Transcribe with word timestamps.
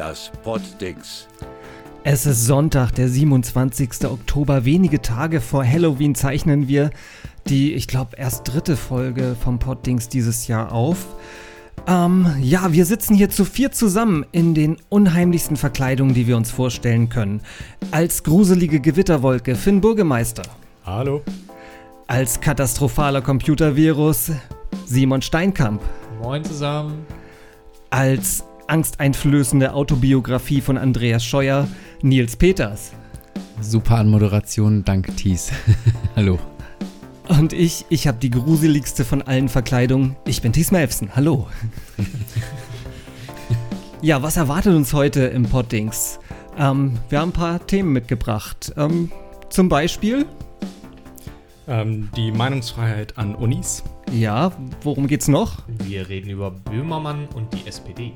Das 0.00 0.32
Poddings. 0.42 1.28
Es 2.04 2.24
ist 2.24 2.46
Sonntag, 2.46 2.92
der 2.92 3.06
27. 3.06 4.06
Oktober. 4.06 4.64
Wenige 4.64 5.02
Tage 5.02 5.42
vor 5.42 5.62
Halloween 5.62 6.14
zeichnen 6.14 6.68
wir 6.68 6.88
die, 7.48 7.74
ich 7.74 7.86
glaube, 7.86 8.16
erst 8.16 8.50
dritte 8.50 8.78
Folge 8.78 9.36
vom 9.44 9.58
Poddings 9.58 10.08
dieses 10.08 10.46
Jahr 10.46 10.72
auf. 10.72 11.04
Ähm, 11.86 12.34
ja, 12.40 12.72
wir 12.72 12.86
sitzen 12.86 13.14
hier 13.14 13.28
zu 13.28 13.44
vier 13.44 13.72
zusammen 13.72 14.24
in 14.32 14.54
den 14.54 14.78
unheimlichsten 14.88 15.58
Verkleidungen, 15.58 16.14
die 16.14 16.26
wir 16.26 16.38
uns 16.38 16.50
vorstellen 16.50 17.10
können. 17.10 17.42
Als 17.90 18.22
gruselige 18.22 18.80
Gewitterwolke 18.80 19.54
Finn 19.54 19.82
Burgemeister. 19.82 20.44
Hallo. 20.86 21.20
Als 22.06 22.40
katastrophaler 22.40 23.20
Computervirus 23.20 24.30
Simon 24.86 25.20
Steinkamp. 25.20 25.82
Moin 26.22 26.42
zusammen. 26.42 27.04
Als 27.90 28.44
angsteinflößende 28.70 29.74
Autobiografie 29.74 30.60
von 30.60 30.78
Andreas 30.78 31.24
Scheuer 31.24 31.66
Nils 32.02 32.36
Peters. 32.36 32.92
Super 33.60 33.98
Anmoderation, 33.98 34.84
danke 34.84 35.14
Thies. 35.14 35.50
Hallo. 36.16 36.38
Und 37.28 37.52
ich, 37.52 37.84
ich 37.90 38.06
habe 38.06 38.18
die 38.18 38.30
gruseligste 38.30 39.04
von 39.04 39.22
allen 39.22 39.48
Verkleidungen. 39.48 40.16
Ich 40.24 40.40
bin 40.40 40.52
Thies 40.52 40.70
Melfsen. 40.70 41.14
Hallo. 41.16 41.48
ja, 44.02 44.22
was 44.22 44.36
erwartet 44.36 44.74
uns 44.74 44.92
heute 44.92 45.22
im 45.22 45.44
Poddings? 45.44 46.20
Ähm, 46.56 46.98
wir 47.08 47.20
haben 47.20 47.30
ein 47.30 47.32
paar 47.32 47.66
Themen 47.66 47.92
mitgebracht. 47.92 48.72
Ähm, 48.76 49.10
zum 49.48 49.68
Beispiel. 49.68 50.26
Ähm, 51.66 52.08
die 52.16 52.30
Meinungsfreiheit 52.30 53.18
an 53.18 53.34
Unis. 53.34 53.82
Ja, 54.12 54.52
worum 54.82 55.08
geht's 55.08 55.28
noch? 55.28 55.62
Wir 55.66 56.08
reden 56.08 56.30
über 56.30 56.52
Böhmermann 56.52 57.26
und 57.34 57.52
die 57.52 57.66
SPD. 57.66 58.12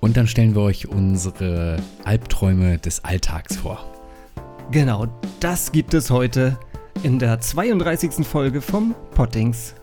Und 0.00 0.16
dann 0.16 0.26
stellen 0.26 0.54
wir 0.54 0.62
euch 0.62 0.88
unsere 0.88 1.76
Albträume 2.04 2.78
des 2.78 3.04
Alltags 3.04 3.56
vor. 3.56 3.84
Genau, 4.70 5.06
das 5.40 5.72
gibt 5.72 5.92
es 5.92 6.10
heute 6.10 6.58
in 7.02 7.18
der 7.18 7.38
32. 7.40 8.26
Folge 8.26 8.62
vom 8.62 8.94
Pottings. 9.14 9.74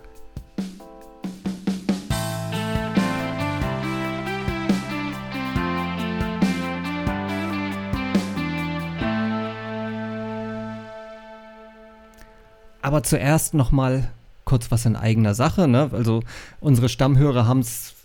Aber 12.81 13.03
zuerst 13.03 13.53
noch 13.53 13.71
mal 13.71 14.09
kurz 14.45 14.71
was 14.71 14.85
in 14.85 14.95
eigener 14.95 15.35
Sache. 15.35 15.67
Ne? 15.67 15.89
Also 15.91 16.21
unsere 16.61 16.89
Stammhörer 16.89 17.45
haben 17.45 17.59
es 17.59 17.96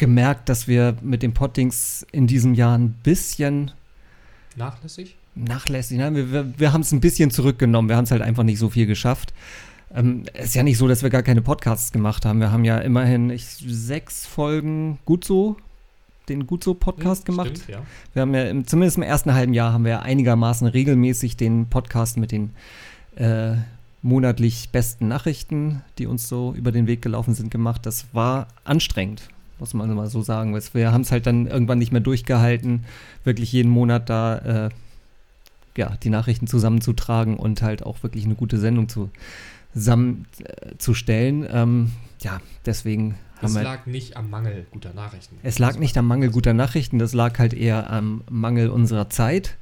gemerkt, 0.00 0.48
dass 0.48 0.66
wir 0.66 0.96
mit 1.02 1.22
dem 1.22 1.32
Pottings 1.32 2.04
in 2.10 2.26
diesem 2.26 2.54
Jahr 2.54 2.76
ein 2.76 2.94
bisschen 3.04 3.70
Nachlässig? 4.56 5.16
nachlässig. 5.36 5.98
Ne? 5.98 6.12
Wir, 6.14 6.32
wir, 6.32 6.58
wir 6.58 6.72
haben 6.72 6.80
es 6.80 6.90
ein 6.90 7.00
bisschen 7.00 7.30
zurückgenommen. 7.30 7.88
Wir 7.88 7.96
haben 7.96 8.04
es 8.04 8.10
halt 8.10 8.22
einfach 8.22 8.42
nicht 8.42 8.58
so 8.58 8.68
viel 8.70 8.86
geschafft. 8.86 9.32
Ähm, 9.94 10.24
es 10.34 10.46
ist 10.46 10.54
ja 10.54 10.62
nicht 10.62 10.78
so, 10.78 10.88
dass 10.88 11.02
wir 11.02 11.10
gar 11.10 11.22
keine 11.22 11.42
Podcasts 11.42 11.92
gemacht 11.92 12.24
haben. 12.24 12.40
Wir 12.40 12.50
haben 12.50 12.64
ja 12.64 12.78
immerhin 12.78 13.30
ich, 13.30 13.44
sechs 13.46 14.26
Folgen 14.26 14.98
gut 15.04 15.24
so, 15.24 15.56
den 16.28 16.46
gut 16.46 16.64
so 16.64 16.74
Podcast 16.74 17.28
Hm, 17.28 17.36
gemacht. 17.36 17.58
Stimmt, 17.58 17.68
ja. 17.68 17.82
Wir 18.12 18.22
haben 18.22 18.34
ja 18.34 18.44
im, 18.44 18.66
zumindest 18.66 18.96
im 18.96 19.02
ersten 19.02 19.34
halben 19.34 19.54
Jahr 19.54 19.72
haben 19.72 19.84
wir 19.84 19.92
ja 19.92 20.00
einigermaßen 20.00 20.66
regelmäßig 20.66 21.36
den 21.36 21.66
Podcast 21.66 22.16
mit 22.16 22.32
den 22.32 22.50
äh, 23.16 23.54
monatlich 24.02 24.70
besten 24.70 25.08
Nachrichten, 25.08 25.82
die 25.98 26.06
uns 26.06 26.28
so 26.28 26.54
über 26.54 26.72
den 26.72 26.86
Weg 26.86 27.02
gelaufen 27.02 27.34
sind, 27.34 27.50
gemacht. 27.50 27.84
Das 27.84 28.06
war 28.12 28.48
anstrengend, 28.64 29.28
muss 29.60 29.74
man 29.74 29.92
mal 29.94 30.08
so 30.08 30.22
sagen. 30.22 30.58
Wir 30.72 30.92
haben 30.92 31.02
es 31.02 31.12
halt 31.12 31.26
dann 31.26 31.46
irgendwann 31.46 31.78
nicht 31.78 31.92
mehr 31.92 32.00
durchgehalten, 32.00 32.84
wirklich 33.24 33.52
jeden 33.52 33.70
Monat 33.70 34.08
da 34.10 34.66
äh, 34.66 34.70
ja, 35.76 35.96
die 36.02 36.10
Nachrichten 36.10 36.46
zusammenzutragen 36.46 37.36
und 37.36 37.62
halt 37.62 37.84
auch 37.84 38.02
wirklich 38.02 38.24
eine 38.24 38.34
gute 38.34 38.58
Sendung 38.58 38.88
zu, 38.88 39.10
zusammenzustellen. 39.72 41.46
Ähm, 41.50 41.92
ja, 42.20 42.40
deswegen 42.66 43.16
haben 43.40 43.56
Es 43.56 43.62
lag 43.62 43.86
nicht 43.86 44.16
am 44.16 44.30
Mangel 44.30 44.66
guter 44.70 44.92
Nachrichten. 44.92 45.36
Es 45.42 45.58
lag 45.58 45.78
nicht 45.78 45.96
am 45.96 46.06
Mangel 46.06 46.30
guter 46.30 46.54
Nachrichten, 46.54 46.98
das 46.98 47.14
lag 47.14 47.38
halt 47.38 47.54
eher 47.54 47.90
am 47.90 48.22
Mangel 48.28 48.68
unserer 48.68 49.08
Zeit. 49.08 49.56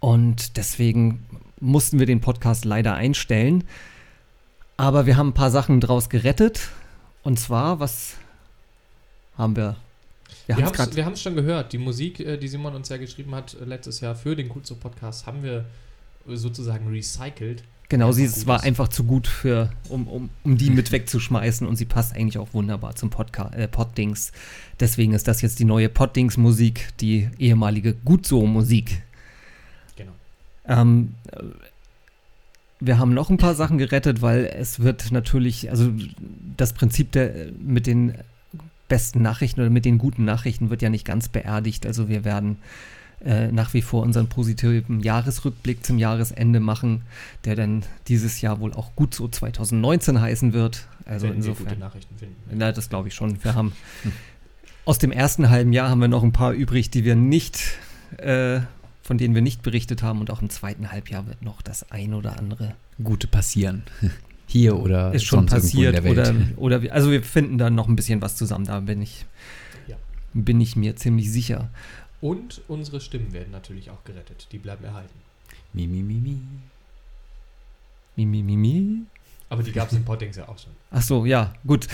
Und 0.00 0.56
deswegen 0.56 1.24
mussten 1.60 1.98
wir 1.98 2.06
den 2.06 2.20
Podcast 2.20 2.64
leider 2.64 2.94
einstellen. 2.94 3.64
Aber 4.76 5.06
wir 5.06 5.16
haben 5.16 5.28
ein 5.28 5.34
paar 5.34 5.50
Sachen 5.50 5.80
draus 5.80 6.10
gerettet. 6.10 6.68
Und 7.22 7.38
zwar, 7.38 7.80
was 7.80 8.14
haben 9.36 9.56
wir? 9.56 9.76
Wir 10.46 10.56
haben's 10.56 10.78
haben 10.78 10.90
es 10.90 10.96
wir 10.96 11.16
schon 11.16 11.34
gehört. 11.34 11.72
Die 11.72 11.78
Musik, 11.78 12.20
äh, 12.20 12.36
die 12.36 12.48
Simon 12.48 12.74
uns 12.74 12.88
ja 12.88 12.96
geschrieben 12.96 13.34
hat 13.34 13.54
äh, 13.54 13.64
letztes 13.64 14.00
Jahr 14.00 14.14
für 14.14 14.36
den 14.36 14.48
Gutso 14.48 14.76
Podcast, 14.76 15.26
haben 15.26 15.42
wir 15.42 15.64
äh, 16.28 16.36
sozusagen 16.36 16.88
recycelt. 16.88 17.64
Genau, 17.88 18.10
sie 18.10 18.24
es 18.24 18.46
war 18.46 18.64
einfach 18.64 18.88
zu 18.88 19.04
gut 19.04 19.28
für, 19.28 19.70
um, 19.88 20.08
um, 20.08 20.30
um 20.42 20.56
die 20.56 20.70
mit 20.70 20.90
wegzuschmeißen 20.92 21.66
und 21.66 21.76
sie 21.76 21.84
passt 21.84 22.16
eigentlich 22.16 22.38
auch 22.38 22.52
wunderbar 22.52 22.96
zum 22.96 23.10
Podca 23.10 23.50
äh, 23.50 23.68
Poddings. 23.68 24.32
Deswegen 24.80 25.12
ist 25.12 25.28
das 25.28 25.40
jetzt 25.40 25.60
die 25.60 25.64
neue 25.64 25.88
Poddings-Musik, 25.88 26.88
die 27.00 27.28
ehemalige 27.38 27.94
Gut 27.94 28.26
so 28.26 28.44
Musik. 28.44 29.02
Genau. 29.94 30.12
Ähm, 30.66 31.14
äh, 31.30 31.42
wir 32.80 32.98
haben 32.98 33.14
noch 33.14 33.30
ein 33.30 33.38
paar 33.38 33.54
Sachen 33.54 33.78
gerettet, 33.78 34.20
weil 34.20 34.44
es 34.44 34.80
wird 34.80 35.12
natürlich, 35.12 35.70
also 35.70 35.92
das 36.56 36.72
Prinzip 36.72 37.12
der 37.12 37.46
mit 37.58 37.86
den 37.86 38.14
besten 38.88 39.22
Nachrichten 39.22 39.60
oder 39.60 39.70
mit 39.70 39.84
den 39.84 39.98
guten 39.98 40.24
Nachrichten 40.24 40.70
wird 40.70 40.82
ja 40.82 40.90
nicht 40.90 41.04
ganz 41.04 41.28
beerdigt. 41.28 41.86
Also 41.86 42.08
wir 42.08 42.24
werden 42.24 42.58
äh, 43.24 43.50
nach 43.50 43.74
wie 43.74 43.82
vor 43.82 44.02
unseren 44.02 44.28
positiven 44.28 45.00
Jahresrückblick 45.00 45.84
zum 45.84 45.98
Jahresende 45.98 46.60
machen, 46.60 47.02
der 47.44 47.56
dann 47.56 47.82
dieses 48.08 48.40
Jahr 48.40 48.60
wohl 48.60 48.72
auch 48.74 48.94
gut 48.94 49.14
so 49.14 49.26
2019 49.26 50.20
heißen 50.20 50.52
wird. 50.52 50.86
Also 51.04 51.24
Wenn 51.24 51.32
wir 51.32 51.36
insofern. 51.36 51.66
gute 51.66 51.80
Nachrichten 51.80 52.16
finden. 52.18 52.36
Na, 52.52 52.72
das 52.72 52.88
glaube 52.88 53.08
ich 53.08 53.14
schon. 53.14 53.42
Wir 53.42 53.54
haben 53.54 53.72
aus 54.84 54.98
dem 54.98 55.12
ersten 55.12 55.50
halben 55.50 55.72
Jahr 55.72 55.88
haben 55.88 56.00
wir 56.00 56.08
noch 56.08 56.22
ein 56.22 56.32
paar 56.32 56.52
übrig, 56.52 56.90
die 56.90 57.04
wir 57.04 57.16
nicht, 57.16 57.78
äh, 58.18 58.60
von 59.02 59.18
denen 59.18 59.34
wir 59.34 59.42
nicht 59.42 59.62
berichtet 59.62 60.02
haben. 60.02 60.20
Und 60.20 60.30
auch 60.30 60.42
im 60.42 60.50
zweiten 60.50 60.92
Halbjahr 60.92 61.26
wird 61.26 61.42
noch 61.42 61.62
das 61.62 61.90
ein 61.90 62.14
oder 62.14 62.38
andere 62.38 62.74
Gute 63.02 63.26
passieren. 63.26 63.82
Hier 64.46 64.76
oder 64.78 65.12
ist 65.12 65.24
schon 65.24 65.48
sonst 65.48 65.74
irgendwo 65.74 65.82
in 65.88 65.92
passiert. 65.92 66.26
der 66.28 66.34
Welt. 66.34 66.56
Oder, 66.56 66.58
oder 66.58 66.82
wir, 66.82 66.94
also 66.94 67.10
wir 67.10 67.22
finden 67.22 67.58
da 67.58 67.68
noch 67.70 67.88
ein 67.88 67.96
bisschen 67.96 68.22
was 68.22 68.36
zusammen. 68.36 68.64
Da 68.66 68.80
bin 68.80 69.02
ich, 69.02 69.26
Ja. 69.88 69.96
bin 70.34 70.60
ich 70.60 70.76
mir 70.76 70.96
ziemlich 70.96 71.30
sicher. 71.32 71.70
Und 72.20 72.62
unsere 72.68 73.00
Stimmen 73.00 73.32
werden 73.32 73.50
natürlich 73.52 73.90
auch 73.90 74.02
gerettet. 74.04 74.48
Die 74.52 74.58
bleiben 74.58 74.84
erhalten. 74.84 75.14
Mi, 75.72 75.86
mi, 75.86 76.02
mi, 76.02 76.14
mi. 76.14 76.38
Mi, 78.16 78.24
mi, 78.24 78.42
mi, 78.42 78.56
mi. 78.56 79.02
Aber 79.48 79.62
die 79.62 79.72
gab 79.72 79.90
es 79.90 79.96
im 79.96 80.04
Poddings 80.04 80.36
ja 80.36 80.48
auch 80.48 80.58
schon. 80.58 80.72
Ach 80.90 81.02
so, 81.02 81.26
ja, 81.26 81.52
gut. 81.66 81.86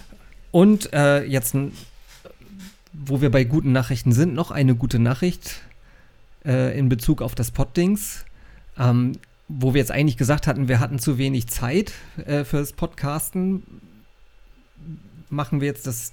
Und 0.50 0.92
äh, 0.92 1.24
jetzt, 1.24 1.54
wo 2.92 3.20
wir 3.20 3.30
bei 3.30 3.44
guten 3.44 3.72
Nachrichten 3.72 4.12
sind, 4.12 4.34
noch 4.34 4.50
eine 4.50 4.74
gute 4.74 4.98
Nachricht 4.98 5.60
äh, 6.44 6.76
in 6.78 6.88
Bezug 6.88 7.22
auf 7.22 7.34
das 7.34 7.50
Poddings. 7.50 8.24
Ähm, 8.78 9.12
wo 9.48 9.74
wir 9.74 9.80
jetzt 9.80 9.90
eigentlich 9.90 10.16
gesagt 10.16 10.46
hatten, 10.46 10.68
wir 10.68 10.80
hatten 10.80 10.98
zu 10.98 11.18
wenig 11.18 11.46
Zeit 11.48 11.92
äh, 12.26 12.44
fürs 12.44 12.72
Podcasten, 12.72 13.62
machen 15.30 15.60
wir 15.60 15.68
jetzt 15.68 15.86
das, 15.86 16.12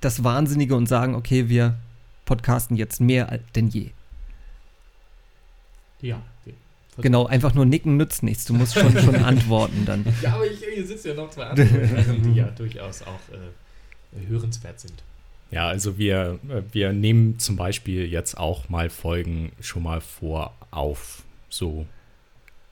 das 0.00 0.24
Wahnsinnige 0.24 0.74
und 0.74 0.86
sagen, 0.86 1.14
okay, 1.14 1.48
wir 1.48 1.76
podcasten 2.24 2.76
jetzt 2.76 3.00
mehr 3.00 3.40
denn 3.54 3.68
je. 3.68 3.90
Ja. 6.00 6.22
Genau, 6.96 7.26
einfach 7.26 7.54
nur 7.54 7.64
nicken 7.64 7.96
nützt 7.96 8.22
nichts. 8.22 8.44
Du 8.44 8.54
musst 8.54 8.74
schon, 8.74 8.96
schon 8.98 9.16
antworten 9.24 9.84
dann. 9.86 10.04
Ja, 10.22 10.34
aber 10.34 10.46
ich, 10.46 10.58
hier 10.58 10.86
sitzen 10.86 11.08
ja 11.08 11.14
noch 11.14 11.30
zwei 11.30 11.44
andere, 11.44 11.86
Sachen, 11.86 12.22
die 12.22 12.34
ja 12.34 12.46
durchaus 12.50 13.02
auch 13.02 13.20
äh, 13.32 14.28
hörenswert 14.28 14.80
sind. 14.80 15.02
Ja, 15.50 15.66
also 15.66 15.98
wir, 15.98 16.38
äh, 16.48 16.62
wir 16.72 16.92
nehmen 16.92 17.38
zum 17.38 17.56
Beispiel 17.56 18.06
jetzt 18.06 18.36
auch 18.36 18.68
mal 18.68 18.90
Folgen 18.90 19.52
schon 19.60 19.82
mal 19.82 20.00
vor 20.00 20.54
auf. 20.70 21.22
So 21.48 21.86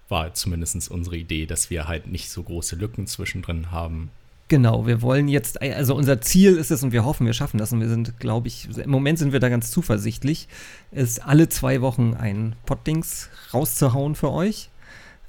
war 0.08 0.32
zumindest 0.34 0.90
unsere 0.90 1.16
Idee, 1.16 1.46
dass 1.46 1.70
wir 1.70 1.86
halt 1.88 2.06
nicht 2.06 2.30
so 2.30 2.42
große 2.42 2.76
Lücken 2.76 3.06
zwischendrin 3.06 3.70
haben. 3.70 4.10
Genau, 4.48 4.86
wir 4.86 5.02
wollen 5.02 5.28
jetzt, 5.28 5.60
also 5.60 5.94
unser 5.94 6.22
Ziel 6.22 6.56
ist 6.56 6.70
es 6.70 6.82
und 6.82 6.92
wir 6.92 7.04
hoffen, 7.04 7.26
wir 7.26 7.34
schaffen 7.34 7.58
das 7.58 7.70
und 7.72 7.80
wir 7.80 7.88
sind, 7.90 8.18
glaube 8.18 8.48
ich, 8.48 8.66
im 8.78 8.88
Moment 8.90 9.18
sind 9.18 9.32
wir 9.34 9.40
da 9.40 9.50
ganz 9.50 9.70
zuversichtlich, 9.70 10.48
ist 10.90 11.22
alle 11.22 11.50
zwei 11.50 11.82
Wochen 11.82 12.14
ein 12.14 12.56
Poddings 12.64 13.28
rauszuhauen 13.52 14.14
für 14.14 14.32
euch. 14.32 14.70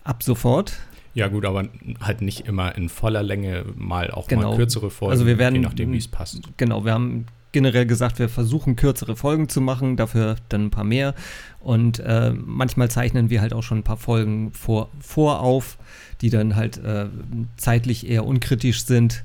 Ab 0.06 0.24
sofort. 0.24 0.80
Ja 1.14 1.28
gut, 1.28 1.44
aber 1.44 1.68
halt 2.00 2.22
nicht 2.22 2.48
immer 2.48 2.76
in 2.78 2.88
voller 2.88 3.22
Länge, 3.22 3.66
mal 3.76 4.10
auch 4.10 4.30
Genau. 4.30 4.52
mal 4.52 4.56
kürzere 4.56 4.90
Folgen, 4.90 5.12
Also 5.12 5.26
wir 5.26 5.38
werden- 5.38 5.56
je 5.56 5.62
nachdem, 5.62 5.92
wie 5.92 5.98
es 5.98 6.08
passt. 6.08 6.42
Genau, 6.56 6.86
wir 6.86 6.94
haben 6.94 7.26
generell 7.52 7.86
gesagt, 7.86 8.20
wir 8.20 8.30
versuchen 8.30 8.76
kürzere 8.76 9.16
Folgen 9.16 9.50
zu 9.50 9.62
machen, 9.62 9.98
dafür 9.98 10.36
dann 10.50 10.66
ein 10.66 10.72
paar 10.72 10.84
mehr. 10.84 11.16
Und 11.60 12.00
äh, 12.00 12.32
manchmal 12.32 12.90
zeichnen 12.92 13.30
wir 13.30 13.42
halt 13.42 13.54
auch 13.54 13.64
schon 13.64 13.80
ein 13.80 13.84
paar 13.84 13.98
Folgen 13.98 14.52
vor, 14.54 14.90
vorauf, 15.00 15.78
die 16.22 16.30
dann 16.30 16.56
halt 16.56 16.78
äh, 16.78 17.08
zeitlich 17.58 18.08
eher 18.08 18.26
unkritisch 18.26 18.86
sind. 18.86 19.24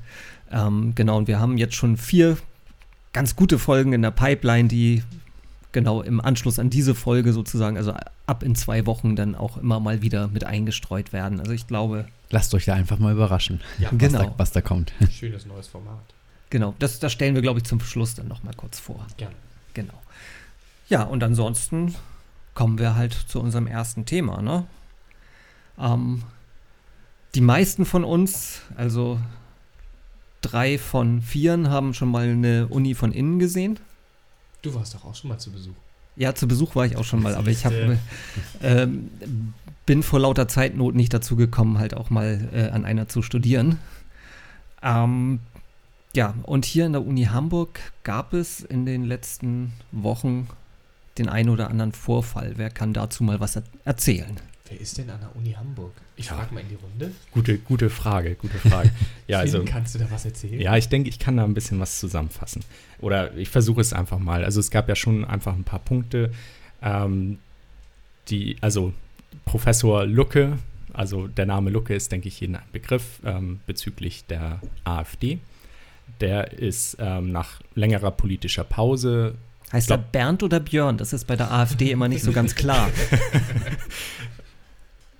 Ähm, 0.51 0.93
genau, 0.95 1.17
und 1.17 1.27
wir 1.27 1.39
haben 1.39 1.57
jetzt 1.57 1.75
schon 1.75 1.97
vier 1.97 2.37
ganz 3.13 3.35
gute 3.35 3.59
Folgen 3.59 3.93
in 3.93 4.01
der 4.01 4.11
Pipeline, 4.11 4.67
die 4.67 5.03
genau 5.71 6.01
im 6.01 6.21
Anschluss 6.21 6.57
an 6.57 6.69
diese 6.69 6.95
Folge 6.95 7.33
sozusagen, 7.33 7.77
also 7.77 7.93
ab 8.27 8.43
in 8.43 8.55
zwei 8.55 8.85
Wochen 8.85 9.15
dann 9.15 9.35
auch 9.35 9.57
immer 9.57 9.79
mal 9.79 10.01
wieder 10.01 10.29
mit 10.29 10.45
eingestreut 10.45 11.13
werden. 11.13 11.39
Also 11.39 11.51
ich 11.51 11.67
glaube, 11.67 12.07
Lasst 12.31 12.53
euch 12.55 12.65
da 12.65 12.73
einfach 12.73 12.97
mal 12.97 13.13
überraschen, 13.13 13.61
Ja, 13.77 13.89
was, 13.91 13.99
genau. 13.99 14.23
da, 14.23 14.33
was 14.37 14.51
da 14.51 14.61
kommt. 14.61 14.93
schönes 15.11 15.45
neues 15.45 15.67
Format. 15.67 16.14
Genau, 16.49 16.73
das, 16.79 16.99
das 16.99 17.11
stellen 17.11 17.35
wir, 17.35 17.41
glaube 17.41 17.59
ich, 17.59 17.65
zum 17.65 17.79
Schluss 17.79 18.15
dann 18.15 18.27
nochmal 18.27 18.53
kurz 18.55 18.79
vor. 18.79 19.05
Gerne. 19.17 19.35
Genau. 19.73 20.01
Ja, 20.87 21.03
und 21.03 21.23
ansonsten 21.23 21.95
kommen 22.53 22.79
wir 22.79 22.95
halt 22.95 23.13
zu 23.13 23.39
unserem 23.39 23.67
ersten 23.67 24.05
Thema, 24.05 24.41
ne? 24.41 24.65
Ähm, 25.77 26.23
die 27.35 27.41
meisten 27.41 27.85
von 27.85 28.03
uns, 28.03 28.61
also 28.77 29.19
drei 30.41 30.77
von 30.77 31.21
vieren, 31.21 31.69
haben 31.69 31.93
schon 31.93 32.09
mal 32.09 32.29
eine 32.29 32.67
Uni 32.67 32.95
von 32.95 33.11
innen 33.11 33.39
gesehen. 33.39 33.79
Du 34.61 34.73
warst 34.73 34.95
doch 34.95 35.03
auch 35.03 35.15
schon 35.15 35.29
mal 35.29 35.37
zu 35.37 35.51
Besuch. 35.51 35.75
Ja, 36.15 36.33
zu 36.33 36.47
Besuch 36.47 36.75
war 36.75 36.85
ich 36.85 36.95
auch 36.95 37.03
schon 37.03 37.21
mal, 37.21 37.35
aber 37.35 37.49
ich 37.49 37.65
habe 37.65 37.99
ähm, 38.61 39.09
bin 39.85 40.01
vor 40.01 40.19
lauter 40.19 40.47
Zeitnot 40.47 40.95
nicht 40.95 41.13
dazu 41.13 41.35
gekommen, 41.35 41.77
halt 41.77 41.93
auch 41.93 42.09
mal 42.09 42.49
äh, 42.53 42.69
an 42.69 42.85
einer 42.85 43.07
zu 43.07 43.21
studieren. 43.21 43.79
Ähm, 44.81 45.39
ja, 46.15 46.33
und 46.43 46.65
hier 46.65 46.85
in 46.85 46.93
der 46.93 47.05
Uni 47.05 47.25
Hamburg 47.25 47.79
gab 48.03 48.33
es 48.33 48.61
in 48.61 48.85
den 48.85 49.03
letzten 49.05 49.73
Wochen 49.91 50.47
den 51.17 51.29
einen 51.29 51.49
oder 51.49 51.69
anderen 51.69 51.91
Vorfall. 51.91 52.53
Wer 52.55 52.69
kann 52.69 52.93
dazu 52.93 53.23
mal 53.23 53.39
was 53.39 53.55
er 53.55 53.63
erzählen? 53.85 54.37
Wer 54.67 54.81
ist 54.81 54.97
denn 54.97 55.09
an 55.11 55.19
der 55.19 55.35
Uni 55.35 55.51
Hamburg? 55.51 55.91
Ich 56.17 56.25
Ja. 56.27 56.33
frage 56.35 56.53
mal 56.53 56.61
in 56.61 56.69
die 56.69 56.75
Runde. 56.75 57.11
Gute, 57.31 57.57
gute 57.59 57.89
Frage, 57.89 58.35
gute 58.35 58.57
Frage. 58.57 58.89
Ja, 59.27 59.39
also, 59.39 59.63
kannst 59.65 59.93
du 59.95 59.99
da 59.99 60.09
was 60.09 60.25
erzählen? 60.25 60.59
ja, 60.59 60.75
ich 60.77 60.87
denke, 60.89 61.09
ich 61.09 61.19
kann 61.19 61.37
da 61.37 61.43
ein 61.43 61.53
bisschen 61.53 61.79
was 61.79 61.99
zusammenfassen. 61.99 62.63
Oder 62.99 63.35
ich 63.37 63.49
versuche 63.49 63.81
es 63.81 63.91
einfach 63.93 64.19
mal. 64.19 64.43
Also 64.43 64.59
es 64.59 64.71
gab 64.71 64.87
ja 64.89 64.95
schon 64.95 65.25
einfach 65.25 65.53
ein 65.53 65.63
paar 65.63 65.79
Punkte, 65.79 66.31
ähm, 66.81 67.37
die, 68.29 68.57
also 68.61 68.93
Professor 69.45 70.05
Lucke, 70.05 70.57
also 70.93 71.27
der 71.27 71.45
Name 71.45 71.69
Lucke 71.69 71.93
ist, 71.93 72.11
denke 72.11 72.27
ich, 72.27 72.39
jedem 72.39 72.55
ein 72.55 72.61
Begriff 72.71 73.19
ähm, 73.25 73.59
bezüglich 73.67 74.25
der 74.25 74.61
AfD. 74.83 75.39
Der 76.21 76.53
ist 76.53 76.97
ähm, 76.99 77.31
nach 77.31 77.59
längerer 77.75 78.11
politischer 78.11 78.63
Pause 78.63 79.35
Heißt 79.71 79.89
er 79.91 79.97
Bernd 79.97 80.43
oder 80.43 80.59
Björn? 80.59 80.97
Das 80.97 81.11
ist 81.11 81.25
bei 81.25 81.35
der 81.35 81.51
AfD 81.51 81.91
immer 81.91 82.07
nicht 82.07 82.23
so 82.23 82.31
ganz 82.31 82.55
klar. 82.55 82.89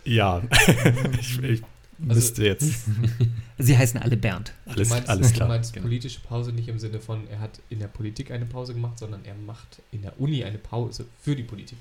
Ja, 0.04 0.44
ich, 1.20 1.42
ich 1.42 1.62
Also- 2.08 2.14
müsste 2.14 2.44
jetzt 2.46 2.86
Sie 3.58 3.78
heißen 3.78 4.00
alle 4.02 4.18
Bernd. 4.18 4.54
alles, 4.66 4.90
du 4.90 4.94
meinst, 4.94 5.10
alles 5.10 5.28
Du 5.30 5.34
klar. 5.36 5.48
meinst 5.48 5.74
genau. 5.74 5.86
politische 5.86 6.20
Pause 6.20 6.52
nicht 6.52 6.68
im 6.68 6.78
Sinne 6.78 7.00
von, 7.00 7.28
er 7.30 7.40
hat 7.40 7.60
in 7.70 7.80
der 7.80 7.88
Politik 7.88 8.30
eine 8.32 8.46
Pause 8.46 8.74
gemacht, 8.74 9.00
sondern 9.00 9.22
er 9.26 9.34
macht 9.34 9.82
in 9.92 10.02
der 10.02 10.20
Uni 10.20 10.44
eine 10.44 10.58
Pause 10.58 11.06
für 11.22 11.36
die 11.36 11.44
Politik. 11.44 11.78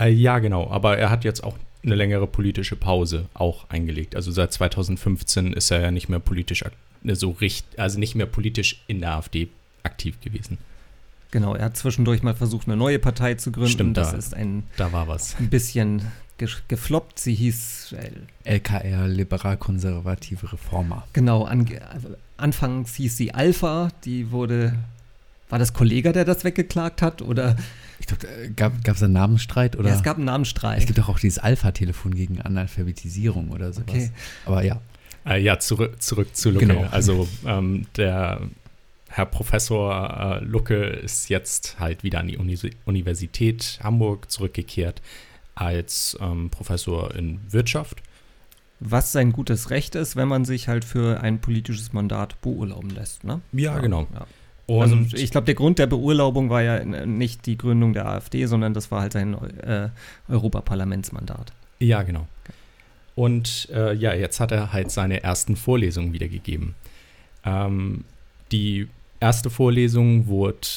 Äh, 0.00 0.10
Ja, 0.10 0.40
genau. 0.40 0.68
Aber 0.70 0.98
er 0.98 1.08
hat 1.10 1.24
jetzt 1.24 1.42
auch 1.44 1.56
eine 1.84 1.94
längere 1.94 2.26
politische 2.26 2.74
Pause 2.76 3.26
auch 3.34 3.70
eingelegt. 3.70 4.16
Also 4.16 4.30
seit 4.32 4.52
2015 4.52 5.52
ist 5.52 5.70
er 5.70 5.80
ja 5.80 5.90
nicht 5.92 6.08
mehr 6.08 6.18
politisch 6.18 6.66
ak- 6.66 6.72
äh, 6.72 6.76
so 7.04 7.30
richtig, 7.30 7.78
also 7.78 7.98
nicht 7.98 8.14
mehr 8.14 8.26
politisch 8.26 8.82
in 8.86 9.00
der 9.00 9.16
AfD 9.16 9.48
aktiv 9.82 10.20
gewesen. 10.20 10.58
Genau, 11.30 11.54
er 11.54 11.66
hat 11.66 11.76
zwischendurch 11.76 12.22
mal 12.22 12.34
versucht, 12.34 12.66
eine 12.68 12.76
neue 12.76 12.98
Partei 12.98 13.34
zu 13.34 13.52
gründen. 13.52 13.70
Stimmt, 13.70 13.96
das 13.96 14.12
da- 14.12 14.16
ist 14.16 14.34
ein 14.34 14.62
Da 14.78 14.92
war 14.92 15.08
was. 15.08 15.36
bisschen 15.50 16.02
ge 16.38 16.48
gefloppt. 16.68 17.18
Sie 17.18 17.34
hieß 17.34 17.94
äh, 17.98 18.10
LKR, 18.54 19.06
liberal-konservative 19.08 20.52
Reformer. 20.52 21.06
Genau, 21.12 21.44
an, 21.44 21.68
anfangs 22.36 22.94
hieß 22.94 23.16
sie 23.16 23.34
Alpha, 23.34 23.90
die 24.04 24.30
wurde, 24.30 24.74
war 25.50 25.58
das 25.58 25.72
Kollege, 25.74 26.12
der 26.12 26.24
das 26.24 26.44
weggeklagt 26.44 27.02
hat? 27.02 27.20
Oder 27.22 27.56
Ich 27.98 28.06
glaube, 28.56 28.76
gab 28.82 28.96
es 28.96 29.02
einen 29.02 29.12
Namensstreit 29.12 29.76
oder? 29.76 29.90
ja, 29.90 29.96
es 29.96 30.02
gab 30.02 30.16
einen 30.16 30.26
Namensstreit. 30.26 30.78
es 30.78 30.86
gibt 30.86 30.98
doch 30.98 31.08
auch 31.08 31.18
dieses 31.18 31.38
Alpha-Telefon 31.38 32.14
gegen 32.14 32.40
Analphabetisierung 32.40 33.50
oder 33.50 33.72
sowas. 33.72 33.88
okay. 33.88 34.10
Aber 34.46 34.62
ja, 34.62 34.80
Äh, 35.26 35.40
ja, 35.40 35.58
zurück, 35.58 36.02
zurück 36.02 36.34
zu 36.34 36.50
Lucke. 36.50 36.66
Genau. 36.66 36.86
Also 36.90 37.28
ähm, 37.46 37.86
der 37.96 38.40
Herr 39.08 39.26
Professor 39.26 40.40
äh, 40.40 40.44
Lucke 40.44 40.76
ist 40.76 41.28
jetzt 41.28 41.78
halt 41.80 42.02
wieder 42.02 42.20
an 42.20 42.28
die 42.28 42.36
Uni 42.36 42.58
Universität 42.84 43.78
Hamburg 43.82 44.30
zurückgekehrt 44.30 45.02
als 45.54 46.16
ähm, 46.20 46.50
Professor 46.50 47.14
in 47.14 47.40
Wirtschaft. 47.50 48.02
Was 48.80 49.10
sein 49.10 49.32
gutes 49.32 49.70
Recht 49.70 49.96
ist, 49.96 50.14
wenn 50.14 50.28
man 50.28 50.44
sich 50.44 50.68
halt 50.68 50.84
für 50.84 51.20
ein 51.20 51.40
politisches 51.40 51.92
Mandat 51.92 52.40
beurlauben 52.42 52.90
lässt, 52.90 53.24
ne? 53.24 53.40
Ja, 53.52 53.78
genau. 53.80 54.06
Ja. 54.14 54.26
Und 54.66 54.82
also 54.82 55.16
ich 55.16 55.30
glaube, 55.30 55.46
der 55.46 55.54
Grund 55.54 55.78
der 55.78 55.86
Beurlaubung 55.86 56.50
war 56.50 56.62
ja 56.62 56.76
äh, 56.76 57.06
nicht 57.06 57.46
die 57.46 57.56
Gründung 57.56 57.94
der 57.94 58.06
AfD, 58.06 58.44
sondern 58.46 58.74
das 58.74 58.90
war 58.90 59.00
halt 59.00 59.14
sein 59.14 59.34
äh, 59.34 59.88
Europaparlamentsmandat. 60.28 61.52
Ja, 61.80 62.02
genau. 62.02 62.28
Und 63.18 63.68
äh, 63.74 63.94
ja, 63.94 64.14
jetzt 64.14 64.38
hat 64.38 64.52
er 64.52 64.72
halt 64.72 64.92
seine 64.92 65.24
ersten 65.24 65.56
Vorlesungen 65.56 66.12
wiedergegeben. 66.12 66.76
Ähm, 67.44 68.04
die 68.52 68.86
erste 69.18 69.50
Vorlesung 69.50 70.28
wurde, 70.28 70.68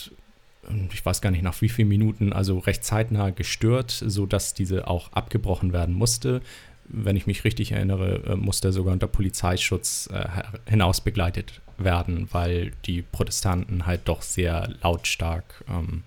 ähm, 0.68 0.90
ich 0.92 1.06
weiß 1.06 1.22
gar 1.22 1.30
nicht 1.30 1.44
nach 1.44 1.62
wie 1.62 1.70
vielen 1.70 1.90
Minuten, 1.90 2.34
also 2.34 2.58
recht 2.58 2.84
zeitnah 2.84 3.30
gestört, 3.30 3.92
sodass 3.92 4.56
diese 4.56 4.88
auch 4.88 5.14
abgebrochen 5.14 5.72
werden 5.72 5.94
musste. 5.94 6.42
Wenn 6.86 7.16
ich 7.16 7.28
mich 7.28 7.44
richtig 7.44 7.74
erinnere, 7.74 8.24
äh, 8.26 8.36
musste 8.36 8.70
er 8.70 8.72
sogar 8.72 8.94
unter 8.94 9.06
Polizeischutz 9.06 10.10
äh, 10.12 10.26
hinaus 10.68 11.00
begleitet 11.02 11.62
werden, 11.78 12.28
weil 12.32 12.72
die 12.86 13.04
Protestanten 13.04 13.86
halt 13.86 14.02
doch 14.06 14.24
sehr 14.24 14.68
lautstark 14.82 15.64
ähm, 15.70 16.02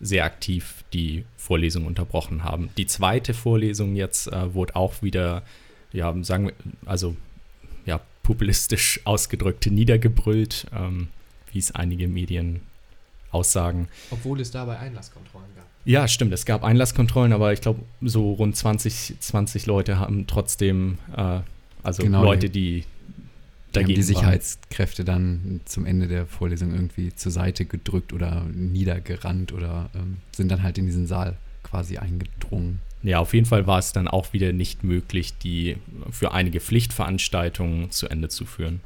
sehr 0.00 0.24
aktiv 0.24 0.84
die 0.92 1.24
Vorlesung 1.36 1.86
unterbrochen 1.86 2.44
haben. 2.44 2.70
Die 2.76 2.86
zweite 2.86 3.34
Vorlesung 3.34 3.96
jetzt 3.96 4.26
äh, 4.28 4.54
wurde 4.54 4.76
auch 4.76 5.02
wieder, 5.02 5.42
ja, 5.92 6.14
sagen 6.22 6.46
wir, 6.46 6.54
also 6.84 7.16
ja, 7.86 8.00
populistisch 8.22 9.00
ausgedrückt 9.04 9.66
niedergebrüllt, 9.66 10.66
ähm, 10.74 11.08
wie 11.52 11.58
es 11.58 11.74
einige 11.74 12.08
Medien 12.08 12.60
aussagen. 13.30 13.88
Obwohl 14.10 14.40
es 14.40 14.50
dabei 14.50 14.78
Einlasskontrollen 14.78 15.48
gab. 15.56 15.66
Ja, 15.84 16.08
stimmt, 16.08 16.32
es 16.32 16.44
gab 16.44 16.64
Einlasskontrollen, 16.64 17.32
aber 17.32 17.52
ich 17.52 17.60
glaube, 17.60 17.80
so 18.02 18.32
rund 18.32 18.56
20, 18.56 19.14
20 19.20 19.66
Leute 19.66 19.98
haben 19.98 20.26
trotzdem, 20.26 20.98
äh, 21.16 21.40
also 21.82 22.02
Genau, 22.02 22.24
Leute, 22.24 22.50
die 22.50 22.80
die 22.80 22.84
haben 23.84 23.94
die. 23.94 24.02
Sicherheitskräfte 24.02 25.04
dann 25.04 25.60
zum 25.64 25.86
Ende 25.86 26.08
der 26.08 26.26
Vorlesung 26.26 26.72
irgendwie 26.72 27.14
zur 27.14 27.32
Seite 27.32 27.64
gedrückt 27.64 28.12
oder 28.12 28.44
niedergerannt 28.52 29.52
oder 29.52 29.90
ähm, 29.94 30.18
sind 30.32 30.50
dann 30.50 30.62
halt 30.62 30.78
in 30.78 30.86
diesen 30.86 31.06
Saal 31.06 31.36
quasi 31.62 31.98
eingedrungen. 31.98 32.80
Ja, 33.02 33.18
auf 33.18 33.34
jeden 33.34 33.46
Fall 33.46 33.66
war 33.66 33.78
es 33.78 33.92
dann 33.92 34.08
auch 34.08 34.32
wieder 34.32 34.52
nicht 34.52 34.82
möglich, 34.82 35.34
die 35.38 35.76
für 36.10 36.32
einige 36.32 36.60
Pflichtveranstaltungen 36.60 37.90
zu 37.90 38.08
Ende 38.08 38.28
zu 38.28 38.44
führen. 38.44 38.80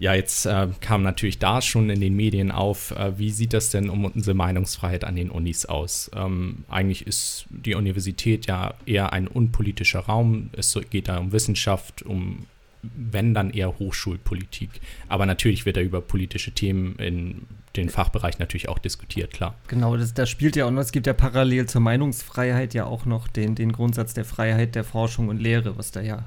Ja, 0.00 0.14
jetzt 0.14 0.46
äh, 0.46 0.68
kam 0.80 1.02
natürlich 1.02 1.40
da 1.40 1.60
schon 1.60 1.90
in 1.90 2.00
den 2.00 2.14
Medien 2.14 2.52
auf, 2.52 2.92
äh, 2.92 3.18
wie 3.18 3.30
sieht 3.30 3.52
das 3.52 3.70
denn 3.70 3.90
um 3.90 4.04
unsere 4.04 4.34
Meinungsfreiheit 4.34 5.02
an 5.02 5.16
den 5.16 5.28
Unis 5.28 5.66
aus? 5.66 6.08
Ähm, 6.14 6.64
eigentlich 6.68 7.04
ist 7.04 7.46
die 7.50 7.74
Universität 7.74 8.46
ja 8.46 8.74
eher 8.86 9.12
ein 9.12 9.26
unpolitischer 9.26 10.00
Raum. 10.00 10.50
Es 10.52 10.78
geht 10.90 11.08
da 11.08 11.18
um 11.18 11.32
Wissenschaft, 11.32 12.02
um, 12.02 12.46
wenn 12.82 13.34
dann 13.34 13.50
eher 13.50 13.78
Hochschulpolitik. 13.78 14.70
Aber 15.08 15.26
natürlich 15.26 15.66
wird 15.66 15.76
da 15.76 15.80
über 15.80 16.00
politische 16.00 16.52
Themen 16.52 16.96
in 16.96 17.46
den 17.76 17.90
Fachbereich 17.90 18.38
natürlich 18.38 18.68
auch 18.68 18.78
diskutiert, 18.78 19.32
klar. 19.32 19.54
Genau, 19.68 19.96
das, 19.96 20.14
das 20.14 20.30
spielt 20.30 20.56
ja 20.56 20.66
auch 20.66 20.70
noch, 20.70 20.80
es 20.80 20.92
gibt 20.92 21.06
ja 21.06 21.12
parallel 21.12 21.66
zur 21.66 21.80
Meinungsfreiheit 21.80 22.74
ja 22.74 22.86
auch 22.86 23.04
noch 23.04 23.28
den, 23.28 23.54
den 23.54 23.72
Grundsatz 23.72 24.14
der 24.14 24.24
Freiheit 24.24 24.74
der 24.74 24.84
Forschung 24.84 25.28
und 25.28 25.38
Lehre, 25.38 25.76
was 25.76 25.90
da 25.90 26.00
ja 26.00 26.24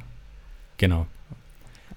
Genau. 0.82 1.06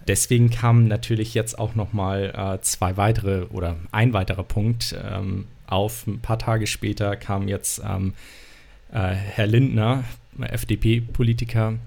Deswegen 0.06 0.50
kamen 0.50 0.88
natürlich 0.88 1.32
jetzt 1.32 1.58
auch 1.58 1.74
noch 1.74 1.94
mal 1.94 2.34
äh, 2.36 2.60
zwei 2.60 2.98
weitere 2.98 3.44
oder 3.44 3.76
ein 3.92 4.12
weiterer 4.12 4.42
Punkt 4.42 4.94
ähm, 5.02 5.46
auf. 5.66 6.06
Ein 6.06 6.20
paar 6.20 6.38
Tage 6.38 6.66
später 6.66 7.16
kam 7.16 7.48
jetzt 7.48 7.80
ähm, 7.82 8.12
äh, 8.92 8.98
Herr 8.98 9.46
Lindner, 9.46 10.04
FDP-Politiker, 10.38 11.78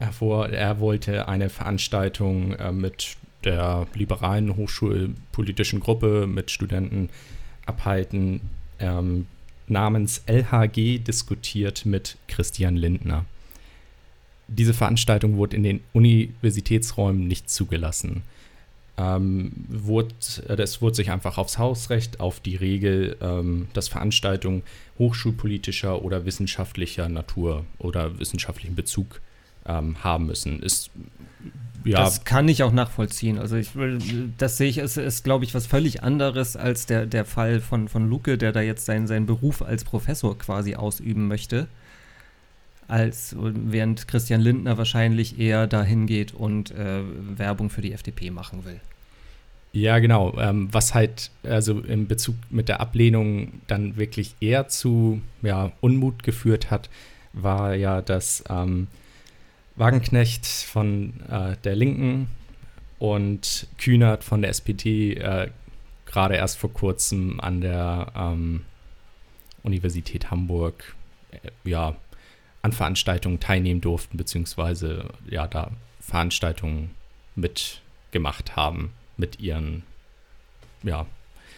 hervor. 0.00 0.48
Er 0.48 0.80
wollte 0.80 1.28
eine 1.28 1.48
Veranstaltung 1.48 2.54
äh, 2.54 2.72
mit 2.72 3.16
der 3.44 3.86
liberalen 3.94 4.56
hochschulpolitischen 4.56 5.80
Gruppe 5.80 6.26
mit 6.26 6.50
Studenten 6.50 7.08
abhalten, 7.64 8.40
ähm, 8.80 9.26
namens 9.66 10.24
LHG 10.26 10.98
diskutiert 10.98 11.86
mit 11.86 12.16
Christian 12.26 12.76
Lindner 12.76 13.24
diese 14.50 14.74
Veranstaltung 14.74 15.36
wurde 15.36 15.56
in 15.56 15.62
den 15.62 15.80
Universitätsräumen 15.92 17.26
nicht 17.26 17.48
zugelassen. 17.48 18.22
Ähm, 18.98 19.52
wurde, 19.68 20.14
das 20.56 20.82
wurde 20.82 20.96
sich 20.96 21.10
einfach 21.10 21.38
aufs 21.38 21.56
Hausrecht, 21.56 22.20
auf 22.20 22.40
die 22.40 22.56
Regel, 22.56 23.16
ähm, 23.20 23.68
dass 23.72 23.88
Veranstaltungen 23.88 24.62
hochschulpolitischer 24.98 26.02
oder 26.02 26.26
wissenschaftlicher 26.26 27.08
Natur 27.08 27.64
oder 27.78 28.18
wissenschaftlichen 28.18 28.74
Bezug 28.74 29.20
ähm, 29.66 30.02
haben 30.02 30.26
müssen. 30.26 30.60
Ist 30.60 30.90
ja, 31.84 32.04
Das 32.04 32.24
kann 32.24 32.48
ich 32.48 32.62
auch 32.62 32.72
nachvollziehen. 32.72 33.38
Also 33.38 33.56
ich 33.56 33.74
will, 33.74 33.98
das 34.36 34.56
sehe 34.56 34.68
ich, 34.68 34.78
es 34.78 34.96
ist, 34.96 35.24
glaube 35.24 35.44
ich, 35.44 35.54
was 35.54 35.66
völlig 35.66 36.02
anderes 36.02 36.56
als 36.56 36.86
der, 36.86 37.06
der 37.06 37.24
Fall 37.24 37.60
von, 37.60 37.88
von 37.88 38.08
Luke, 38.08 38.36
der 38.36 38.52
da 38.52 38.60
jetzt 38.60 38.84
seinen, 38.84 39.06
seinen 39.06 39.26
Beruf 39.26 39.62
als 39.62 39.84
Professor 39.84 40.36
quasi 40.38 40.74
ausüben 40.74 41.26
möchte. 41.26 41.68
Als 42.86 43.36
während 43.38 44.08
Christian 44.08 44.40
Lindner 44.40 44.76
wahrscheinlich 44.76 45.38
eher 45.38 45.66
dahin 45.66 46.06
geht 46.06 46.34
und 46.34 46.72
äh, 46.72 47.02
Werbung 47.36 47.70
für 47.70 47.82
die 47.82 47.92
FDP 47.92 48.30
machen 48.30 48.64
will. 48.64 48.80
Ja, 49.72 50.00
genau. 50.00 50.36
Ähm, 50.38 50.68
was 50.72 50.94
halt 50.94 51.30
also 51.44 51.78
in 51.80 52.08
Bezug 52.08 52.34
mit 52.50 52.68
der 52.68 52.80
Ablehnung 52.80 53.60
dann 53.68 53.96
wirklich 53.96 54.34
eher 54.40 54.66
zu 54.68 55.22
ja, 55.42 55.70
Unmut 55.80 56.24
geführt 56.24 56.72
hat, 56.72 56.90
war 57.32 57.74
ja, 57.74 58.02
dass 58.02 58.42
ähm, 58.50 58.88
Wagenknecht 59.76 60.46
von 60.46 61.20
äh, 61.28 61.56
der 61.64 61.76
Linken 61.76 62.28
und 62.98 63.66
Kühnert 63.78 64.24
von 64.24 64.42
der 64.42 64.50
SPD 64.50 65.14
äh, 65.14 65.50
gerade 66.06 66.34
erst 66.34 66.58
vor 66.58 66.72
kurzem 66.72 67.40
an 67.40 67.60
der 67.60 68.12
ähm, 68.16 68.64
Universität 69.62 70.30
Hamburg 70.30 70.94
äh, 71.30 71.50
ja, 71.68 71.96
an 72.62 72.72
Veranstaltungen 72.72 73.40
teilnehmen 73.40 73.80
durften, 73.80 74.16
beziehungsweise 74.16 75.10
ja, 75.28 75.46
da 75.46 75.70
Veranstaltungen 76.00 76.90
mitgemacht 77.36 78.56
haben 78.56 78.92
mit 79.16 79.40
ihren 79.40 79.82
ja, 80.82 81.06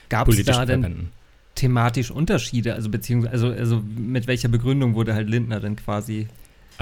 Gab 0.09 0.29
es 0.29 0.35
politischen 0.35 0.59
da 0.59 0.67
denn 0.67 0.81
Verbänden. 0.83 1.13
thematisch 1.55 2.11
Unterschiede? 2.11 2.75
Also 2.75 2.89
beziehungsweise, 2.91 3.33
also, 3.33 3.49
also 3.51 3.83
mit 3.97 4.27
welcher 4.27 4.49
Begründung 4.49 4.95
wurde 4.95 5.15
halt 5.15 5.29
Lindner 5.29 5.61
denn 5.61 5.77
quasi 5.77 6.29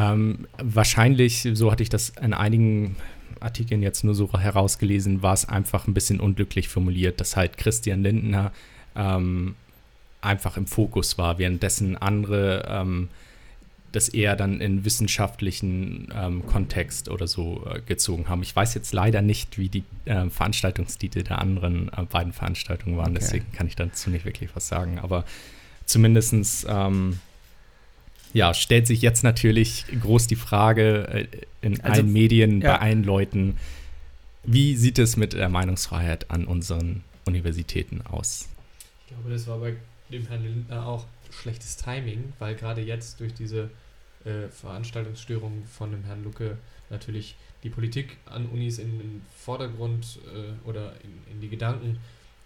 Ähm, 0.01 0.47
wahrscheinlich, 0.57 1.47
so 1.53 1.71
hatte 1.71 1.83
ich 1.83 1.91
das 1.91 2.11
in 2.21 2.33
einigen 2.33 2.97
Artikeln 3.41 3.83
jetzt 3.83 4.03
nur 4.03 4.15
so 4.15 4.33
herausgelesen, 4.33 5.23
war 5.23 5.35
es 5.35 5.47
einfach 5.47 5.87
ein 5.87 5.95
bisschen 5.95 6.21
unglücklich 6.21 6.69
formuliert, 6.69 7.21
dass 7.21 7.37
halt 7.37 7.59
Christian 7.59 8.03
Lindner 8.03 8.53
ähm, 8.97 9.57
einfach 10.23 10.57
im 10.57 10.67
Fokus 10.67 11.19
war, 11.19 11.39
währenddessen 11.39 11.97
andere 11.97 12.65
ähm, 12.69 13.09
das 13.93 14.09
eher 14.09 14.37
dann 14.37 14.61
in 14.61 14.85
wissenschaftlichen 14.85 16.09
ähm, 16.15 16.47
Kontext 16.47 17.09
oder 17.09 17.27
so 17.27 17.67
äh, 17.67 17.81
gezogen 17.81 18.29
haben. 18.29 18.43
Ich 18.43 18.55
weiß 18.55 18.75
jetzt 18.75 18.93
leider 18.93 19.21
nicht, 19.21 19.59
wie 19.59 19.69
die 19.69 19.83
äh, 20.05 20.31
Veranstaltungstitel 20.31 21.25
der 21.25 21.41
anderen 21.41 21.91
äh, 21.97 22.05
beiden 22.05 22.33
Veranstaltungen 22.33 22.97
waren, 22.97 23.11
Okay. 23.11 23.19
deswegen 23.21 23.53
kann 23.53 23.67
ich 23.67 23.77
dazu 23.77 24.11
nicht 24.11 24.25
wirklich 24.25 24.51
was 24.55 24.69
sagen, 24.69 24.99
aber 25.01 25.25
zumindestens 25.87 26.65
ähm, 26.69 27.19
ja, 28.33 28.55
stellt 28.55 28.87
sich 28.87 29.03
jetzt 29.03 29.23
natürlich 29.23 29.85
groß 30.01 30.27
die 30.27 30.37
Frage 30.37 31.09
äh, 31.09 31.27
in 31.63 31.81
Also, 31.81 32.03
allen 32.03 32.13
Medien, 32.13 32.61
ja. 32.61 32.73
bei 32.73 32.81
allen 32.81 33.05
Leuten, 33.05 33.59
wie 34.45 34.77
sieht 34.77 34.99
es 34.99 35.17
mit 35.17 35.33
der 35.33 35.49
Meinungsfreiheit 35.49 36.31
an 36.31 36.47
unseren 36.47 37.05
Universitäten 37.27 38.03
aus? 38.03 38.49
Ich 39.07 39.15
glaube, 39.15 39.31
das 39.31 39.47
war 39.47 39.59
bei 39.59 39.75
dem 40.11 40.27
Herrn 40.27 40.43
Lindner 40.43 40.87
auch 40.87 41.07
schlechtes 41.31 41.77
Timing, 41.77 42.33
weil 42.39 42.55
gerade 42.55 42.81
jetzt 42.81 43.21
durch 43.21 43.35
diese 43.35 43.71
äh, 44.25 44.49
Veranstaltungsstörungen 44.49 45.65
von 45.67 45.91
dem 45.91 46.05
Herrn 46.05 46.25
Lucke 46.25 46.59
natürlich 46.91 47.37
die 47.63 47.71
Politik 47.71 48.17
an 48.27 48.47
Unis 48.47 48.79
in 48.79 48.99
den 48.99 49.23
Vordergrund 49.37 50.19
äh, 50.35 50.69
oder 50.69 50.95
in, 51.03 51.35
in 51.35 51.41
die 51.41 51.49
Gedanken 51.49 51.99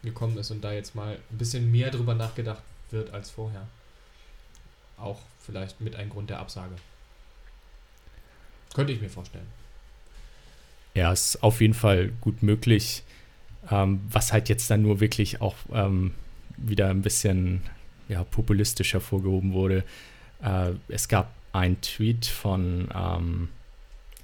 gekommen 0.02 0.36
ist 0.38 0.50
und 0.50 0.62
da 0.62 0.72
jetzt 0.72 0.94
mal 0.94 1.18
ein 1.30 1.38
bisschen 1.38 1.70
mehr 1.70 1.90
drüber 1.90 2.14
nachgedacht 2.14 2.62
wird 2.90 3.12
als 3.12 3.30
vorher. 3.30 3.66
Auch 4.98 5.20
vielleicht 5.44 5.80
mit 5.80 5.96
ein 5.96 6.10
Grund 6.10 6.30
der 6.30 6.38
Absage. 6.38 6.74
Könnte 8.74 8.92
ich 8.92 9.00
mir 9.00 9.08
vorstellen. 9.08 9.46
Ja, 10.94 11.12
ist 11.12 11.42
auf 11.42 11.60
jeden 11.60 11.74
Fall 11.74 12.10
gut 12.20 12.42
möglich. 12.42 13.02
Ähm, 13.70 14.00
was 14.10 14.32
halt 14.32 14.48
jetzt 14.48 14.70
dann 14.70 14.82
nur 14.82 15.00
wirklich 15.00 15.40
auch 15.40 15.56
ähm, 15.72 16.12
wieder 16.56 16.90
ein 16.90 17.02
bisschen 17.02 17.62
ja, 18.08 18.24
populistisch 18.24 18.92
hervorgehoben 18.92 19.52
wurde. 19.52 19.84
Äh, 20.42 20.72
es 20.88 21.08
gab 21.08 21.32
einen 21.52 21.80
Tweet 21.80 22.26
von 22.26 22.88
ähm, 22.94 23.48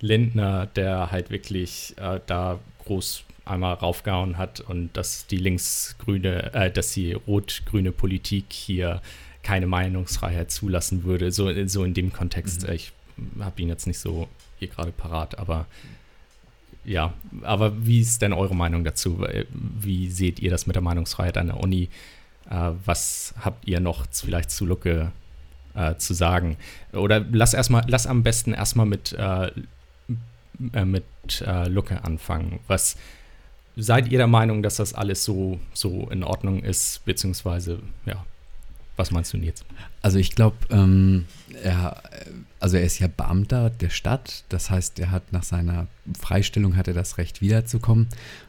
Lindner, 0.01 0.67
der 0.67 1.11
halt 1.11 1.31
wirklich 1.31 1.95
äh, 1.99 2.21
da 2.27 2.59
groß 2.85 3.25
einmal 3.45 3.75
raufgehauen 3.75 4.39
hat 4.39 4.61
und 4.61 4.97
dass 4.97 5.27
die 5.27 5.37
linksgrüne, 5.37 6.53
äh, 6.55 6.71
dass 6.71 6.93
die 6.93 7.13
rot-grüne 7.13 7.93
Politik 7.93 8.47
hier 8.51 9.01
keine 9.43 9.67
Meinungsfreiheit 9.67 10.51
zulassen 10.51 11.05
würde. 11.05 11.33
So, 11.33 11.51
so 11.67 11.85
in 11.85 11.95
dem 11.95 12.13
Kontext. 12.13 12.63
Mhm. 12.63 12.69
Äh, 12.69 12.75
Ich 12.75 12.93
habe 13.41 13.61
ihn 13.63 13.69
jetzt 13.69 13.87
nicht 13.87 13.99
so 13.99 14.29
hier 14.59 14.69
gerade 14.69 14.93
parat, 14.93 15.39
aber 15.39 15.67
ja, 16.85 17.13
aber 17.43 17.87
wie 17.87 18.01
ist 18.01 18.23
denn 18.23 18.33
eure 18.33 18.55
Meinung 18.55 18.85
dazu? 18.85 19.27
Wie 19.51 20.11
seht 20.11 20.41
ihr 20.41 20.51
das 20.51 20.67
mit 20.67 20.77
der 20.77 20.83
Meinungsfreiheit 20.83 21.37
an 21.37 21.49
der 21.49 21.61
Uni? 21.61 21.91
Äh, 22.49 22.71
was 22.85 23.35
habt 23.41 23.69
ihr 23.69 23.81
noch 23.81 24.07
vielleicht 24.11 24.51
zu 24.51 24.65
Lucke 24.65 25.13
äh, 25.75 25.97
zu 25.97 26.15
sagen? 26.15 26.57
Oder 26.93 27.21
lass 27.33 27.53
erstmal, 27.53 27.85
lass 27.87 28.07
am 28.07 28.23
besten 28.23 28.55
erstmal 28.55 28.87
mit, 28.87 29.13
äh, 29.13 29.51
äh, 30.73 30.85
mit 30.85 31.05
äh, 31.47 31.69
Lucke 31.69 32.03
anfangen. 32.03 32.61
Was 32.67 32.97
seid 33.77 34.09
ihr 34.09 34.19
der 34.19 34.27
Meinung, 34.27 34.63
dass 34.63 34.77
das 34.77 34.95
alles 34.95 35.25
so, 35.25 35.61
so 35.75 36.09
in 36.11 36.25
Ordnung 36.25 36.63
ist? 36.63 37.05
Beziehungsweise, 37.05 37.81
ja, 38.07 38.25
was 39.01 39.11
meinst 39.11 39.33
du 39.33 39.39
denn 39.39 39.47
jetzt? 39.47 39.65
Also 40.03 40.19
ich 40.19 40.35
glaube, 40.35 40.57
ähm, 40.71 41.25
er, 41.63 42.03
also 42.61 42.77
er 42.77 42.85
ist 42.85 42.99
ja 42.99 43.09
Beamter 43.09 43.71
der 43.71 43.89
Stadt. 43.89 44.45
Das 44.51 44.71
heißt, 44.71 44.99
er 44.99 45.11
hat 45.11 45.33
nach 45.33 45.43
seiner 45.43 45.87
Freistellung 46.19 46.77
hat 46.77 46.87
er 46.87 46.95
das 46.95 47.19
Recht 47.19 47.41
wiederzukommen. 47.41 48.09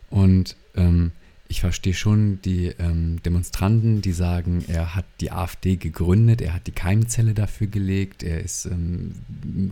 Und 0.10 0.56
ähm, 0.76 1.12
ich 1.52 1.60
verstehe 1.60 1.94
schon 1.94 2.42
die 2.44 2.68
ähm, 2.80 3.22
Demonstranten, 3.24 4.02
die 4.02 4.14
sagen, 4.14 4.64
er 4.70 4.96
hat 4.96 5.04
die 5.20 5.32
AfD 5.32 5.76
gegründet, 5.76 6.42
er 6.42 6.54
hat 6.54 6.66
die 6.66 6.72
Keimzelle 6.72 7.34
dafür 7.34 7.68
gelegt, 7.68 8.24
er 8.24 8.40
ist 8.40 8.66
ähm, 8.66 9.16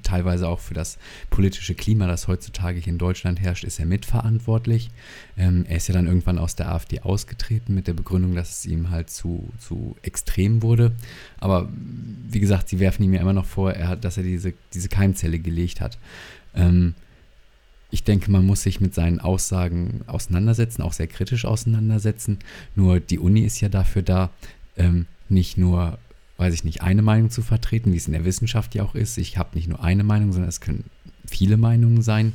teilweise 0.04 0.50
auch 0.50 0.60
für 0.60 0.74
das 0.74 0.98
politische 1.30 1.76
Klima, 1.76 2.06
das 2.06 2.28
heutzutage 2.28 2.80
hier 2.80 2.92
in 2.92 3.00
Deutschland 3.00 3.40
herrscht, 3.40 3.64
ist 3.64 3.80
er 3.80 3.86
mitverantwortlich. 3.86 4.92
Ähm, 5.38 5.66
er 5.70 5.78
ist 5.78 5.88
ja 5.88 5.94
dann 5.94 6.06
irgendwann 6.06 6.38
aus 6.38 6.56
der 6.56 6.70
AfD 6.70 7.00
ausgetreten 7.00 7.74
mit 7.74 7.88
der 7.88 7.94
Begründung, 7.94 8.36
dass 8.36 8.60
es 8.60 8.66
ihm 8.66 8.90
halt 8.90 9.10
zu, 9.10 9.50
zu 9.58 9.96
extrem 10.02 10.62
wurde. 10.62 10.92
Aber 11.40 11.70
wie 12.30 12.42
gesagt, 12.42 12.68
sie 12.68 12.80
werfen 12.80 13.04
ihm 13.04 13.14
ja 13.14 13.22
immer 13.22 13.34
noch 13.34 13.46
vor, 13.46 13.72
er 13.72 13.88
hat, 13.88 14.04
dass 14.04 14.18
er 14.18 14.24
diese, 14.24 14.54
diese 14.74 14.90
Keimzelle 14.90 15.40
gelegt 15.40 15.80
hat. 15.80 15.98
Ähm, 16.54 16.94
ich 17.92 18.04
denke, 18.04 18.30
man 18.30 18.46
muss 18.46 18.64
sich 18.64 18.80
mit 18.80 18.94
seinen 18.94 19.20
Aussagen 19.20 20.02
auseinandersetzen, 20.08 20.82
auch 20.82 20.94
sehr 20.94 21.08
kritisch 21.08 21.46
auseinandersetzen. 21.46 22.40
Nur 22.76 23.00
die 23.00 23.20
Uni 23.20 23.42
ist 23.42 23.62
ja 23.62 23.70
dafür 23.70 24.04
da, 24.04 24.30
ähm, 24.78 25.08
nicht 25.28 25.58
nur, 25.58 25.98
weiß 26.38 26.54
ich 26.54 26.64
nicht, 26.64 26.82
eine 26.82 27.02
Meinung 27.02 27.30
zu 27.30 27.42
vertreten, 27.42 27.92
wie 27.92 27.98
es 27.98 28.08
in 28.08 28.14
der 28.14 28.26
Wissenschaft 28.26 28.76
ja 28.76 28.84
auch 28.84 28.96
ist. 28.96 29.18
Ich 29.18 29.38
habe 29.38 29.56
nicht 29.56 29.68
nur 29.68 29.84
eine 29.84 30.04
Meinung, 30.04 30.32
sondern 30.32 30.50
es 30.50 30.62
können 30.62 30.86
viele 31.26 31.58
Meinungen 31.58 32.02
sein. 32.02 32.34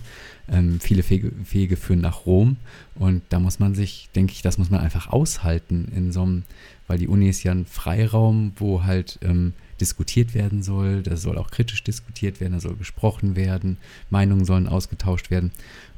Ähm, 0.49 0.79
viele 0.81 1.09
Wege, 1.09 1.33
Wege 1.51 1.77
führen 1.77 2.01
nach 2.01 2.27
Rom. 2.27 2.57
Und 2.95 3.23
da 3.29 3.41
muss 3.41 3.59
man 3.59 3.75
sich, 3.75 4.11
denke 4.15 4.33
ich, 4.33 4.43
das 4.43 4.59
muss 4.59 4.71
man 4.71 4.81
einfach 4.81 5.09
aushalten 5.09 5.91
in 5.95 6.13
so 6.13 6.23
einem, 6.23 6.43
weil 6.87 6.99
die 6.99 7.09
Uni 7.09 7.29
ist 7.29 7.43
ja 7.43 7.53
ein 7.53 7.67
Freiraum, 7.67 8.53
wo 8.57 8.85
halt 8.85 9.19
ähm, 9.23 9.55
diskutiert 9.81 10.35
werden 10.35 10.63
soll, 10.63 11.03
da 11.03 11.17
soll 11.17 11.39
auch 11.39 11.51
kritisch 11.51 11.83
diskutiert 11.83 12.41
werden, 12.41 12.55
da 12.55 12.61
soll 12.61 12.77
gesprochen 12.77 13.37
werden, 13.37 13.79
Meinungen 14.11 14.45
sollen 14.45 14.69
ausgetauscht 14.69 15.31
werden. 15.31 15.53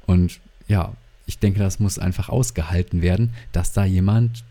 Und 0.07 0.41
ja, 0.69 0.95
ich 1.27 1.39
denke, 1.39 1.59
das 1.59 1.81
muss 1.81 1.99
einfach 1.99 2.29
ausgehalten 2.29 3.03
werden, 3.03 3.31
dass 3.53 3.73
da 3.73 3.85
jemand, 3.85 4.45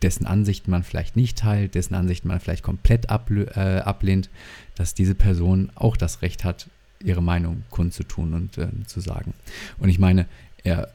dessen 0.00 0.26
Ansichten 0.26 0.70
man 0.70 0.82
vielleicht 0.82 1.14
nicht 1.14 1.38
teilt, 1.38 1.74
dessen 1.74 1.94
Ansichten 1.94 2.28
man 2.28 2.40
vielleicht 2.40 2.64
komplett 2.64 3.06
äh, 3.06 3.78
ablehnt, 3.78 4.30
dass 4.74 4.94
diese 4.94 5.14
Person 5.14 5.70
auch 5.74 5.96
das 5.96 6.22
Recht 6.22 6.44
hat, 6.44 6.68
ihre 7.04 7.22
Meinung 7.22 7.62
kundzutun 7.70 8.34
und 8.34 8.58
ähm, 8.58 8.86
zu 8.86 9.00
sagen. 9.00 9.34
Und 9.78 9.88
ich 9.88 9.98
meine, 9.98 10.26
er, 10.64 10.88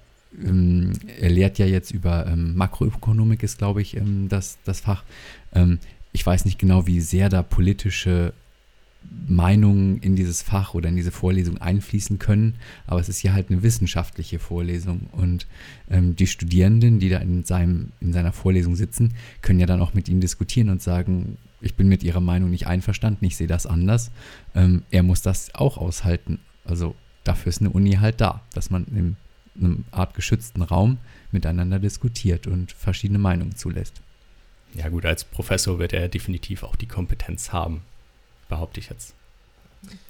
ähm, 0.43 0.93
er 1.19 1.29
lehrt 1.29 1.57
ja 1.57 1.65
jetzt 1.65 1.91
über 1.91 2.27
ähm, 2.27 2.55
Makroökonomik, 2.55 3.43
ist 3.43 3.57
glaube 3.57 3.81
ich 3.81 3.95
ähm, 3.95 4.27
das, 4.29 4.57
das 4.65 4.81
Fach. 4.81 5.03
Ähm, 5.53 5.79
ich 6.17 6.25
weiß 6.25 6.45
nicht 6.45 6.57
genau, 6.57 6.87
wie 6.87 6.99
sehr 6.99 7.29
da 7.29 7.43
politische 7.43 8.33
Meinungen 9.27 9.99
in 9.99 10.15
dieses 10.15 10.41
Fach 10.41 10.73
oder 10.73 10.89
in 10.89 10.95
diese 10.95 11.11
Vorlesung 11.11 11.59
einfließen 11.59 12.17
können, 12.17 12.55
aber 12.87 12.99
es 12.99 13.07
ist 13.07 13.21
ja 13.21 13.33
halt 13.33 13.51
eine 13.51 13.61
wissenschaftliche 13.61 14.39
Vorlesung 14.39 15.01
und 15.11 15.45
ähm, 15.91 16.15
die 16.15 16.25
Studierenden, 16.25 16.97
die 16.97 17.09
da 17.09 17.19
in, 17.19 17.43
seinem, 17.43 17.91
in 18.01 18.13
seiner 18.13 18.31
Vorlesung 18.31 18.75
sitzen, 18.75 19.13
können 19.43 19.59
ja 19.59 19.67
dann 19.67 19.79
auch 19.79 19.93
mit 19.93 20.09
ihm 20.09 20.19
diskutieren 20.19 20.69
und 20.69 20.81
sagen, 20.81 21.37
ich 21.61 21.75
bin 21.75 21.87
mit 21.87 22.01
ihrer 22.01 22.19
Meinung 22.19 22.49
nicht 22.49 22.65
einverstanden, 22.65 23.23
ich 23.23 23.37
sehe 23.37 23.45
das 23.45 23.67
anders. 23.67 24.09
Ähm, 24.55 24.81
er 24.89 25.03
muss 25.03 25.21
das 25.21 25.53
auch 25.53 25.77
aushalten. 25.77 26.39
Also 26.65 26.95
dafür 27.25 27.51
ist 27.51 27.61
eine 27.61 27.69
Uni 27.69 27.91
halt 27.91 28.21
da, 28.21 28.41
dass 28.55 28.71
man 28.71 28.85
in 28.85 29.17
einem 29.59 29.85
Art 29.91 30.15
geschützten 30.15 30.63
Raum 30.63 30.97
miteinander 31.31 31.77
diskutiert 31.77 32.47
und 32.47 32.71
verschiedene 32.71 33.19
Meinungen 33.19 33.55
zulässt. 33.55 34.01
Ja, 34.73 34.89
gut, 34.89 35.05
als 35.05 35.23
Professor 35.23 35.79
wird 35.79 35.93
er 35.93 36.07
definitiv 36.09 36.63
auch 36.63 36.75
die 36.75 36.87
Kompetenz 36.87 37.51
haben, 37.51 37.81
behaupte 38.49 38.79
ich 38.79 38.89
jetzt. 38.89 39.13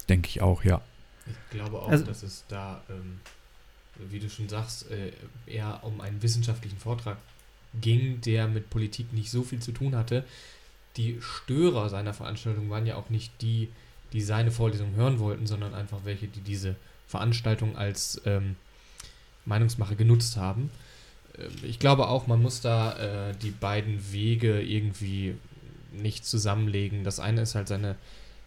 Denke 0.08 0.28
ich 0.28 0.40
auch, 0.40 0.64
ja. 0.64 0.80
Ich 1.26 1.50
glaube 1.50 1.80
auch, 1.80 1.88
Also- 1.88 2.04
dass 2.04 2.22
es 2.22 2.44
da, 2.48 2.82
ähm, 2.88 3.20
wie 4.10 4.18
du 4.18 4.28
schon 4.30 4.48
sagst, 4.48 4.90
äh, 4.90 5.12
eher 5.46 5.80
um 5.82 6.00
einen 6.00 6.22
wissenschaftlichen 6.22 6.78
Vortrag 6.78 7.18
ging, 7.80 8.20
der 8.22 8.48
mit 8.48 8.70
Politik 8.70 9.12
nicht 9.12 9.30
so 9.30 9.42
viel 9.42 9.60
zu 9.60 9.72
tun 9.72 9.94
hatte. 9.94 10.24
Die 10.96 11.18
Störer 11.20 11.88
seiner 11.88 12.14
Veranstaltung 12.14 12.70
waren 12.70 12.86
ja 12.86 12.96
auch 12.96 13.10
nicht 13.10 13.32
die, 13.42 13.68
die 14.12 14.22
seine 14.22 14.50
Vorlesung 14.50 14.94
hören 14.94 15.18
wollten, 15.18 15.46
sondern 15.46 15.74
einfach 15.74 15.98
welche, 16.04 16.26
die 16.28 16.40
diese 16.40 16.76
Veranstaltung 17.06 17.76
als 17.76 18.20
ähm, 18.24 18.56
Meinungsmache 19.44 19.96
genutzt 19.96 20.36
haben. 20.36 20.70
Ähm, 21.38 21.52
ich 21.62 21.78
glaube 21.78 22.08
auch, 22.08 22.26
man 22.26 22.42
muss 22.42 22.60
da 22.60 23.30
äh, 23.30 23.34
die 23.42 23.50
beiden 23.50 24.12
Wege 24.12 24.60
irgendwie 24.60 25.34
nicht 25.92 26.26
zusammenlegen. 26.26 27.04
Das 27.04 27.20
eine 27.20 27.42
ist 27.42 27.54
halt 27.54 27.68
seine, 27.68 27.96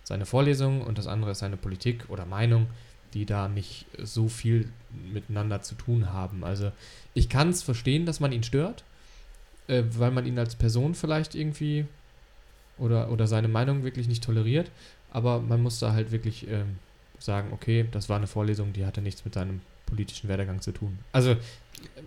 seine 0.04 0.26
Vorlesung 0.26 0.82
und 0.82 0.98
das 0.98 1.08
andere 1.08 1.32
ist 1.32 1.40
seine 1.40 1.58
Politik 1.58 2.06
oder 2.10 2.26
Meinung, 2.26 2.68
die 3.14 3.26
da 3.26 3.48
nicht 3.48 3.86
so 4.02 4.28
viel 4.28 4.70
miteinander 5.12 5.62
zu 5.62 5.76
tun 5.76 6.14
haben. 6.14 6.44
Also 6.44 6.72
ich 7.14 7.30
kann 7.30 7.50
es 7.50 7.64
verstehen, 7.64 8.06
dass 8.06 8.20
man 8.20 8.32
ihn 8.32 8.44
stört, 8.44 8.84
äh, 9.68 9.84
weil 9.98 10.12
man 10.12 10.26
ihn 10.26 10.40
als 10.40 10.56
Person 10.56 10.96
vielleicht 10.96 11.36
irgendwie 11.36 11.86
oder, 12.78 13.12
oder 13.12 13.28
seine 13.28 13.48
Meinung 13.48 13.84
wirklich 13.84 14.08
nicht 14.08 14.24
toleriert, 14.24 14.72
aber 15.12 15.40
man 15.40 15.62
muss 15.62 15.80
da 15.80 15.94
halt 15.94 16.12
wirklich 16.12 16.48
ähm, 16.50 16.78
sagen, 17.20 17.50
okay, 17.52 17.86
das 17.92 18.10
war 18.10 18.18
eine 18.18 18.28
Vorlesung, 18.28 18.74
die 18.74 18.86
hatte 18.86 19.02
nichts 19.02 19.24
mit 19.26 19.34
seinem 19.34 19.62
politischen 19.92 20.30
Werdegang 20.30 20.62
zu 20.62 20.72
tun. 20.72 20.98
Also 21.12 21.36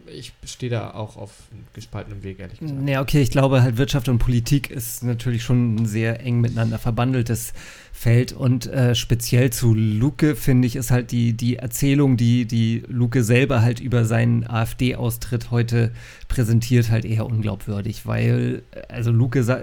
ich 0.06 0.32
stehe 0.44 0.70
da 0.70 0.90
auch 0.92 1.16
auf 1.16 1.32
gespaltenem 1.72 2.22
Weg, 2.22 2.38
ehrlich 2.38 2.60
gesagt. 2.60 2.88
Ja, 2.88 3.00
okay, 3.00 3.22
ich 3.22 3.30
glaube 3.30 3.62
halt 3.62 3.76
Wirtschaft 3.76 4.08
und 4.08 4.18
Politik 4.18 4.70
ist 4.70 5.02
natürlich 5.02 5.42
schon 5.42 5.76
ein 5.76 5.86
sehr 5.86 6.20
eng 6.20 6.40
miteinander 6.40 6.78
verbandeltes 6.78 7.52
Feld 7.92 8.32
und 8.32 8.66
äh, 8.66 8.94
speziell 8.94 9.50
zu 9.50 9.74
Luke 9.74 10.36
finde 10.36 10.66
ich 10.66 10.76
ist 10.76 10.90
halt 10.90 11.10
die, 11.10 11.32
die 11.32 11.56
Erzählung, 11.56 12.16
die, 12.16 12.44
die 12.44 12.82
Luke 12.88 13.24
selber 13.24 13.62
halt 13.62 13.80
über 13.80 14.04
seinen 14.04 14.46
AfD-Austritt 14.46 15.50
heute 15.50 15.92
präsentiert, 16.28 16.90
halt 16.90 17.04
eher 17.04 17.26
unglaubwürdig, 17.26 18.06
weil, 18.06 18.62
also 18.88 19.10
Luke 19.10 19.42
sa 19.42 19.60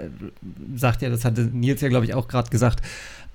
sagt 0.74 1.02
ja, 1.02 1.10
das 1.10 1.24
hatte 1.24 1.42
Nils 1.42 1.80
ja 1.80 1.88
glaube 1.88 2.04
ich 2.04 2.14
auch 2.14 2.26
gerade 2.26 2.50
gesagt, 2.50 2.82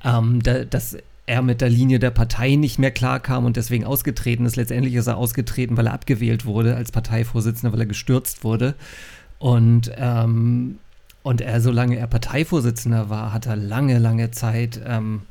ähm, 0.03 0.43
da, 0.43 0.65
dass 0.65 0.97
er 1.27 1.41
mit 1.41 1.61
der 1.61 1.69
Linie 1.69 1.99
der 1.99 2.09
Partei 2.09 2.55
nicht 2.55 2.79
mehr 2.79 2.89
klarkam 2.89 3.45
und 3.45 3.57
deswegen 3.57 3.83
ausgetreten 3.83 4.45
ist. 4.45 4.55
Letztendlich 4.55 4.95
ist 4.95 5.07
er 5.07 5.17
ausgetreten, 5.17 5.77
weil 5.77 5.87
er 5.87 5.93
abgewählt 5.93 6.45
wurde 6.45 6.75
als 6.75 6.91
Parteivorsitzender, 6.91 7.73
weil 7.73 7.81
er 7.81 7.85
gestürzt 7.85 8.43
wurde. 8.43 8.73
Und, 9.37 9.91
ähm, 9.97 10.79
und 11.23 11.41
er, 11.41 11.59
solange 11.61 11.97
er 11.97 12.07
Parteivorsitzender 12.07 13.09
war, 13.09 13.33
hat 13.33 13.45
er 13.45 13.57
lange, 13.57 13.99
lange 13.99 14.31
Zeit 14.31 14.81
ähm, 14.85 15.23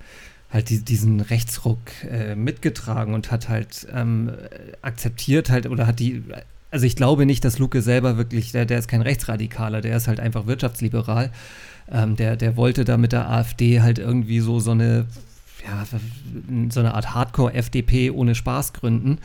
halt 0.50 0.68
die, 0.68 0.84
diesen 0.84 1.20
Rechtsruck 1.20 1.80
äh, 2.08 2.36
mitgetragen 2.36 3.14
und 3.14 3.30
hat 3.30 3.48
halt 3.48 3.88
ähm, 3.92 4.30
akzeptiert 4.82 5.50
halt 5.50 5.66
oder 5.66 5.86
hat 5.86 5.98
die 5.98 6.22
also 6.70 6.84
ich 6.84 6.96
glaube 6.96 7.24
nicht, 7.24 7.44
dass 7.44 7.58
Luke 7.58 7.80
selber 7.80 8.18
wirklich, 8.18 8.52
der, 8.52 8.66
der 8.66 8.78
ist 8.78 8.88
kein 8.88 9.00
Rechtsradikaler, 9.00 9.80
der 9.80 9.96
ist 9.96 10.08
halt 10.08 10.20
einfach 10.20 10.46
wirtschaftsliberal. 10.46 11.30
Ähm, 11.90 12.16
der, 12.16 12.36
der 12.36 12.56
wollte 12.56 12.84
da 12.84 12.96
mit 12.96 13.12
der 13.12 13.30
AfD 13.30 13.80
halt 13.80 13.98
irgendwie 13.98 14.40
so, 14.40 14.58
so 14.60 14.72
eine, 14.72 15.06
ja, 15.66 15.84
so 16.70 16.80
eine 16.80 16.94
Art 16.94 17.14
Hardcore-FDP 17.14 18.10
ohne 18.10 18.34
Spaß 18.34 18.72
gründen. 18.72 19.18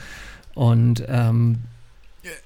Und 0.54 1.04
ähm, 1.08 1.60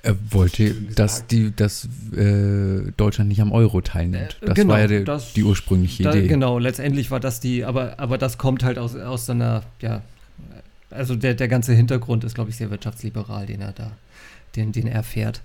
Er 0.03 0.15
wollte, 0.31 0.73
dass, 0.95 1.25
die, 1.27 1.55
dass 1.55 1.87
äh, 2.15 2.91
Deutschland 2.97 3.29
nicht 3.29 3.41
am 3.41 3.51
Euro 3.51 3.81
teilnimmt. 3.81 4.37
Äh, 4.41 4.45
Das 4.47 4.55
genau, 4.55 4.73
war 4.73 4.79
ja 4.81 4.87
der, 4.87 5.03
das- 5.03 5.33
die 5.33 5.43
ursprüngliche 5.43 6.03
da, 6.03 6.13
Idee. 6.13 6.27
genau, 6.27 6.59
letztendlich 6.59 7.09
war 7.11 7.19
das 7.19 7.39
die, 7.39 7.63
aber, 7.65 7.99
aber 7.99 8.17
das 8.17 8.37
kommt 8.37 8.63
halt 8.63 8.77
aus, 8.77 8.95
aus 8.95 9.25
seiner, 9.25 9.63
ja, 9.81 10.01
also 10.91 11.15
der, 11.15 11.33
der 11.33 11.47
ganze 11.47 11.73
Hintergrund 11.73 12.23
ist, 12.23 12.35
glaube 12.35 12.49
ich, 12.51 12.55
sehr 12.57 12.69
wirtschaftsliberal, 12.69 13.45
den 13.47 13.61
er 13.61 13.71
da, 13.73 13.91
den, 14.55 14.71
den 14.71 14.87
er 14.87 15.03
fährt. 15.03 15.41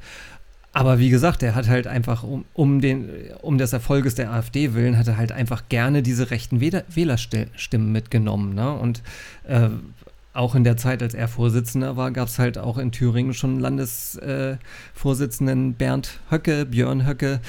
Aber 0.72 1.00
wie 1.00 1.10
gesagt, 1.10 1.42
er 1.42 1.56
hat 1.56 1.68
halt 1.68 1.88
einfach 1.88 2.22
um, 2.22 2.44
um, 2.54 2.80
den, 2.80 3.10
um 3.42 3.58
des 3.58 3.72
Erfolges 3.72 4.14
der 4.14 4.32
AfD 4.32 4.72
willen, 4.72 4.96
hat 4.96 5.08
er 5.08 5.16
halt 5.16 5.32
einfach 5.32 5.64
gerne 5.68 6.00
diese 6.02 6.30
rechten 6.30 6.60
Wähler, 6.60 6.84
Wählerstimmen 6.88 7.90
mitgenommen. 7.90 8.54
Ne? 8.54 8.72
Und 8.72 9.02
äh, 9.48 9.70
auch 10.32 10.54
in 10.54 10.62
der 10.62 10.76
Zeit, 10.76 11.02
als 11.02 11.14
er 11.14 11.26
Vorsitzender 11.26 11.96
war, 11.96 12.12
gab 12.12 12.28
es 12.28 12.38
halt 12.38 12.56
auch 12.56 12.78
in 12.78 12.92
Thüringen 12.92 13.34
schon 13.34 13.58
Landesvorsitzenden 13.58 15.70
äh, 15.70 15.74
Bernd 15.76 16.20
Höcke, 16.30 16.66
Björn 16.66 17.04
Höcke. 17.04 17.40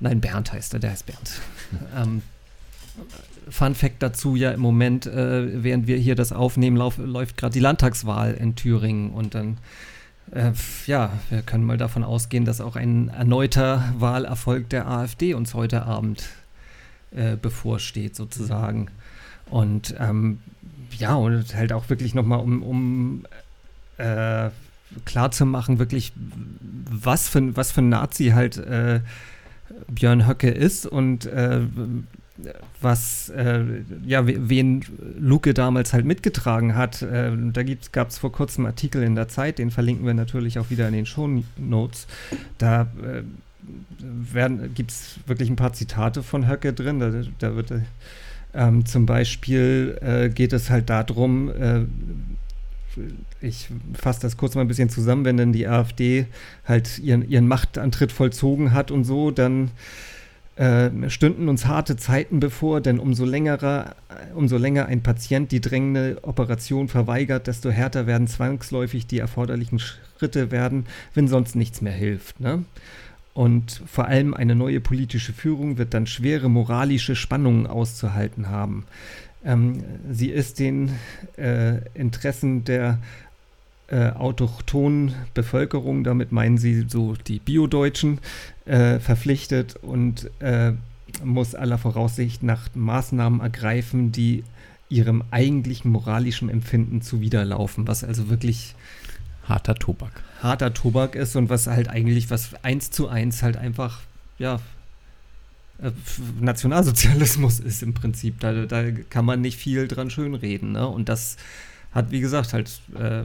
Nein, 0.00 0.20
Bernd 0.20 0.52
heißt 0.52 0.74
er, 0.74 0.80
der 0.80 0.90
heißt 0.90 1.06
Bernd. 1.06 1.40
ähm, 1.96 2.22
Fun 3.48 3.76
Fact 3.76 4.02
dazu: 4.02 4.34
Ja, 4.34 4.50
im 4.50 4.58
Moment, 4.60 5.06
äh, 5.06 5.62
während 5.62 5.86
wir 5.86 5.96
hier 5.96 6.16
das 6.16 6.32
aufnehmen, 6.32 6.76
lauf, 6.76 6.98
läuft 6.98 7.36
gerade 7.36 7.52
die 7.52 7.60
Landtagswahl 7.60 8.34
in 8.34 8.56
Thüringen 8.56 9.10
und 9.10 9.34
dann. 9.34 9.58
Äh, 10.30 10.52
ja, 10.86 11.10
wir 11.30 11.42
können 11.42 11.64
mal 11.64 11.78
davon 11.78 12.04
ausgehen, 12.04 12.44
dass 12.44 12.60
auch 12.60 12.76
ein 12.76 13.08
erneuter 13.08 13.92
Wahlerfolg 13.98 14.68
der 14.68 14.88
AfD 14.88 15.34
uns 15.34 15.54
heute 15.54 15.84
Abend 15.84 16.28
äh, 17.10 17.36
bevorsteht, 17.36 18.14
sozusagen. 18.16 18.88
Und 19.50 19.94
ähm, 19.98 20.40
ja, 20.98 21.14
und 21.14 21.54
halt 21.54 21.72
auch 21.72 21.88
wirklich 21.88 22.14
nochmal, 22.14 22.40
um, 22.40 22.62
um 22.62 23.26
äh, 23.96 24.50
klarzumachen, 25.04 25.78
wirklich, 25.78 26.12
was 26.90 27.28
für, 27.28 27.56
was 27.56 27.72
für 27.72 27.80
ein 27.80 27.88
Nazi 27.88 28.28
halt 28.28 28.58
äh, 28.58 29.00
Björn 29.88 30.26
Höcke 30.26 30.50
ist 30.50 30.86
und 30.86 31.26
äh, 31.26 31.60
was, 32.80 33.30
äh, 33.30 33.64
ja, 34.06 34.26
we- 34.26 34.48
wen 34.48 34.84
Luke 35.18 35.52
damals 35.54 35.92
halt 35.92 36.04
mitgetragen 36.04 36.74
hat. 36.76 37.02
Äh, 37.02 37.32
da 37.52 37.62
gab 37.92 38.10
es 38.10 38.18
vor 38.18 38.30
kurzem 38.32 38.64
einen 38.64 38.72
Artikel 38.72 39.02
in 39.02 39.14
der 39.14 39.28
Zeit, 39.28 39.58
den 39.58 39.70
verlinken 39.70 40.06
wir 40.06 40.14
natürlich 40.14 40.58
auch 40.58 40.70
wieder 40.70 40.86
in 40.86 40.94
den 40.94 41.06
Show 41.06 41.28
Notes. 41.56 42.06
Da 42.58 42.82
äh, 43.02 43.22
gibt 44.74 44.90
es 44.92 45.18
wirklich 45.26 45.50
ein 45.50 45.56
paar 45.56 45.72
Zitate 45.72 46.22
von 46.22 46.48
Höcke 46.48 46.72
drin. 46.72 47.00
Da, 47.00 47.12
da 47.38 47.56
wird 47.56 47.70
äh, 47.72 47.80
ähm, 48.54 48.86
zum 48.86 49.04
Beispiel 49.04 49.98
äh, 50.00 50.28
geht 50.28 50.52
es 50.52 50.70
halt 50.70 50.88
darum, 50.90 51.50
äh, 51.50 51.80
ich 53.40 53.68
fasse 53.94 54.20
das 54.22 54.36
kurz 54.36 54.54
mal 54.54 54.62
ein 54.62 54.68
bisschen 54.68 54.88
zusammen, 54.88 55.24
wenn 55.24 55.36
dann 55.36 55.52
die 55.52 55.68
AfD 55.68 56.26
halt 56.64 56.98
ihren, 56.98 57.28
ihren 57.28 57.46
Machtantritt 57.46 58.10
vollzogen 58.10 58.72
hat 58.72 58.90
und 58.90 59.04
so, 59.04 59.30
dann 59.30 59.70
äh, 60.58 60.90
stünden 61.08 61.48
uns 61.48 61.66
harte 61.66 61.96
Zeiten 61.96 62.40
bevor, 62.40 62.80
denn 62.80 62.98
umso 62.98 63.24
längerer, 63.24 63.94
umso 64.34 64.56
länger 64.56 64.86
ein 64.86 65.04
Patient 65.04 65.52
die 65.52 65.60
drängende 65.60 66.18
Operation 66.22 66.88
verweigert, 66.88 67.46
desto 67.46 67.70
härter 67.70 68.08
werden 68.08 68.26
zwangsläufig 68.26 69.06
die 69.06 69.20
erforderlichen 69.20 69.78
Schritte 69.78 70.50
werden, 70.50 70.86
wenn 71.14 71.28
sonst 71.28 71.54
nichts 71.54 71.80
mehr 71.80 71.92
hilft. 71.92 72.40
Ne? 72.40 72.64
Und 73.34 73.82
vor 73.86 74.06
allem 74.06 74.34
eine 74.34 74.56
neue 74.56 74.80
politische 74.80 75.32
Führung 75.32 75.78
wird 75.78 75.94
dann 75.94 76.08
schwere 76.08 76.48
moralische 76.50 77.14
Spannungen 77.14 77.68
auszuhalten 77.68 78.48
haben. 78.48 78.84
Ähm, 79.44 79.84
sie 80.10 80.30
ist 80.30 80.58
den 80.58 80.90
äh, 81.36 81.76
Interessen 81.94 82.64
der 82.64 82.98
äh, 83.88 84.10
autochthonen 84.10 85.14
Bevölkerung, 85.34 86.04
damit 86.04 86.32
meinen 86.32 86.58
sie 86.58 86.86
so 86.88 87.14
die 87.14 87.38
Biodeutschen, 87.38 88.20
äh, 88.64 88.98
verpflichtet 88.98 89.76
und 89.76 90.30
äh, 90.40 90.72
muss 91.24 91.54
aller 91.54 91.78
Voraussicht 91.78 92.42
nach 92.42 92.68
Maßnahmen 92.74 93.40
ergreifen, 93.40 94.12
die 94.12 94.44
ihrem 94.88 95.22
eigentlichen 95.30 95.90
moralischen 95.90 96.48
Empfinden 96.48 97.02
zuwiderlaufen, 97.02 97.86
was 97.86 98.04
also 98.04 98.28
wirklich 98.28 98.74
Harter 99.44 99.74
Tobak. 99.74 100.22
harter 100.42 100.74
Tobak 100.74 101.14
ist 101.14 101.34
und 101.34 101.48
was 101.48 101.66
halt 101.66 101.88
eigentlich 101.88 102.30
was 102.30 102.50
eins 102.62 102.90
zu 102.90 103.08
eins 103.08 103.42
halt 103.42 103.56
einfach, 103.56 104.00
ja, 104.38 104.60
äh, 105.82 105.90
Nationalsozialismus 106.40 107.60
ist 107.60 107.82
im 107.82 107.94
Prinzip. 107.94 108.40
Da, 108.40 108.66
da 108.66 108.90
kann 109.08 109.24
man 109.24 109.40
nicht 109.40 109.56
viel 109.56 109.88
dran 109.88 110.10
schönreden. 110.10 110.72
Ne? 110.72 110.86
Und 110.86 111.08
das 111.08 111.36
hat, 111.92 112.10
wie 112.10 112.20
gesagt, 112.20 112.52
halt 112.52 112.80
äh, 112.98 113.22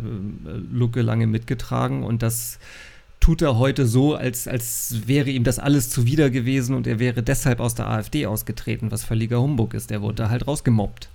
Lucke 0.71 1.01
lange 1.01 1.27
mitgetragen 1.27 2.03
und 2.03 2.23
das 2.23 2.59
tut 3.19 3.41
er 3.41 3.57
heute 3.57 3.85
so, 3.85 4.15
als, 4.15 4.49
als 4.49 5.07
wäre 5.07 5.29
ihm 5.29 5.45
das 5.45 5.57
alles 5.57 5.89
zuwider 5.89 6.29
gewesen 6.29 6.75
und 6.75 6.87
er 6.87 6.99
wäre 6.99 7.23
deshalb 7.23 7.61
aus 7.61 7.73
der 7.73 7.89
AfD 7.89 8.25
ausgetreten, 8.25 8.91
was 8.91 9.05
völliger 9.05 9.41
Humbug 9.41 9.73
ist. 9.73 9.91
Der 9.91 10.01
wurde 10.01 10.15
da 10.15 10.29
halt 10.29 10.45
rausgemobbt. 10.45 11.07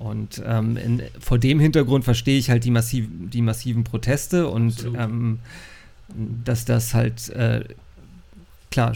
Und 0.00 0.42
ähm, 0.44 0.76
in, 0.76 1.02
vor 1.20 1.38
dem 1.38 1.60
Hintergrund 1.60 2.04
verstehe 2.04 2.38
ich 2.38 2.50
halt 2.50 2.64
die, 2.64 2.72
massiv, 2.72 3.06
die 3.08 3.40
massiven 3.40 3.84
Proteste 3.84 4.48
und 4.48 4.84
ähm, 4.98 5.38
dass 6.44 6.64
das 6.64 6.92
halt 6.92 7.30
äh, 7.30 7.64
klar 8.72 8.94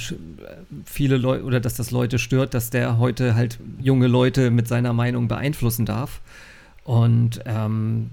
viele 0.85 1.17
Leute 1.17 1.45
oder 1.45 1.61
dass 1.61 1.75
das 1.75 1.93
Leute 1.93 2.19
stört, 2.19 2.55
dass 2.55 2.71
der 2.71 2.99
heute 2.99 3.37
halt 3.37 3.61
junge 3.81 4.09
Leute 4.09 4.51
mit 4.51 4.67
seiner 4.67 4.93
Meinung 4.93 5.29
beeinflussen 5.29 5.87
darf. 5.87 6.21
Und 6.89 7.43
ähm, 7.45 8.13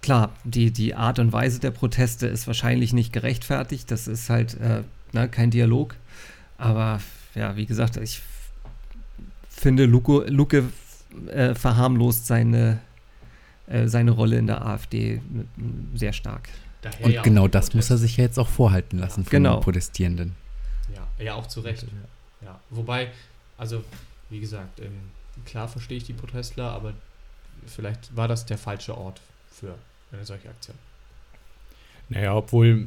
klar, 0.00 0.32
die, 0.44 0.70
die 0.70 0.94
Art 0.94 1.18
und 1.18 1.34
Weise 1.34 1.60
der 1.60 1.70
Proteste 1.70 2.26
ist 2.26 2.46
wahrscheinlich 2.46 2.94
nicht 2.94 3.12
gerechtfertigt. 3.12 3.90
Das 3.90 4.08
ist 4.08 4.30
halt 4.30 4.58
äh, 4.58 4.84
ne, 5.12 5.28
kein 5.28 5.50
Dialog. 5.50 5.96
Aber 6.56 7.02
ja, 7.34 7.56
wie 7.56 7.66
gesagt, 7.66 7.98
ich 7.98 8.22
finde, 9.50 9.84
Luke, 9.84 10.24
Luke 10.30 10.64
äh, 11.26 11.54
verharmlost 11.54 12.26
seine, 12.26 12.80
äh, 13.66 13.86
seine 13.86 14.12
Rolle 14.12 14.38
in 14.38 14.46
der 14.46 14.64
AfD 14.64 15.20
sehr 15.94 16.14
stark. 16.14 16.48
Daher 16.80 17.04
Und 17.04 17.12
ja 17.12 17.20
genau 17.20 17.48
das 17.48 17.74
muss 17.74 17.90
er 17.90 17.98
sich 17.98 18.16
ja 18.16 18.24
jetzt 18.24 18.38
auch 18.38 18.48
vorhalten 18.48 18.98
lassen 18.98 19.24
von 19.24 19.30
Genau. 19.30 19.56
den 19.56 19.64
Protestierenden. 19.64 20.36
Ja, 20.94 21.22
ja, 21.22 21.34
auch 21.34 21.48
zu 21.48 21.60
Recht. 21.60 21.84
Ja, 22.42 22.58
wobei, 22.70 23.10
also, 23.58 23.84
wie 24.30 24.40
gesagt, 24.40 24.80
ähm, 24.80 25.10
klar 25.44 25.68
verstehe 25.68 25.98
ich 25.98 26.04
die 26.04 26.14
Protestler, 26.14 26.70
aber 26.70 26.94
vielleicht 27.66 28.14
war 28.16 28.28
das 28.28 28.46
der 28.46 28.58
falsche 28.58 28.96
Ort 28.96 29.20
für 29.50 29.74
eine 30.12 30.24
solche 30.24 30.48
Aktion. 30.48 30.76
Naja, 32.08 32.34
obwohl 32.34 32.86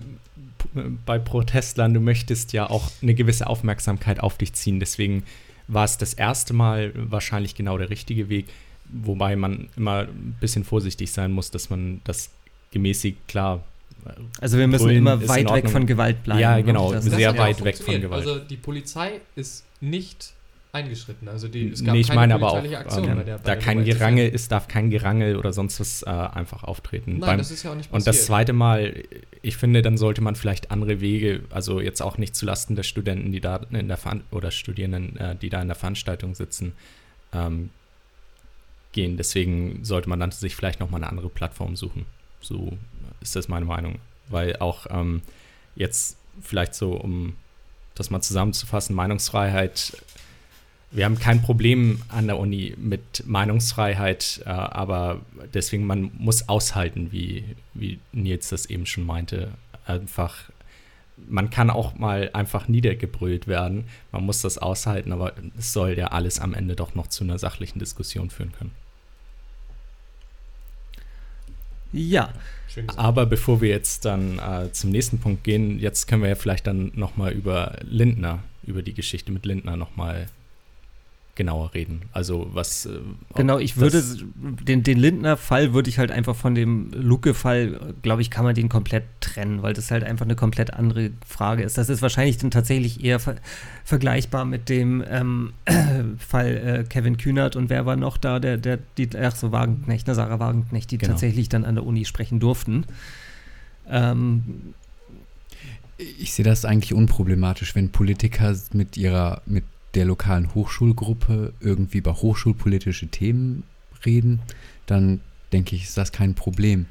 p- 0.57 0.89
bei 1.05 1.17
Protestlern, 1.17 1.93
du 1.93 1.99
möchtest 2.01 2.51
ja 2.51 2.69
auch 2.69 2.91
eine 3.01 3.13
gewisse 3.13 3.47
Aufmerksamkeit 3.47 4.19
auf 4.19 4.37
dich 4.37 4.53
ziehen. 4.53 4.79
Deswegen 4.79 5.23
war 5.67 5.85
es 5.85 5.97
das 5.97 6.13
erste 6.13 6.53
Mal 6.53 6.91
wahrscheinlich 6.95 7.55
genau 7.55 7.77
der 7.77 7.89
richtige 7.89 8.27
Weg, 8.27 8.47
wobei 8.89 9.37
man 9.37 9.69
immer 9.77 10.01
ein 10.01 10.35
bisschen 10.41 10.65
vorsichtig 10.65 11.11
sein 11.11 11.31
muss, 11.31 11.51
dass 11.51 11.69
man 11.69 12.01
das 12.03 12.31
gemäßigt, 12.71 13.27
klar. 13.29 13.63
Also 14.41 14.57
wir 14.57 14.67
müssen 14.67 14.89
immer 14.89 15.25
weit 15.29 15.49
weg 15.53 15.69
von 15.69 15.85
Gewalt 15.85 16.21
bleiben. 16.23 16.41
Ja, 16.41 16.57
ne? 16.57 16.63
genau. 16.63 16.91
Das 16.91 17.05
Sehr 17.05 17.19
ja 17.19 17.37
weit 17.37 17.63
weg 17.63 17.77
von. 17.77 18.01
Gewalt. 18.01 18.27
Also 18.27 18.39
die 18.39 18.57
Polizei 18.57 19.21
ist 19.37 19.63
nicht 19.79 20.33
eingeschritten. 20.73 21.27
Also 21.27 21.47
die, 21.47 21.69
es 21.69 21.83
gab 21.83 21.93
Nee, 21.93 22.01
ich 22.01 22.07
keine 22.07 22.19
meine 22.19 22.33
aber 22.35 22.51
auch, 22.51 22.57
Aktion 22.63 23.07
ähm, 23.07 23.17
bei 23.17 23.23
der, 23.23 23.37
bei 23.37 23.43
da 23.43 23.55
der 23.55 23.63
kein. 23.63 23.85
Gerangel, 23.85 24.31
es 24.33 24.47
darf 24.47 24.67
kein 24.67 24.89
Gerangel 24.89 25.37
oder 25.37 25.53
sonst 25.53 25.79
was 25.79 26.01
äh, 26.01 26.09
einfach 26.09 26.63
auftreten. 26.63 27.19
Nein, 27.19 27.21
Beim- 27.21 27.37
das 27.37 27.51
ist 27.51 27.63
ja 27.63 27.71
auch 27.71 27.75
nicht 27.75 27.91
Und 27.91 27.99
passiert. 27.99 28.15
das 28.15 28.25
zweite 28.25 28.53
Mal, 28.53 29.03
ich 29.43 29.55
finde, 29.55 29.83
dann 29.83 29.97
sollte 29.97 30.21
man 30.21 30.35
vielleicht 30.35 30.71
andere 30.71 30.99
Wege, 30.99 31.43
also 31.51 31.79
jetzt 31.79 32.01
auch 32.01 32.17
nicht 32.17 32.35
zulasten 32.35 32.75
der 32.75 32.83
Studenten, 32.83 33.31
die 33.31 33.39
da 33.39 33.57
in 33.71 33.87
der 33.87 33.97
Veran 33.97 34.23
oder 34.31 34.49
Studierenden, 34.49 35.15
äh, 35.17 35.35
die 35.35 35.49
da 35.49 35.61
in 35.61 35.67
der 35.67 35.75
Veranstaltung 35.75 36.33
sitzen, 36.33 36.73
ähm, 37.33 37.69
gehen. 38.93 39.15
Deswegen 39.15 39.83
sollte 39.85 40.09
man 40.09 40.19
dann 40.19 40.31
sich 40.31 40.55
vielleicht 40.55 40.79
nochmal 40.79 41.01
eine 41.03 41.09
andere 41.09 41.29
Plattform 41.29 41.75
suchen. 41.75 42.05
So 42.41 42.75
ist 43.21 43.35
das 43.35 43.47
meine 43.47 43.65
Meinung. 43.65 43.99
Weil 44.29 44.55
auch 44.57 44.87
ähm, 44.89 45.21
jetzt 45.75 46.17
vielleicht 46.41 46.73
so, 46.73 46.93
um 46.93 47.35
das 47.93 48.09
mal 48.09 48.21
zusammenzufassen, 48.21 48.95
Meinungsfreiheit. 48.95 49.97
Wir 50.93 51.05
haben 51.05 51.17
kein 51.17 51.41
Problem 51.41 52.01
an 52.07 52.27
der 52.27 52.37
Uni 52.37 52.75
mit 52.77 53.23
Meinungsfreiheit, 53.25 54.41
äh, 54.45 54.49
aber 54.49 55.21
deswegen, 55.51 55.87
man 55.87 56.11
muss 56.19 56.47
aushalten, 56.47 57.11
wie, 57.11 57.45
wie 57.73 57.99
Nils 58.11 58.49
das 58.49 58.67
eben 58.67 58.85
schon 58.85 59.03
meinte. 59.03 59.49
Einfach, 59.87 60.51
man 61.27 61.49
kann 61.49 61.71
auch 61.71 61.95
mal 61.95 62.29
einfach 62.33 62.67
niedergebrüllt 62.67 63.47
werden. 63.47 63.85
Man 64.11 64.23
muss 64.23 64.43
das 64.43 64.59
aushalten, 64.59 65.11
aber 65.11 65.33
es 65.57 65.73
soll 65.73 65.97
ja 65.97 66.07
alles 66.07 66.39
am 66.39 66.53
Ende 66.53 66.75
doch 66.75 66.93
noch 66.93 67.07
zu 67.07 67.23
einer 67.23 67.39
sachlichen 67.39 67.79
Diskussion 67.79 68.29
führen 68.29 68.51
können. 68.51 68.71
Ja. 71.91 72.33
Aber 72.97 73.25
bevor 73.25 73.61
wir 73.61 73.69
jetzt 73.69 74.05
dann 74.05 74.37
äh, 74.37 74.71
zum 74.71 74.91
nächsten 74.91 75.19
Punkt 75.19 75.43
gehen, 75.43 75.79
jetzt 75.79 76.07
können 76.07 76.21
wir 76.21 76.29
ja 76.29 76.35
vielleicht 76.35 76.67
dann 76.67 76.91
nochmal 76.93 77.31
über 77.31 77.77
Lindner, 77.81 78.43
über 78.63 78.83
die 78.83 78.93
Geschichte 78.93 79.31
mit 79.31 79.45
Lindner 79.45 79.75
nochmal 79.75 80.27
genauer 81.35 81.73
reden. 81.73 82.03
Also 82.11 82.49
was. 82.53 82.85
Äh, 82.85 82.99
Genau, 83.35 83.57
ich 83.57 83.77
würde 83.77 84.03
den, 84.67 84.83
den 84.83 84.99
Lindner-Fall 84.99 85.73
würde 85.73 85.89
ich 85.89 85.97
halt 85.97 86.11
einfach 86.11 86.35
von 86.35 86.53
dem 86.53 86.91
Luke-Fall, 86.93 87.95
glaube 88.03 88.21
ich, 88.21 88.29
kann 88.29 88.45
man 88.45 88.53
den 88.53 88.69
komplett 88.69 89.03
trennen, 89.19 89.63
weil 89.63 89.73
das 89.73 89.89
halt 89.89 90.03
einfach 90.03 90.25
eine 90.25 90.35
komplett 90.35 90.73
andere 90.73 91.09
Frage 91.27 91.63
ist. 91.63 91.77
Das 91.77 91.89
ist 91.89 92.01
wahrscheinlich 92.03 92.37
dann 92.37 92.51
tatsächlich 92.51 93.03
eher 93.03 93.19
ver 93.19 93.35
vergleichbar 93.83 94.45
mit 94.45 94.69
dem 94.69 95.03
ähm, 95.09 95.53
Fall 96.19 96.57
äh, 96.57 96.83
Kevin 96.87 97.17
Kühnert 97.17 97.55
und 97.55 97.69
wer 97.69 97.85
war 97.85 97.95
noch 97.95 98.17
da, 98.17 98.39
der, 98.39 98.57
der, 98.57 98.77
die, 98.97 99.09
ach 99.17 99.35
so, 99.35 99.51
Wagenknecht, 99.51 100.07
ne, 100.07 100.15
Sarah 100.15 100.39
Wagenknecht, 100.39 100.91
die 100.91 100.97
Genau. 100.99 101.11
tatsächlich 101.13 101.49
dann 101.49 101.65
an 101.65 101.75
der 101.75 101.85
Uni 101.85 102.05
sprechen 102.05 102.39
durften. 102.39 102.85
Ähm, 103.89 104.73
Ich 105.97 106.33
sehe 106.33 106.45
das 106.45 106.65
eigentlich 106.65 106.93
unproblematisch, 106.93 107.75
wenn 107.75 107.89
Politiker 107.89 108.55
mit 108.73 108.97
ihrer, 108.97 109.41
mit 109.45 109.63
der 109.93 110.05
lokalen 110.05 110.53
Hochschulgruppe 110.53 111.53
irgendwie 111.59 111.99
über 111.99 112.15
hochschulpolitische 112.21 113.07
Themen 113.07 113.63
reden, 114.05 114.39
dann 114.85 115.21
denke 115.51 115.75
ich, 115.75 115.83
ist 115.83 115.97
das 115.97 116.11
kein 116.11 116.33
Problem. 116.33 116.87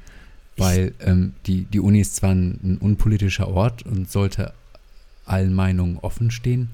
Weil 0.57 0.95
ähm, 1.01 1.33
die, 1.47 1.65
die 1.65 1.81
Uni 1.81 2.01
ist 2.01 2.17
zwar 2.17 2.33
ein, 2.33 2.61
ein 2.63 2.79
unpolitischer 2.79 3.49
Ort 3.49 3.85
und 3.85 4.11
sollte 4.11 4.53
allen 5.25 5.55
Meinungen 5.55 5.99
offen 5.99 6.31
stehen, 6.31 6.69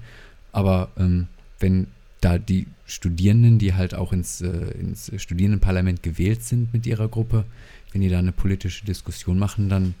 aber 0.51 0.89
ähm, 0.97 1.27
wenn 1.59 1.87
da 2.21 2.37
die 2.37 2.67
Studierenden, 2.85 3.59
die 3.59 3.73
halt 3.73 3.95
auch 3.95 4.11
ins, 4.11 4.41
äh, 4.41 4.71
ins 4.71 5.11
Studierendenparlament 5.15 6.03
gewählt 6.03 6.43
sind 6.43 6.73
mit 6.73 6.85
ihrer 6.85 7.07
Gruppe, 7.07 7.45
wenn 7.91 8.01
die 8.01 8.09
da 8.09 8.19
eine 8.19 8.31
politische 8.31 8.85
Diskussion 8.85 9.39
machen, 9.39 9.69
dann 9.69 9.95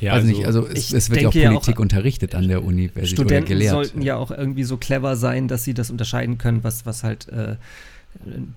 ja, 0.00 0.12
also, 0.12 0.26
nicht, 0.26 0.44
also 0.46 0.66
es, 0.66 0.90
ich 0.90 0.92
es 0.94 1.10
wird 1.10 1.22
ja 1.22 1.28
auch 1.28 1.34
ja 1.34 1.50
auch, 1.50 1.54
Politik 1.54 1.80
unterrichtet 1.80 2.34
an 2.34 2.48
der 2.48 2.64
Universität 2.64 2.98
oder 2.98 3.06
Studenten 3.06 3.48
gelehrt. 3.48 3.72
sollten 3.72 4.02
ja 4.02 4.16
auch 4.16 4.30
irgendwie 4.30 4.64
so 4.64 4.76
clever 4.76 5.16
sein, 5.16 5.48
dass 5.48 5.64
sie 5.64 5.74
das 5.74 5.90
unterscheiden 5.90 6.38
können, 6.38 6.64
was, 6.64 6.86
was 6.86 7.04
halt 7.04 7.28
äh, 7.28 7.56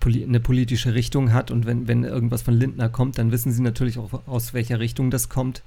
eine 0.04 0.40
politische 0.40 0.94
Richtung 0.94 1.34
hat. 1.34 1.52
Und 1.52 1.66
wenn, 1.66 1.88
wenn 1.88 2.04
irgendwas 2.04 2.42
von 2.42 2.54
Lindner 2.54 2.90
kommt, 2.90 3.18
dann 3.18 3.32
wissen 3.32 3.52
sie 3.52 3.62
natürlich 3.62 3.98
auch, 3.98 4.28
aus 4.28 4.54
welcher 4.54 4.80
Richtung 4.80 5.12
das 5.12 5.30
kommt 5.30 5.62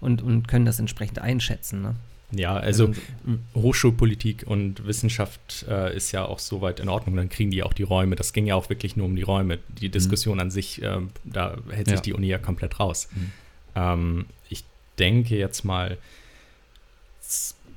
und, 0.00 0.22
und 0.22 0.48
können 0.48 0.64
das 0.64 0.78
entsprechend 0.78 1.20
einschätzen. 1.20 1.82
Ne? 1.82 1.94
ja, 2.32 2.56
also 2.56 2.88
mm. 2.88 3.38
Hochschulpolitik 3.54 4.44
und 4.46 4.86
Wissenschaft 4.86 5.64
äh, 5.68 5.96
ist 5.96 6.12
ja 6.12 6.24
auch 6.24 6.38
soweit 6.38 6.80
in 6.80 6.88
Ordnung. 6.88 7.16
Dann 7.16 7.28
kriegen 7.28 7.50
die 7.50 7.62
auch 7.62 7.72
die 7.72 7.82
Räume. 7.82 8.16
Das 8.16 8.32
ging 8.32 8.46
ja 8.46 8.54
auch 8.54 8.68
wirklich 8.68 8.96
nur 8.96 9.06
um 9.06 9.16
die 9.16 9.22
Räume. 9.22 9.58
Die 9.68 9.88
Diskussion 9.88 10.40
an 10.40 10.50
sich, 10.50 10.82
äh, 10.82 10.98
da 11.24 11.56
hält 11.70 11.88
sich 11.88 11.96
Ja. 11.96 12.02
die 12.02 12.12
Uni 12.12 12.28
ja 12.28 12.38
komplett 12.38 12.78
raus. 12.78 13.08
Mhm. 13.14 13.32
Ähm, 13.74 14.26
ich 14.48 14.64
denke 15.00 15.36
jetzt 15.36 15.64
mal, 15.64 15.98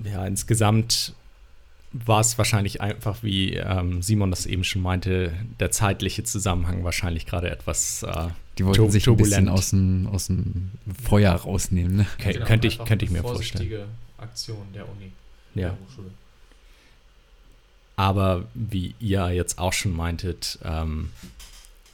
ja, 0.04 0.26
insgesamt 0.26 1.14
war 1.94 2.20
es 2.22 2.38
wahrscheinlich 2.40 2.82
einfach, 2.82 3.22
wie 3.22 3.54
ähm, 3.54 4.02
Simon 4.02 4.32
das 4.32 4.46
eben 4.48 4.64
schon 4.64 4.82
meinte, 4.82 5.32
der 5.60 5.70
zeitliche 5.72 6.24
Zusammenhang 6.24 6.84
wahrscheinlich 6.84 7.26
gerade 7.28 7.50
etwas, 7.52 8.02
äh, 8.04 8.28
Die 8.58 8.66
wollten 8.66 8.90
sich 8.92 9.08
ein 9.08 9.16
bisschen 9.16 9.46
turbulent. 9.46 9.50
aus 9.50 9.70
dem, 9.70 10.08
aus 10.08 10.28
dem 10.28 10.72
Feuer 11.04 11.34
rausnehmen. 11.34 11.96
Ne? 11.98 12.06
kö- 12.20 12.34
Genau, 12.34 12.46
könnte, 12.46 12.68
ich, 12.68 12.80
könnte 12.84 13.06
ich 13.06 13.12
eine 13.12 13.20
mir 13.20 13.24
vorstellen. 13.24 13.68
vorsichtige 13.70 13.86
Aktion 14.18 14.66
der 14.74 14.90
Uni, 14.90 15.12
Ja. 15.56 15.70
der 15.70 15.78
Hochschule. 15.88 16.10
Aber 17.96 18.46
wie 18.56 18.96
ihr 19.00 19.30
jetzt 19.32 19.60
auch 19.60 19.74
schon 19.74 19.96
meintet, 19.96 20.58
ähm, 20.66 21.12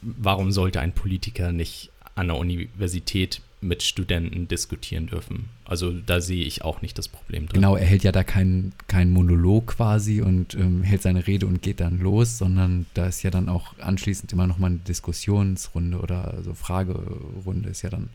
warum 0.00 0.50
sollte 0.50 0.80
ein 0.80 0.92
Politiker 0.94 1.52
nicht 1.52 1.90
an 2.14 2.28
der 2.28 2.36
Universität 2.36 3.42
mit 3.62 3.82
Studenten 3.82 4.48
diskutieren 4.48 5.06
dürfen? 5.06 5.48
Also 5.64 5.92
da 5.92 6.20
sehe 6.20 6.44
ich 6.44 6.62
auch 6.64 6.80
nicht 6.82 6.96
das 6.98 7.08
Problem 7.08 7.46
drin. 7.46 7.54
Genau, 7.60 7.76
er 7.76 7.84
hält 7.86 8.04
ja 8.04 8.12
da 8.12 8.24
keinen 8.24 8.72
keinen 8.88 9.12
Monolog 9.12 9.66
quasi 9.76 10.22
und 10.22 10.54
ähm, 10.54 10.82
hält 10.82 11.02
seine 11.02 11.26
Rede 11.26 11.46
und 11.46 11.60
geht 11.62 11.80
dann 11.80 11.98
los, 11.98 12.38
sondern 12.38 12.86
da 12.94 13.06
ist 13.06 13.22
ja 13.22 13.30
dann 13.30 13.48
auch 13.48 13.78
anschließend 13.78 14.32
immer 14.32 14.46
nochmal 14.46 14.70
eine 14.70 14.78
Diskussionsrunde 14.80 15.98
oder 15.98 16.38
so 16.42 16.54
Fragerunde 16.54 17.68
ist 17.68 17.82
ja 17.82 17.90
dann 17.90 18.08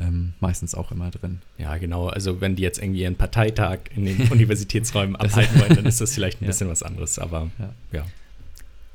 ähm, 0.00 0.32
meistens 0.40 0.74
auch 0.74 0.92
immer 0.92 1.10
drin. 1.10 1.40
Ja, 1.58 1.76
genau. 1.76 2.06
Also 2.08 2.40
wenn 2.40 2.56
die 2.56 2.62
jetzt 2.62 2.78
irgendwie 2.80 3.02
ihren 3.02 3.16
Parteitag 3.16 3.80
in 3.94 4.04
den 4.04 4.20
Universitätsräumen 4.30 5.16
abhalten 5.16 5.60
wollen, 5.60 5.76
dann 5.76 5.86
ist 5.86 6.00
das 6.00 6.14
vielleicht 6.14 6.40
ein 6.40 6.44
Ja. 6.46 6.48
bisschen 6.48 6.68
was 6.68 6.82
anderes. 6.82 7.18
Aber 7.18 7.50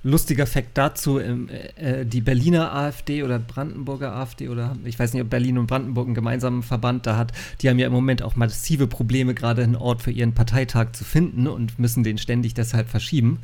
Lustiger 0.03 0.45
Fakt 0.45 0.77
dazu, 0.77 1.19
ähm, 1.19 1.49
äh, 1.75 2.05
die 2.05 2.19
Berliner 2.19 2.73
AfD 2.73 3.23
oder 3.23 3.39
Brandenburger 3.39 4.13
AfD 4.13 4.49
oder 4.49 4.75
ich 4.83 4.99
weiß 4.99 5.13
nicht, 5.13 5.23
ob 5.23 5.29
Berlin 5.29 5.57
und 5.57 5.67
Brandenburg 5.67 6.07
einen 6.07 6.15
gemeinsamen 6.15 6.61
Verband 6.61 7.07
da 7.07 7.15
hat, 7.15 7.31
die 7.61 7.69
haben 7.69 7.79
ja 7.79 7.87
im 7.87 7.93
Moment 7.93 8.21
auch 8.21 8.35
massive 8.35 8.87
Probleme, 8.87 9.33
gerade 9.33 9.63
einen 9.63 9.77
Ort 9.77 10.01
für 10.01 10.11
ihren 10.11 10.33
Parteitag 10.33 10.91
zu 10.91 11.05
finden 11.05 11.47
und 11.47 11.79
müssen 11.79 12.03
den 12.03 12.17
ständig 12.17 12.53
deshalb 12.53 12.89
verschieben. 12.89 13.39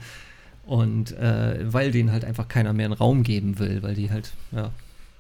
Und 0.66 1.14
äh, 1.14 1.60
weil 1.62 1.92
denen 1.92 2.12
halt 2.12 2.26
einfach 2.26 2.48
keiner 2.48 2.74
mehr 2.74 2.86
einen 2.86 2.94
Raum 2.94 3.24
geben 3.24 3.58
will, 3.58 3.82
weil 3.82 3.96
die 3.96 4.12
halt 4.12 4.34
ja, 4.52 4.72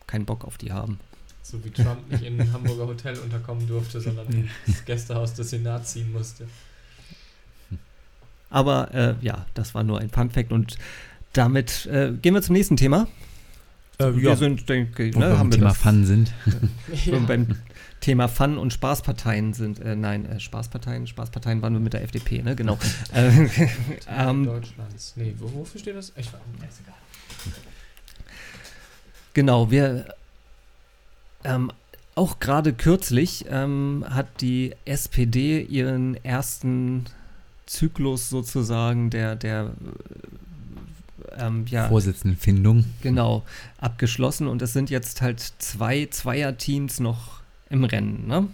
keinen 0.07 0.25
Bock 0.25 0.43
auf 0.43 0.57
die 0.57 0.73
haben. 0.73 0.99
So 1.41 1.63
wie 1.63 1.71
Trump 1.71 2.11
nicht 2.11 2.23
in 2.23 2.39
ein 2.39 2.51
Hamburger 2.53 2.85
Hotel 2.85 3.17
unterkommen 3.17 3.65
durfte, 3.65 4.01
sondern 4.01 4.27
ins 4.67 4.85
Gästehaus 4.85 5.33
des 5.33 5.49
Senats 5.49 5.93
ziehen 5.93 6.11
musste. 6.11 6.45
Aber 8.49 8.93
äh, 8.93 9.15
ja, 9.21 9.45
das 9.53 9.73
war 9.73 9.83
nur 9.83 9.99
ein 9.99 10.09
Fun 10.09 10.29
Fact 10.29 10.51
und 10.51 10.77
damit 11.33 11.85
äh, 11.87 12.11
gehen 12.21 12.33
wir 12.33 12.41
zum 12.41 12.53
nächsten 12.53 12.77
Thema. 12.77 13.07
äh, 13.99 14.13
Wir 14.15 14.35
sind, 14.35 14.67
denke 14.69 15.03
ich, 15.03 15.15
ne, 15.15 15.29
beim 15.29 15.37
haben 15.37 15.51
wir 15.51 15.57
Thema 15.57 15.69
das, 15.69 15.77
Fun 15.77 16.05
sind. 16.05 16.33
Wo 17.05 17.11
wir 17.11 17.19
beim 17.21 17.47
Thema 17.99 18.27
Fun 18.27 18.57
und 18.57 18.73
Spaßparteien 18.73 19.53
sind. 19.53 19.79
Äh, 19.79 19.95
nein, 19.95 20.25
äh, 20.25 20.39
Spaßparteien, 20.39 21.07
Spaßparteien 21.07 21.61
waren 21.61 21.73
wir 21.73 21.79
mit 21.79 21.93
der 21.93 22.03
FDP, 22.03 22.41
ne? 22.41 22.55
Genau. 22.55 22.77
äh, 23.13 23.47
ähm, 24.07 24.45
Deutschlands. 24.45 25.13
Nee, 25.15 25.35
wo, 25.37 25.51
wofür 25.59 25.79
steht 25.79 25.95
das? 25.95 26.13
Ich 26.15 26.31
weiß 26.31 26.41
ist 26.69 26.81
egal. 26.81 26.95
Genau, 29.33 29.69
wir 29.69 30.05
ähm, 31.43 31.71
auch 32.15 32.39
gerade 32.39 32.73
kürzlich 32.73 33.45
ähm, 33.49 34.05
hat 34.09 34.41
die 34.41 34.75
SPD 34.85 35.61
ihren 35.61 36.15
ersten 36.25 37.05
Zyklus 37.65 38.29
sozusagen 38.29 39.09
der, 39.09 39.35
der 39.35 39.71
ähm, 41.37 41.65
ja, 41.69 41.87
Vorsitzendenfindung. 41.87 42.85
genau, 43.01 43.43
abgeschlossen 43.79 44.47
und 44.47 44.61
es 44.61 44.73
sind 44.73 44.89
jetzt 44.89 45.21
halt 45.21 45.39
zwei 45.59 46.05
Zweierteams 46.05 46.99
noch 46.99 47.41
im 47.69 47.83
Rennen, 47.83 48.27
ne? 48.27 48.47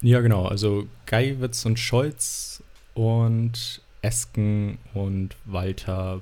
Ja, 0.00 0.20
genau. 0.20 0.46
Also 0.46 0.86
Geiwitz 1.06 1.64
und 1.64 1.78
Scholz 1.78 2.62
und 2.92 3.80
Esken 4.02 4.78
und 4.92 5.34
Walter 5.46 6.20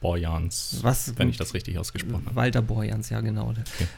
Borjans, 0.00 0.78
Was, 0.82 1.16
wenn 1.16 1.28
ich 1.28 1.36
das 1.36 1.54
richtig 1.54 1.78
ausgesprochen 1.78 2.24
habe. 2.26 2.34
Walter 2.34 2.60
Borjans, 2.60 3.08
ja 3.10 3.20
genau. 3.20 3.54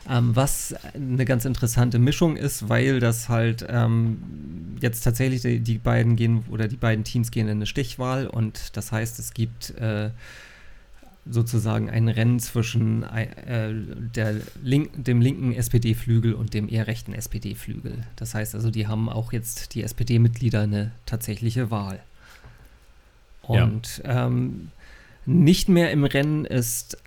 Ähm, 0.09 0.37
was 0.37 0.75
eine 0.95 1.25
ganz 1.25 1.47
interessante 1.47 1.99
Mischung 1.99 2.37
ist, 2.37 2.69
weil 2.69 3.01
das 3.01 3.29
halt 3.31 3.65
ähm, 3.69 4.77
jetzt 4.81 5.01
tatsächlich 5.01 5.41
die, 5.41 5.61
die 5.61 5.79
beiden 5.79 6.15
gehen 6.15 6.45
oder 6.51 6.69
die 6.69 6.77
beiden 6.77 7.05
Teams 7.05 7.31
gehen 7.31 7.49
in 7.49 7.59
eine 7.59 7.67
Stichwahl 7.67 8.27
und 8.27 8.77
das 8.77 8.93
heißt, 8.93 9.19
es 9.19 9.33
gibt 9.33 9.71
äh, 9.79 10.11
sozusagen 11.27 11.89
ein 11.89 12.09
Rennen 12.09 12.39
zwischen 12.39 13.03
äh, 13.03 13.73
der 14.15 14.37
link, 14.63 14.91
dem 15.05 15.21
linken 15.21 15.55
SPD-Flügel 15.55 16.35
und 16.35 16.53
dem 16.55 16.69
eher 16.69 16.87
rechten 16.87 17.15
SPD-Flügel. 17.15 18.05
Das 18.17 18.35
heißt 18.35 18.55
also, 18.55 18.71
die 18.71 18.87
haben 18.87 19.09
auch 19.09 19.33
jetzt 19.33 19.75
die 19.75 19.83
SPD-Mitglieder 19.83 20.63
eine 20.63 20.91
tatsächliche 21.07 21.71
Wahl. 21.71 22.01
Ja. 23.49 23.65
Und 23.65 24.03
ähm, 24.05 24.69
nicht 25.27 25.69
mehr 25.69 25.91
im 25.91 26.05
Rennen 26.05 26.45
ist 26.45 26.99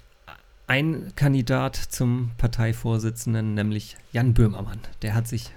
ein 0.67 1.13
Kandidat 1.15 1.75
zum 1.75 2.31
Parteivorsitzenden, 2.37 3.53
nämlich 3.53 3.97
Jan 4.11 4.33
Böhmermann. 4.33 4.79
Der 5.01 5.13
hat 5.13 5.27
sich 5.27 5.51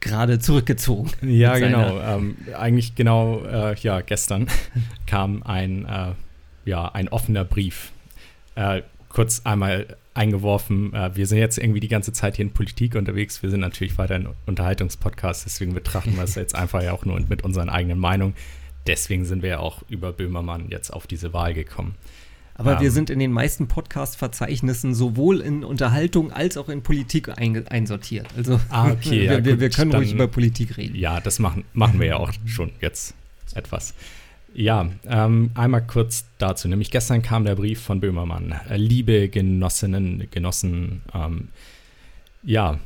gerade 0.00 0.38
zurückgezogen. 0.38 1.10
Ja, 1.22 1.58
genau. 1.58 2.00
Ähm, 2.00 2.36
eigentlich 2.58 2.94
genau, 2.94 3.44
äh, 3.44 3.74
ja, 3.76 4.00
gestern 4.00 4.48
kam 5.06 5.42
ein, 5.42 5.84
äh, 5.86 6.12
ja, 6.64 6.88
ein 6.88 7.08
offener 7.08 7.44
Brief. 7.44 7.92
Äh, 8.54 8.82
kurz 9.08 9.42
einmal 9.44 9.96
eingeworfen, 10.14 10.92
äh, 10.94 11.14
wir 11.16 11.26
sind 11.26 11.38
jetzt 11.38 11.58
irgendwie 11.58 11.80
die 11.80 11.88
ganze 11.88 12.12
Zeit 12.12 12.36
hier 12.36 12.44
in 12.44 12.52
Politik 12.52 12.94
unterwegs. 12.94 13.42
Wir 13.42 13.50
sind 13.50 13.60
natürlich 13.60 13.96
weiter 13.98 14.14
ein 14.16 14.28
Unterhaltungspodcast, 14.46 15.44
deswegen 15.46 15.72
betrachten 15.74 16.16
wir 16.16 16.24
es 16.24 16.34
jetzt 16.34 16.54
einfach 16.54 16.82
ja 16.82 16.92
auch 16.92 17.04
nur 17.04 17.18
mit 17.20 17.42
unseren 17.42 17.68
eigenen 17.68 17.98
Meinungen. 17.98 18.34
Deswegen 18.86 19.24
sind 19.24 19.42
wir 19.42 19.50
ja 19.50 19.58
auch 19.58 19.82
über 19.88 20.12
Böhmermann 20.12 20.68
jetzt 20.70 20.90
auf 20.90 21.06
diese 21.06 21.32
Wahl 21.32 21.54
gekommen. 21.54 21.94
Aber 22.54 22.78
wir 22.80 22.88
Ähm. 22.88 22.92
sind 22.94 23.08
in 23.10 23.18
den 23.18 23.32
meisten 23.32 23.68
Podcast-Verzeichnissen 23.68 24.94
sowohl 24.94 25.40
in 25.40 25.64
Unterhaltung 25.64 26.30
als 26.32 26.56
auch 26.56 26.68
in 26.68 26.82
Politik 26.82 27.30
einsortiert. 27.38 28.26
Also 28.36 28.60
Ah, 28.68 28.90
okay, 28.90 29.10
wir, 29.10 29.24
ja, 29.24 29.44
wir, 29.44 29.52
gut, 29.52 29.60
wir 29.60 29.70
können 29.70 29.92
ruhig 29.94 30.08
dann- 30.10 30.16
über 30.16 30.26
Politik 30.28 30.76
reden. 30.76 30.94
Ja, 30.96 31.20
das 31.20 31.38
machen, 31.38 31.64
machen 31.72 31.98
wir 32.00 32.06
ja 32.08 32.16
auch 32.16 32.32
schon 32.46 32.70
jetzt 32.80 33.14
etwas. 33.54 33.94
Ja, 34.54 34.90
ähm, 35.06 35.50
einmal 35.54 35.86
kurz 35.86 36.24
dazu. 36.38 36.68
Nämlich 36.68 36.90
gestern 36.90 37.22
kam 37.22 37.44
der 37.44 37.54
Brief 37.54 37.80
von 37.80 38.00
Böhmermann. 38.00 38.60
Liebe 38.74 39.28
Genossinnen, 39.28 40.28
Genossen, 40.30 41.02
ähm, 41.14 41.48
ja, 42.42 42.78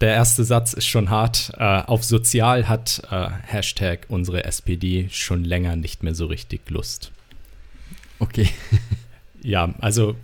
der 0.00 0.14
erste 0.14 0.44
Satz 0.44 0.72
ist 0.72 0.86
schon 0.86 1.10
hart. 1.10 1.52
Äh, 1.58 1.82
auf 1.82 2.04
Sozial 2.04 2.68
hat 2.68 3.02
äh, 3.10 3.28
Hashtag 3.42 4.06
unsere 4.08 4.44
SPD 4.44 5.08
schon 5.10 5.44
länger 5.44 5.76
nicht 5.76 6.02
mehr 6.02 6.14
so 6.14 6.26
richtig 6.26 6.70
Lust. 6.70 7.12
Okay. 8.18 8.48
Ja, 9.40 9.72
also 9.78 10.16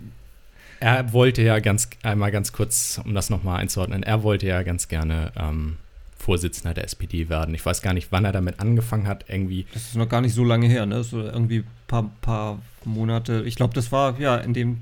er 0.81 1.13
wollte 1.13 1.41
ja 1.41 1.59
ganz 1.59 1.89
einmal 2.03 2.31
ganz 2.31 2.51
kurz, 2.51 2.99
um 3.03 3.15
das 3.15 3.29
nochmal 3.29 3.61
einzuordnen, 3.61 4.03
er 4.03 4.23
wollte 4.23 4.45
ja 4.45 4.61
ganz 4.63 4.89
gerne 4.89 5.31
ähm, 5.37 5.77
Vorsitzender 6.25 6.73
der 6.73 6.85
SPD 6.85 7.29
werden. 7.29 7.53
Ich 7.53 7.63
weiß 7.63 7.83
gar 7.83 7.93
nicht, 7.93 8.11
wann 8.11 8.25
er 8.25 8.31
damit 8.31 8.59
angefangen 8.59 9.05
hat. 9.05 9.25
Irgendwie, 9.27 9.67
Das 9.75 9.83
ist 9.83 9.95
noch 9.95 10.09
gar 10.09 10.21
nicht 10.21 10.33
so 10.33 10.43
lange 10.43 10.65
her, 10.65 10.87
ne? 10.87 11.03
So 11.03 11.21
irgendwie 11.21 11.59
ein 11.59 11.67
paar, 11.87 12.09
paar 12.21 12.59
Monate. 12.83 13.43
Ich 13.45 13.55
glaube, 13.55 13.75
das 13.75 13.91
war 13.91 14.19
ja 14.19 14.37
in 14.37 14.55
dem 14.55 14.79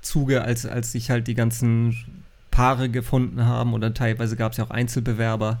Zuge, 0.00 0.40
als, 0.40 0.64
als 0.64 0.92
sich 0.92 1.10
halt 1.10 1.26
die 1.26 1.34
ganzen 1.34 1.94
Paare 2.50 2.88
gefunden 2.88 3.44
haben 3.44 3.74
oder 3.74 3.92
teilweise 3.92 4.36
gab 4.36 4.52
es 4.52 4.58
ja 4.58 4.64
auch 4.64 4.70
Einzelbewerber 4.70 5.58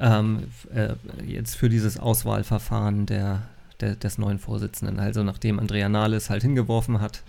ähm, 0.00 0.44
äh, 0.74 0.94
jetzt 1.26 1.56
für 1.56 1.68
dieses 1.68 1.98
Auswahlverfahren 1.98 3.04
der, 3.04 3.42
der, 3.80 3.96
des 3.96 4.16
neuen 4.16 4.38
Vorsitzenden. 4.38 4.98
Also 4.98 5.22
nachdem 5.24 5.58
Andrea 5.58 5.90
Nahles 5.90 6.30
halt 6.30 6.40
hingeworfen 6.40 7.02
hat 7.02 7.22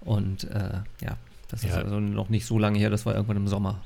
und 0.00 0.44
äh, 0.44 0.78
ja, 1.02 1.18
das 1.50 1.64
ist 1.64 1.70
Ja. 1.70 1.82
also 1.82 2.00
noch 2.00 2.28
nicht 2.28 2.46
so 2.46 2.58
lange 2.58 2.78
her, 2.78 2.90
das 2.90 3.06
war 3.06 3.14
irgendwann 3.14 3.36
im 3.36 3.48
Sommer. 3.48 3.80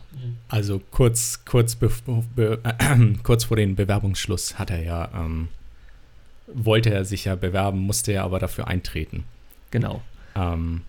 also 0.48 0.80
kurz, 0.90 1.44
kurz, 1.44 1.74
be 1.74 1.90
be 2.34 2.58
kurz 3.22 3.44
vor 3.44 3.56
dem 3.56 3.74
Bewerbungsschluss 3.74 4.58
hat 4.58 4.70
er 4.70 4.82
ja, 4.82 5.08
ähm, 5.14 5.48
wollte 6.52 6.90
er 6.92 7.04
sich 7.04 7.24
ja 7.24 7.34
bewerben, 7.34 7.78
musste 7.78 8.12
er 8.12 8.24
aber 8.24 8.38
dafür 8.38 8.68
eintreten. 8.68 9.24
Genau. 9.70 10.02
Ähm, 10.36 10.82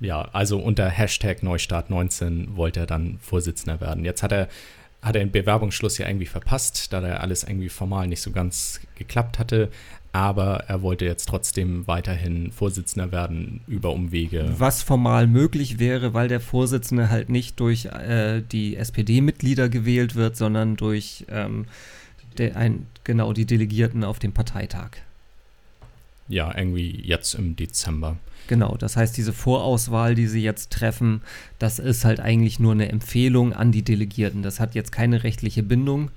ja, 0.00 0.28
also 0.32 0.58
unter 0.58 0.88
Hashtag 0.88 1.42
Neustart 1.42 1.90
19 1.90 2.56
wollte 2.56 2.80
er 2.80 2.86
dann 2.86 3.18
Vorsitzender 3.20 3.80
werden. 3.80 4.04
Jetzt 4.04 4.22
hat 4.22 4.32
er, 4.32 4.48
hat 5.00 5.14
er 5.16 5.20
den 5.20 5.30
Bewerbungsschluss 5.30 5.98
ja 5.98 6.08
irgendwie 6.08 6.26
verpasst, 6.26 6.92
da 6.92 7.00
da 7.00 7.16
alles 7.18 7.44
irgendwie 7.44 7.68
formal 7.68 8.08
nicht 8.08 8.22
so 8.22 8.30
ganz 8.32 8.80
geklappt 8.96 9.38
hatte. 9.38 9.70
Aber 10.12 10.64
er 10.68 10.82
wollte 10.82 11.06
jetzt 11.06 11.26
trotzdem 11.26 11.86
weiterhin 11.86 12.52
Vorsitzender 12.52 13.12
werden 13.12 13.62
über 13.66 13.92
Umwege. 13.92 14.52
Was 14.58 14.82
formal 14.82 15.26
möglich 15.26 15.78
wäre, 15.78 16.12
weil 16.12 16.28
der 16.28 16.40
Vorsitzende 16.40 17.08
halt 17.08 17.30
nicht 17.30 17.58
durch 17.60 17.86
äh, 17.86 18.42
die 18.42 18.76
SPD-Mitglieder 18.76 19.70
gewählt 19.70 20.14
wird, 20.14 20.36
sondern 20.36 20.76
durch 20.76 21.24
ähm, 21.30 21.64
der, 22.36 22.56
ein, 22.56 22.86
genau 23.04 23.32
die 23.32 23.46
Delegierten 23.46 24.04
auf 24.04 24.18
dem 24.18 24.32
Parteitag. 24.32 24.90
Ja, 26.28 26.56
irgendwie 26.56 27.00
jetzt 27.02 27.34
im 27.34 27.56
Dezember. 27.56 28.16
Genau, 28.48 28.76
das 28.76 28.96
heißt, 28.96 29.16
diese 29.16 29.32
Vorauswahl, 29.32 30.14
die 30.14 30.26
sie 30.26 30.42
jetzt 30.42 30.70
treffen, 30.70 31.22
das 31.58 31.78
ist 31.78 32.04
halt 32.04 32.20
eigentlich 32.20 32.58
nur 32.58 32.72
eine 32.72 32.88
Empfehlung 32.88 33.52
an 33.52 33.72
die 33.72 33.82
Delegierten. 33.82 34.42
Das 34.42 34.60
hat 34.60 34.74
jetzt 34.74 34.92
keine 34.92 35.24
rechtliche 35.24 35.62
Bindung. 35.62 36.10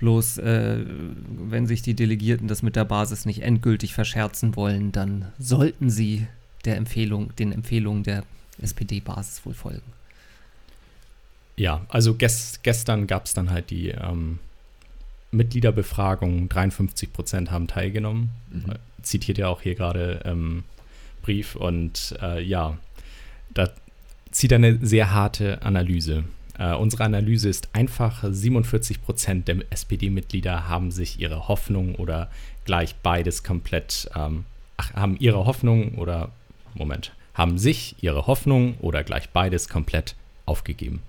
Bloß, 0.00 0.38
äh, 0.38 0.78
wenn 1.28 1.66
sich 1.66 1.82
die 1.82 1.94
Delegierten 1.94 2.48
das 2.48 2.62
mit 2.62 2.74
der 2.74 2.86
Basis 2.86 3.26
nicht 3.26 3.42
endgültig 3.42 3.92
verscherzen 3.92 4.56
wollen, 4.56 4.92
dann 4.92 5.26
sollten 5.38 5.90
sie 5.90 6.26
der 6.64 6.76
Empfehlung, 6.76 7.36
den 7.36 7.52
Empfehlungen 7.52 8.02
der 8.02 8.24
SPD-Basis 8.62 9.44
wohl 9.44 9.54
folgen. 9.54 9.92
Ja, 11.56 11.84
also 11.88 12.14
ges 12.14 12.60
gestern 12.62 13.06
gab 13.06 13.26
es 13.26 13.34
dann 13.34 13.50
halt 13.50 13.68
die 13.68 13.90
ähm, 13.90 14.38
Mitgliederbefragung. 15.30 16.48
53 16.48 17.12
Prozent 17.12 17.50
haben 17.50 17.66
teilgenommen. 17.66 18.30
Mhm. 18.50 18.72
zitiert 19.02 19.36
ja 19.36 19.48
auch 19.48 19.60
hier 19.60 19.74
gerade 19.74 20.22
im 20.24 20.64
Brief 21.20 21.56
und 21.56 22.16
äh, 22.22 22.42
ja, 22.42 22.78
da 23.52 23.68
zieht 24.30 24.52
eine 24.54 24.78
sehr 24.84 25.12
harte 25.12 25.60
Analyse. 25.60 26.24
Äh, 26.60 26.74
unsere 26.74 27.04
Analyse 27.04 27.48
ist 27.48 27.70
einfach, 27.72 28.22
47 28.22 29.02
Prozent 29.02 29.48
der 29.48 29.56
SPD-Mitglieder 29.70 30.68
haben 30.68 30.90
sich 30.90 31.18
ihre 31.18 31.48
Hoffnung 31.48 31.94
oder 31.94 32.30
gleich 32.66 32.94
beides 32.96 33.42
komplett, 33.42 34.10
ähm, 34.14 34.44
ach, 34.76 34.92
haben 34.92 35.16
ihre 35.18 35.46
Hoffnung 35.46 35.94
oder, 35.94 36.30
Moment, 36.74 37.12
haben 37.32 37.56
sich 37.56 37.96
ihre 38.02 38.26
Hoffnung 38.26 38.76
oder 38.80 39.02
gleich 39.04 39.30
beides 39.30 39.70
komplett 39.70 40.16
aufgegeben. 40.44 41.02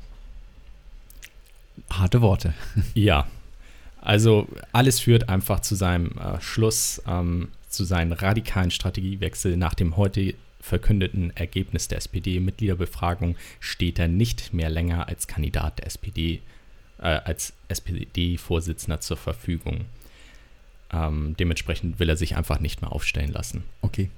Harte 1.92 2.22
Worte. 2.22 2.54
Ja, 2.94 3.28
also 4.00 4.48
alles 4.72 5.02
führt 5.02 5.28
einfach 5.28 5.60
zu 5.60 5.76
seinem 5.76 6.18
äh, 6.18 6.40
Schluss, 6.40 7.02
ähm, 7.06 7.50
zu 7.68 7.84
seinem 7.84 8.14
radikalen 8.14 8.72
Strategiewechsel. 8.72 9.58
Nach 9.58 9.74
dem 9.74 9.98
heute 9.98 10.34
verkündeten 10.62 11.36
Ergebnis 11.36 11.88
der 11.88 11.98
SPD-Mitgliederbefragung 11.98 13.36
steht 13.60 14.00
er 14.00 14.08
nicht 14.08 14.54
mehr 14.54 14.70
länger 14.70 15.08
als 15.08 15.28
Kandidat 15.28 15.80
der 15.80 15.88
SPD, 15.88 16.42
äh, 17.00 17.04
als 17.04 17.54
SPD-Vorsitzender 17.68 19.02
zur 19.02 19.18
Verfügung. 19.18 19.86
Ähm, 20.94 21.36
dementsprechend 21.40 22.00
will 22.00 22.10
er 22.10 22.18
sich 22.18 22.36
einfach 22.36 22.60
nicht 22.60 22.82
mehr 22.82 22.92
aufstellen 22.92 23.32
lassen. 23.32 23.64
Okay. 23.82 24.10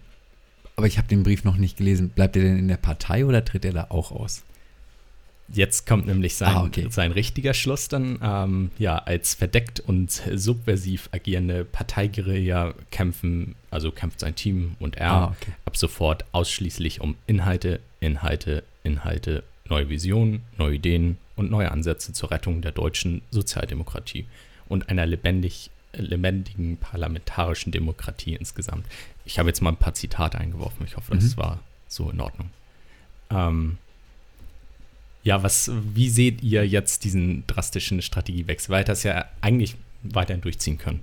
Aber 0.76 0.88
ich 0.88 0.98
habe 0.98 1.08
den 1.08 1.24
Brief 1.24 1.44
noch 1.44 1.58
nicht 1.58 1.78
gelesen. 1.78 2.10
Bleibt 2.10 2.36
er 2.36 2.44
denn 2.44 2.58
in 2.58 2.68
der 2.68 2.78
Partei 2.78 3.26
oder 3.26 3.46
tritt 3.46 3.66
er 3.66 3.74
da 3.74 3.88
auch 3.90 4.12
aus? 4.12 4.44
Jetzt 5.54 5.86
kommt 5.86 6.08
nämlich 6.08 6.36
sein, 6.36 6.56
Ah, 6.56 6.64
okay. 6.64 6.88
sein 6.90 7.12
richtiger 7.12 7.54
Schluss 7.54 7.88
dann. 7.88 8.18
Ähm, 8.22 8.72
ja, 8.80 8.98
als 8.98 9.36
verdeckt 9.36 9.80
und 9.80 10.12
subversiv 10.12 11.10
agierende 11.12 11.64
Parteiguerilla 11.66 12.74
kämpfen, 12.92 13.56
also 13.72 13.92
kämpft 13.92 14.20
sein 14.20 14.36
Team 14.36 14.76
und 14.80 14.96
er 14.98 15.12
Ah, 15.12 15.26
okay. 15.28 15.52
ab 15.66 15.78
sofort 15.78 16.26
ausschließlich 16.32 17.02
um 17.02 17.16
Inhalte, 17.28 17.80
Inhalte, 18.00 18.64
Inhalte, 18.84 19.44
neue 19.70 19.90
Visionen, 19.90 20.42
neue 20.58 20.76
Ideen 20.76 21.18
und 21.36 21.50
neue 21.52 21.72
Ansätze 21.72 22.14
zur 22.14 22.32
Rettung 22.32 22.62
der 22.62 22.72
deutschen 22.72 23.22
Sozialdemokratie 23.32 24.26
und 24.68 24.90
einer 24.90 25.06
lebendig, 25.06 25.70
lebendigen 25.94 26.78
parlamentarischen 26.78 27.72
Demokratie 27.72 28.34
insgesamt. 28.36 28.86
Ich 29.26 29.40
habe 29.40 29.50
jetzt 29.50 29.62
mal 29.62 29.70
ein 29.72 29.78
paar 29.78 29.94
Zitate 29.94 30.38
eingeworfen. 30.40 30.86
Ich 30.86 30.98
hoffe, 30.98 31.16
das 31.16 31.36
Mhm. 31.36 31.40
war 31.40 31.60
so 31.88 32.10
in 32.10 32.20
Ordnung. 32.20 32.50
Ähm, 33.30 33.78
ja, 35.24 35.42
was, 35.42 35.72
wie 35.94 36.10
seht 36.10 36.44
ihr 36.44 36.68
jetzt 36.68 37.06
diesen 37.06 37.48
drastischen 37.48 38.02
Strategiewechsel? 38.02 38.70
Weil 38.74 38.84
das 38.84 39.04
ja 39.04 39.26
eigentlich 39.42 39.76
weiterhin 40.04 40.42
durchziehen 40.42 40.78
können. 40.78 41.02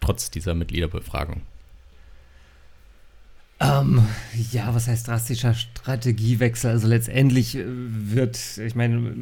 Trotz 0.00 0.30
dieser 0.30 0.54
Mitgliederbefragung. 0.54 1.42
Ähm, 3.62 4.06
ja, 4.52 4.74
was 4.74 4.88
heißt 4.88 5.06
drastischer 5.06 5.52
Strategiewechsel? 5.52 6.70
Also 6.70 6.88
letztendlich 6.88 7.56
äh, 7.56 7.64
wird, 7.66 8.38
ich 8.56 8.74
meine, 8.74 9.14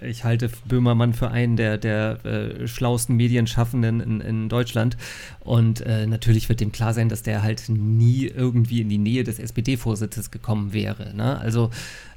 äh, 0.00 0.08
ich 0.08 0.24
halte 0.24 0.50
Böhmermann 0.64 1.12
für 1.12 1.30
einen 1.30 1.56
der, 1.56 1.76
der 1.76 2.24
äh, 2.24 2.66
schlauesten 2.66 3.14
Medienschaffenden 3.14 4.00
in, 4.00 4.20
in 4.22 4.48
Deutschland. 4.48 4.96
Und 5.40 5.82
äh, 5.82 6.06
natürlich 6.06 6.48
wird 6.48 6.60
dem 6.60 6.72
klar 6.72 6.94
sein, 6.94 7.10
dass 7.10 7.22
der 7.22 7.42
halt 7.42 7.68
nie 7.68 8.26
irgendwie 8.26 8.80
in 8.80 8.88
die 8.88 8.96
Nähe 8.96 9.22
des 9.22 9.38
SPD-Vorsitzes 9.38 10.30
gekommen 10.30 10.72
wäre. 10.72 11.14
Ne? 11.14 11.38
Also, 11.38 11.70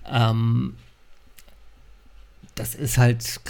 ähm, 0.10 0.76
das 2.56 2.76
ist 2.76 2.98
halt, 2.98 3.42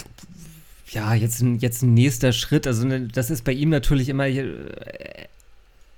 ja, 0.90 1.14
jetzt 1.14 1.40
ein, 1.40 1.60
jetzt 1.60 1.82
ein 1.82 1.94
nächster 1.94 2.32
Schritt. 2.32 2.66
Also, 2.66 2.84
ne, 2.84 3.06
das 3.06 3.30
ist 3.30 3.44
bei 3.44 3.52
ihm 3.52 3.68
natürlich 3.68 4.08
immer 4.08 4.26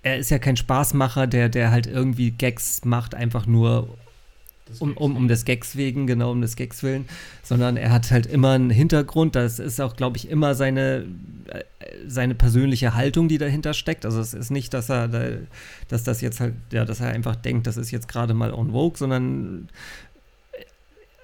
er 0.03 0.19
ist 0.19 0.31
ja 0.31 0.39
kein 0.39 0.57
Spaßmacher, 0.57 1.27
der, 1.27 1.49
der 1.49 1.71
halt 1.71 1.87
irgendwie 1.87 2.31
Gags 2.31 2.85
macht, 2.85 3.15
einfach 3.15 3.47
nur 3.47 3.89
um, 4.79 4.97
um, 4.97 5.17
um 5.17 5.29
des 5.29 5.45
Gags 5.45 5.77
wegen, 5.77 6.07
genau 6.07 6.33
um 6.33 6.41
des 6.41 6.57
Gags 6.57 6.83
willen, 6.83 7.07
sondern 7.43 7.77
er 7.77 7.91
hat 7.91 8.11
halt 8.11 8.27
immer 8.27 8.53
einen 8.53 8.71
Hintergrund. 8.71 9.37
Das 9.37 9.59
ist 9.59 9.81
auch, 9.81 9.97
glaube 9.97 10.17
ich, 10.17 10.31
immer 10.31 10.55
seine, 10.55 11.05
äh, 11.49 11.63
seine 12.07 12.35
persönliche 12.35 12.95
Haltung, 12.95 13.29
die 13.29 13.39
dahinter 13.39 13.75
steckt. 13.75 14.05
Also 14.05 14.21
es 14.21 14.35
ist 14.35 14.51
nicht, 14.51 14.73
dass 14.75 14.89
er, 14.89 15.09
da, 15.09 15.25
dass 15.89 16.05
das 16.05 16.21
jetzt 16.21 16.41
halt, 16.41 16.55
ja, 16.73 16.85
dass 16.85 17.01
er 17.01 17.09
einfach 17.09 17.37
denkt, 17.37 17.67
das 17.67 17.77
ist 17.77 17.91
jetzt 17.91 18.09
gerade 18.09 18.35
mal 18.35 18.53
on 18.53 18.73
vogue, 18.73 18.97
sondern 18.97 19.69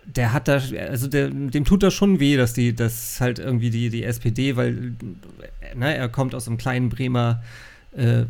der 0.05 0.33
hat 0.33 0.49
da, 0.49 0.61
also 0.89 1.07
der, 1.07 1.29
dem 1.29 1.65
tut 1.65 1.83
das 1.83 1.95
schon 1.95 2.19
weh, 2.19 2.37
dass 2.37 2.55
die, 2.55 2.75
dass 2.75 3.21
halt 3.21 3.39
irgendwie 3.39 3.71
die, 3.71 3.91
die 3.91 4.05
SPD, 4.05 4.57
weil, 4.57 4.95
ne, 5.75 5.95
er 5.95 6.09
kommt 6.09 6.35
aus 6.35 6.49
einem 6.49 6.57
kleinen 6.57 6.89
Bremer 6.89 7.43
äh, 7.97 8.25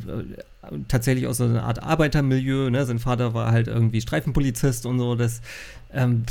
tatsächlich 0.88 1.26
aus 1.26 1.38
so 1.38 1.44
einer 1.44 1.64
Art 1.64 1.82
Arbeitermilieu. 1.82 2.70
Ne? 2.70 2.84
Sein 2.86 2.98
Vater 2.98 3.34
war 3.34 3.52
halt 3.52 3.68
irgendwie 3.68 4.00
Streifenpolizist 4.00 4.86
und 4.86 4.98
so. 4.98 5.14
Das, 5.14 5.40
ähm, 5.92 6.24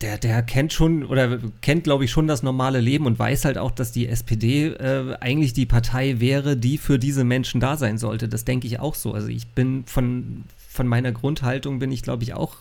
der, 0.00 0.16
der 0.16 0.42
kennt 0.42 0.72
schon 0.72 1.04
oder 1.04 1.38
kennt, 1.60 1.84
glaube 1.84 2.04
ich, 2.04 2.10
schon 2.10 2.26
das 2.26 2.42
normale 2.42 2.80
Leben 2.80 3.06
und 3.06 3.18
weiß 3.18 3.44
halt 3.44 3.58
auch, 3.58 3.70
dass 3.70 3.92
die 3.92 4.08
SPD 4.08 4.68
äh, 4.68 5.16
eigentlich 5.20 5.52
die 5.52 5.66
Partei 5.66 6.20
wäre, 6.20 6.56
die 6.56 6.78
für 6.78 6.98
diese 6.98 7.22
Menschen 7.24 7.60
da 7.60 7.76
sein 7.76 7.98
sollte. 7.98 8.28
Das 8.28 8.44
denke 8.44 8.66
ich 8.66 8.80
auch 8.80 8.94
so. 8.94 9.12
Also 9.12 9.28
ich 9.28 9.46
bin 9.48 9.84
von, 9.84 10.44
von 10.68 10.86
meiner 10.86 11.12
Grundhaltung 11.12 11.78
bin 11.78 11.92
ich, 11.92 12.02
glaube 12.02 12.22
ich, 12.22 12.32
auch 12.32 12.56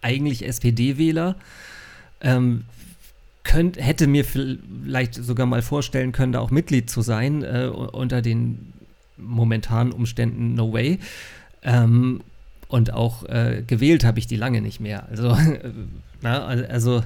eigentlich 0.00 0.46
SPD-Wähler. 0.46 1.34
Ähm, 2.20 2.64
könnt, 3.42 3.84
hätte 3.84 4.06
mir 4.06 4.24
vielleicht 4.24 5.14
sogar 5.14 5.46
mal 5.46 5.62
vorstellen 5.62 6.12
können, 6.12 6.32
da 6.32 6.40
auch 6.40 6.50
Mitglied 6.50 6.88
zu 6.88 7.02
sein 7.02 7.42
äh, 7.42 7.66
unter 7.66 8.22
den 8.22 8.72
momentanen 9.16 9.92
Umständen 9.92 10.54
no 10.54 10.72
way. 10.72 10.98
Ähm, 11.62 12.20
und 12.68 12.92
auch 12.92 13.24
äh, 13.24 13.62
gewählt 13.66 14.04
habe 14.04 14.18
ich 14.18 14.26
die 14.26 14.36
lange 14.36 14.60
nicht 14.60 14.80
mehr. 14.80 15.08
Also, 15.08 15.30
äh, 15.30 15.70
na, 16.20 16.44
also 16.44 17.02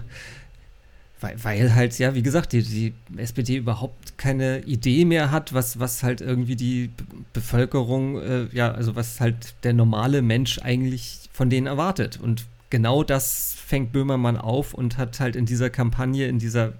weil, 1.21 1.45
weil, 1.45 1.75
halt, 1.75 1.99
ja, 1.99 2.15
wie 2.15 2.23
gesagt, 2.23 2.53
die, 2.53 2.63
die, 2.63 2.95
SPD 3.19 3.57
überhaupt 3.57 4.17
keine 4.17 4.61
Idee 4.61 5.05
mehr 5.05 5.31
hat, 5.31 5.53
was, 5.53 5.79
was 5.79 6.03
halt 6.03 6.23
irgendwie 6.23 6.57
die 6.57 6.91
Bevölkerung, 7.35 8.21
äh, 8.21 8.47
ja, 8.53 8.73
also 8.73 8.97
was 8.97 9.21
halt 9.21 9.55
der 9.63 9.75
normale 9.75 10.23
Mensch 10.23 10.59
eigentlich 10.61 11.29
von 11.33 11.51
denen 11.51 11.67
erwartet. 11.67 12.19
Und 12.21 12.47
genau 12.71 13.05
das 13.05 13.55
fängt 13.55 13.93
Böhmermann 13.93 14.39
auf 14.39 14.73
und 14.73 14.97
hat 14.97 15.21
halt 15.21 15.37
in 15.37 15.45
dieser 15.45 15.69
Kampagne, 15.69 16.27
in 16.27 16.39
dieser 16.39 16.73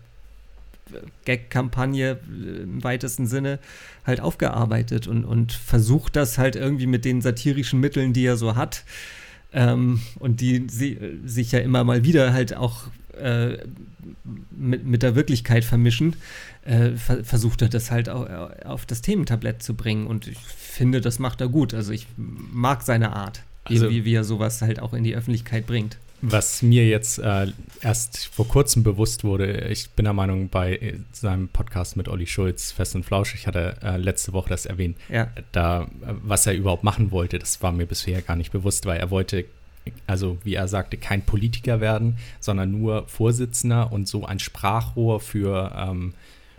Gag-Kampagne 1.25 2.13
äh, 2.13 2.63
im 2.63 2.83
weitesten 2.83 3.27
Sinne 3.27 3.59
halt 4.07 4.21
aufgearbeitet 4.21 5.07
und, 5.07 5.25
und 5.25 5.53
versucht 5.53 6.17
das 6.17 6.39
halt 6.39 6.57
irgendwie 6.57 6.87
mit 6.87 7.05
den 7.05 7.21
satirischen 7.21 7.81
Mitteln, 7.81 8.13
die 8.13 8.25
er 8.25 8.37
so 8.37 8.57
hat 8.57 8.85
ähm, 9.53 10.01
und 10.19 10.41
die 10.41 10.67
sie, 10.69 10.99
sich 11.25 11.53
ja 11.53 11.61
immer 11.61 11.85
mal 11.85 12.05
wieder 12.05 12.33
halt 12.33 12.57
auch 12.57 12.85
äh, 13.21 13.59
mit, 14.51 14.87
mit 14.87 15.03
der 15.03 15.15
Wirklichkeit 15.15 15.65
vermischen, 15.65 16.17
äh, 16.65 16.91
ver 16.91 17.25
versucht 17.25 17.63
er 17.63 17.69
das 17.69 17.91
halt 17.91 18.09
auch, 18.09 18.29
auf 18.65 18.87
das 18.87 19.03
Thementablett 19.03 19.63
zu 19.63 19.75
bringen 19.75 20.07
und 20.07 20.27
ich 20.27 20.39
finde, 20.39 21.01
das 21.01 21.19
macht 21.19 21.41
er 21.41 21.49
gut. 21.49 21.75
Also 21.75 21.93
ich 21.93 22.07
mag 22.17 22.83
seine 22.83 23.13
Art, 23.13 23.43
also, 23.65 23.91
wie, 23.91 24.05
wie 24.05 24.15
er 24.15 24.25
sowas 24.25 24.63
halt 24.63 24.81
auch 24.81 24.95
in 24.95 25.05
die 25.05 25.15
Öffentlichkeit 25.15 25.67
bringt. 25.67 25.99
Was 26.23 26.61
mir 26.61 26.87
jetzt 26.87 27.19
äh, 27.19 27.47
erst 27.81 28.27
vor 28.27 28.47
kurzem 28.47 28.83
bewusst 28.83 29.25
wurde, 29.25 29.69
ich 29.69 29.91
bin 29.91 30.05
der 30.05 30.13
Meinung, 30.13 30.49
bei 30.51 30.95
seinem 31.13 31.49
Podcast 31.49 31.97
mit 31.97 32.09
Olli 32.09 32.27
Schulz, 32.27 32.73
Fest 32.73 32.95
und 32.95 33.05
Flausch, 33.05 33.35
ich 33.35 33.47
hatte 33.47 33.77
äh, 33.83 33.97
letzte 33.97 34.35
Woche 34.35 34.51
das 34.51 34.67
erwähnt, 34.67 34.99
ja. 35.09 35.29
da, 35.53 35.89
was 36.01 36.47
er 36.47 36.55
überhaupt 36.55 36.85
machen 36.85 37.11
wollte, 37.11 37.39
das 37.39 37.63
war 37.63 37.73
mir 37.73 37.87
bisher 37.87 38.21
gar 38.21 38.37
nicht 38.37 38.53
bewusst, 38.53 38.85
weil 38.85 39.01
er 39.01 39.11
wollte, 39.11 39.47
also 40.07 40.37
wie 40.45 40.55
er 40.55 40.69
sagte, 40.69 40.99
kein 40.99 41.23
Politiker 41.23 41.81
werden, 41.81 42.19
sondern 42.39 42.71
nur 42.71 43.09
Vorsitzender 43.09 43.91
und 43.91 44.07
so 44.07 44.27
ein 44.27 44.41
Sprachrohr 44.41 45.21
für, 45.21 45.73
ähm, 45.75 46.13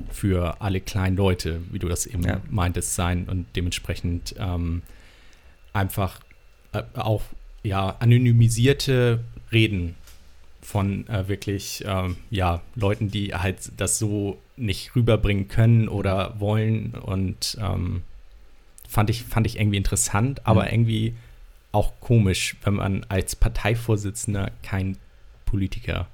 für 0.09 0.59
alle 0.59 0.81
kleinen 0.81 1.17
Leute, 1.17 1.61
wie 1.71 1.79
du 1.79 1.87
das 1.87 2.07
eben 2.07 2.23
ja. 2.23 2.41
meintest, 2.49 2.95
sein 2.95 3.29
und 3.29 3.45
dementsprechend 3.55 4.33
ähm, 4.39 4.81
einfach 5.71 6.19
äh, 6.73 6.81
auch 6.95 7.21
ja, 7.63 7.95
anonymisierte 7.99 9.19
Reden 9.51 9.95
von 10.61 11.07
äh, 11.07 11.27
wirklich 11.27 11.83
ähm, 11.87 12.17
ja, 12.29 12.61
Leuten, 12.75 13.09
die 13.09 13.33
halt 13.33 13.71
das 13.77 13.99
so 13.99 14.37
nicht 14.57 14.95
rüberbringen 14.95 15.47
können 15.47 15.87
oder 15.89 16.39
wollen. 16.39 16.91
Und 16.93 17.57
ähm, 17.59 18.03
fand, 18.87 19.09
ich, 19.09 19.23
fand 19.23 19.47
ich 19.47 19.57
irgendwie 19.59 19.77
interessant, 19.77 20.45
aber 20.45 20.63
mhm. 20.63 20.69
irgendwie 20.71 21.15
auch 21.71 21.93
komisch, 21.99 22.57
wenn 22.63 22.75
man 22.75 23.05
als 23.05 23.35
Parteivorsitzender 23.35 24.51
kein 24.61 24.97
Politiker 25.45 26.07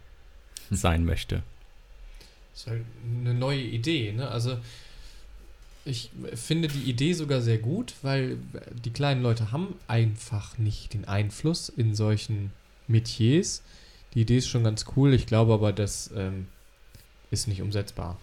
mhm. 0.69 0.75
sein 0.75 1.05
möchte. 1.05 1.43
Das 2.53 2.61
ist 2.61 2.67
halt 2.67 2.85
eine 3.21 3.33
neue 3.33 3.61
Idee, 3.61 4.13
ne? 4.13 4.29
Also 4.29 4.57
ich 5.85 6.09
finde 6.33 6.67
die 6.67 6.89
Idee 6.89 7.13
sogar 7.13 7.41
sehr 7.41 7.59
gut, 7.59 7.93
weil 8.01 8.37
die 8.83 8.91
kleinen 8.91 9.21
Leute 9.21 9.51
haben 9.51 9.75
einfach 9.87 10.57
nicht 10.57 10.93
den 10.93 11.05
Einfluss 11.05 11.69
in 11.69 11.95
solchen 11.95 12.51
Metiers. 12.87 13.61
Die 14.13 14.21
Idee 14.21 14.37
ist 14.37 14.47
schon 14.47 14.63
ganz 14.63 14.85
cool, 14.95 15.13
ich 15.13 15.25
glaube 15.25 15.53
aber, 15.53 15.73
das 15.73 16.09
ähm, 16.15 16.47
ist 17.29 17.47
nicht 17.47 17.61
umsetzbar. 17.61 18.17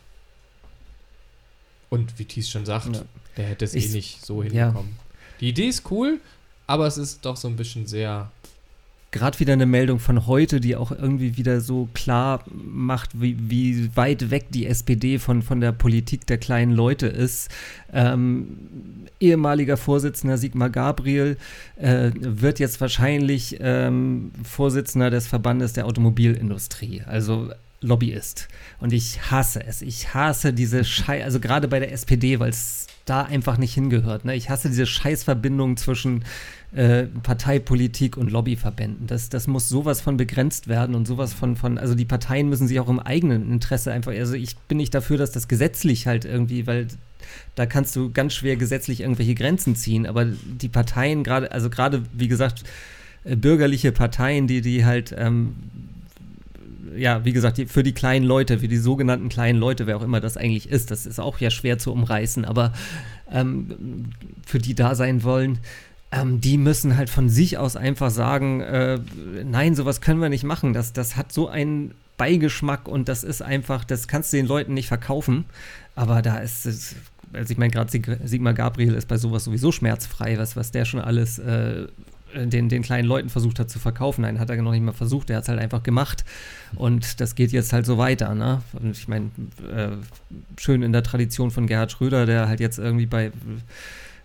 Und 1.90 2.18
wie 2.18 2.24
Thies 2.24 2.48
schon 2.48 2.66
sagt, 2.66 2.96
ja. 2.96 3.04
der 3.36 3.46
hätte 3.46 3.64
es 3.64 3.74
eh 3.74 3.88
nicht 3.88 4.24
so 4.24 4.42
hinbekommen. 4.42 4.96
Ja. 4.98 5.16
Die 5.40 5.48
Idee 5.48 5.68
ist 5.68 5.90
cool, 5.90 6.20
aber 6.66 6.86
es 6.86 6.98
ist 6.98 7.24
doch 7.24 7.36
so 7.36 7.46
ein 7.48 7.56
bisschen 7.56 7.86
sehr 7.86 8.32
gerade 9.14 9.38
wieder 9.38 9.52
eine 9.52 9.64
Meldung 9.64 10.00
von 10.00 10.26
heute, 10.26 10.60
die 10.60 10.74
auch 10.74 10.90
irgendwie 10.90 11.36
wieder 11.36 11.60
so 11.60 11.88
klar 11.94 12.42
macht, 12.52 13.10
wie, 13.14 13.36
wie 13.48 13.96
weit 13.96 14.30
weg 14.30 14.46
die 14.50 14.66
SPD 14.66 15.20
von, 15.20 15.42
von 15.42 15.60
der 15.60 15.70
Politik 15.70 16.26
der 16.26 16.38
kleinen 16.38 16.72
Leute 16.72 17.06
ist. 17.06 17.48
Ähm, 17.92 18.58
ehemaliger 19.20 19.76
Vorsitzender 19.76 20.36
Sigmar 20.36 20.68
Gabriel 20.68 21.36
äh, 21.76 22.10
wird 22.16 22.58
jetzt 22.58 22.80
wahrscheinlich 22.80 23.56
ähm, 23.60 24.32
Vorsitzender 24.42 25.10
des 25.10 25.28
Verbandes 25.28 25.74
der 25.74 25.86
Automobilindustrie. 25.86 27.02
Also 27.06 27.50
Lobbyist. 27.80 28.48
Und 28.80 28.92
ich 28.92 29.30
hasse 29.30 29.64
es. 29.64 29.80
Ich 29.80 30.12
hasse 30.12 30.52
diese 30.52 30.84
Schei, 30.84 31.22
also 31.22 31.38
gerade 31.38 31.68
bei 31.68 31.78
der 31.78 31.92
SPD, 31.92 32.40
weil 32.40 32.50
es 32.50 32.88
da 33.04 33.22
einfach 33.22 33.58
nicht 33.58 33.74
hingehört. 33.74 34.24
Ne? 34.24 34.34
Ich 34.34 34.50
hasse 34.50 34.68
diese 34.68 34.86
Scheißverbindung 34.86 35.76
zwischen 35.76 36.24
äh, 36.74 37.04
Parteipolitik 37.22 38.16
und 38.16 38.30
Lobbyverbänden. 38.30 39.06
Das, 39.06 39.28
das 39.28 39.46
muss 39.46 39.68
sowas 39.68 40.00
von 40.00 40.16
begrenzt 40.16 40.66
werden 40.66 40.94
und 40.94 41.06
sowas 41.06 41.32
von, 41.32 41.56
von, 41.56 41.78
also 41.78 41.94
die 41.94 42.04
Parteien 42.04 42.48
müssen 42.48 42.66
sich 42.66 42.80
auch 42.80 42.88
im 42.88 42.98
eigenen 42.98 43.50
Interesse 43.52 43.92
einfach, 43.92 44.12
also 44.12 44.34
ich 44.34 44.56
bin 44.56 44.78
nicht 44.78 44.92
dafür, 44.92 45.16
dass 45.16 45.30
das 45.30 45.46
gesetzlich 45.46 46.06
halt 46.06 46.24
irgendwie, 46.24 46.66
weil 46.66 46.88
da 47.54 47.66
kannst 47.66 47.94
du 47.94 48.10
ganz 48.10 48.34
schwer 48.34 48.56
gesetzlich 48.56 49.02
irgendwelche 49.02 49.34
Grenzen 49.34 49.76
ziehen, 49.76 50.06
aber 50.06 50.24
die 50.24 50.68
Parteien 50.68 51.22
gerade, 51.22 51.52
also 51.52 51.70
gerade, 51.70 52.02
wie 52.12 52.28
gesagt, 52.28 52.64
äh, 53.22 53.36
bürgerliche 53.36 53.92
Parteien, 53.92 54.46
die, 54.46 54.60
die 54.60 54.84
halt 54.84 55.14
ähm, 55.16 55.54
ja, 56.96 57.24
wie 57.24 57.32
gesagt, 57.32 57.60
für 57.68 57.82
die 57.82 57.92
kleinen 57.92 58.24
Leute, 58.24 58.58
für 58.58 58.68
die 58.68 58.76
sogenannten 58.76 59.28
kleinen 59.28 59.58
Leute, 59.58 59.86
wer 59.86 59.96
auch 59.96 60.02
immer 60.02 60.20
das 60.20 60.36
eigentlich 60.36 60.68
ist, 60.68 60.90
das 60.90 61.06
ist 61.06 61.20
auch 61.20 61.38
ja 61.38 61.50
schwer 61.50 61.78
zu 61.78 61.92
umreißen, 61.92 62.44
aber 62.44 62.72
ähm, 63.32 64.10
für 64.46 64.58
die 64.58 64.74
da 64.74 64.94
sein 64.94 65.22
wollen, 65.22 65.58
ähm, 66.14 66.40
die 66.40 66.58
müssen 66.58 66.96
halt 66.96 67.10
von 67.10 67.28
sich 67.28 67.58
aus 67.58 67.76
einfach 67.76 68.10
sagen, 68.10 68.60
äh, 68.60 68.98
nein, 69.44 69.74
sowas 69.74 70.00
können 70.00 70.20
wir 70.20 70.28
nicht 70.28 70.44
machen. 70.44 70.72
Das, 70.72 70.92
das 70.92 71.16
hat 71.16 71.32
so 71.32 71.48
einen 71.48 71.92
Beigeschmack 72.16 72.86
und 72.86 73.08
das 73.08 73.24
ist 73.24 73.42
einfach, 73.42 73.84
das 73.84 74.06
kannst 74.06 74.32
du 74.32 74.36
den 74.36 74.46
Leuten 74.46 74.74
nicht 74.74 74.88
verkaufen. 74.88 75.44
Aber 75.96 76.22
da 76.22 76.38
ist 76.38 76.66
es, 76.66 76.94
also 77.32 77.50
ich 77.50 77.58
meine, 77.58 77.72
gerade 77.72 77.90
Sigmar 78.24 78.54
Gabriel 78.54 78.94
ist 78.94 79.08
bei 79.08 79.18
sowas 79.18 79.44
sowieso 79.44 79.72
schmerzfrei, 79.72 80.38
was, 80.38 80.56
was 80.56 80.70
der 80.70 80.84
schon 80.84 81.00
alles 81.00 81.38
äh, 81.38 81.86
den, 82.34 82.68
den 82.68 82.82
kleinen 82.82 83.06
Leuten 83.06 83.28
versucht 83.28 83.58
hat 83.58 83.70
zu 83.70 83.78
verkaufen. 83.78 84.22
Nein, 84.22 84.38
hat 84.38 84.50
er 84.50 84.60
noch 84.62 84.72
nicht 84.72 84.82
mal 84.82 84.92
versucht, 84.92 85.30
er 85.30 85.36
hat 85.36 85.44
es 85.44 85.48
halt 85.48 85.60
einfach 85.60 85.82
gemacht. 85.82 86.24
Und 86.76 87.20
das 87.20 87.34
geht 87.34 87.50
jetzt 87.50 87.72
halt 87.72 87.86
so 87.86 87.98
weiter. 87.98 88.34
Ne? 88.34 88.62
Und 88.72 88.96
ich 88.96 89.08
meine, 89.08 89.30
äh, 89.72 89.88
schön 90.58 90.82
in 90.82 90.92
der 90.92 91.02
Tradition 91.02 91.50
von 91.50 91.66
Gerhard 91.66 91.92
Schröder, 91.92 92.26
der 92.26 92.48
halt 92.48 92.60
jetzt 92.60 92.78
irgendwie 92.78 93.06
bei 93.06 93.32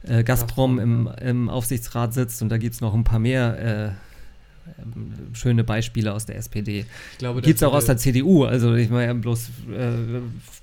äh, 0.03 0.23
Gazprom 0.23 0.79
im, 0.79 1.09
im 1.21 1.49
Aufsichtsrat 1.49 2.13
sitzt 2.13 2.41
und 2.41 2.49
da 2.49 2.57
gibt 2.57 2.75
es 2.75 2.81
noch 2.81 2.93
ein 2.93 3.03
paar 3.03 3.19
mehr 3.19 3.95
äh, 3.95 5.35
schöne 5.35 5.63
Beispiele 5.63 6.13
aus 6.13 6.25
der 6.25 6.37
SPD. 6.37 6.85
Gibt 7.19 7.47
es 7.47 7.63
auch 7.63 7.73
aus 7.73 7.85
der 7.85 7.97
CDU, 7.97 8.45
also 8.45 8.75
ich 8.75 8.89
meine 8.89 9.15
bloß, 9.15 9.49
äh, 9.75 9.91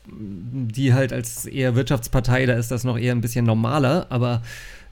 die 0.09 0.95
halt 0.95 1.13
als 1.13 1.45
eher 1.47 1.75
Wirtschaftspartei, 1.75 2.47
da 2.47 2.55
ist 2.55 2.71
das 2.71 2.85
noch 2.85 2.97
eher 2.99 3.13
ein 3.13 3.21
bisschen 3.21 3.45
normaler, 3.45 4.07
aber 4.11 4.43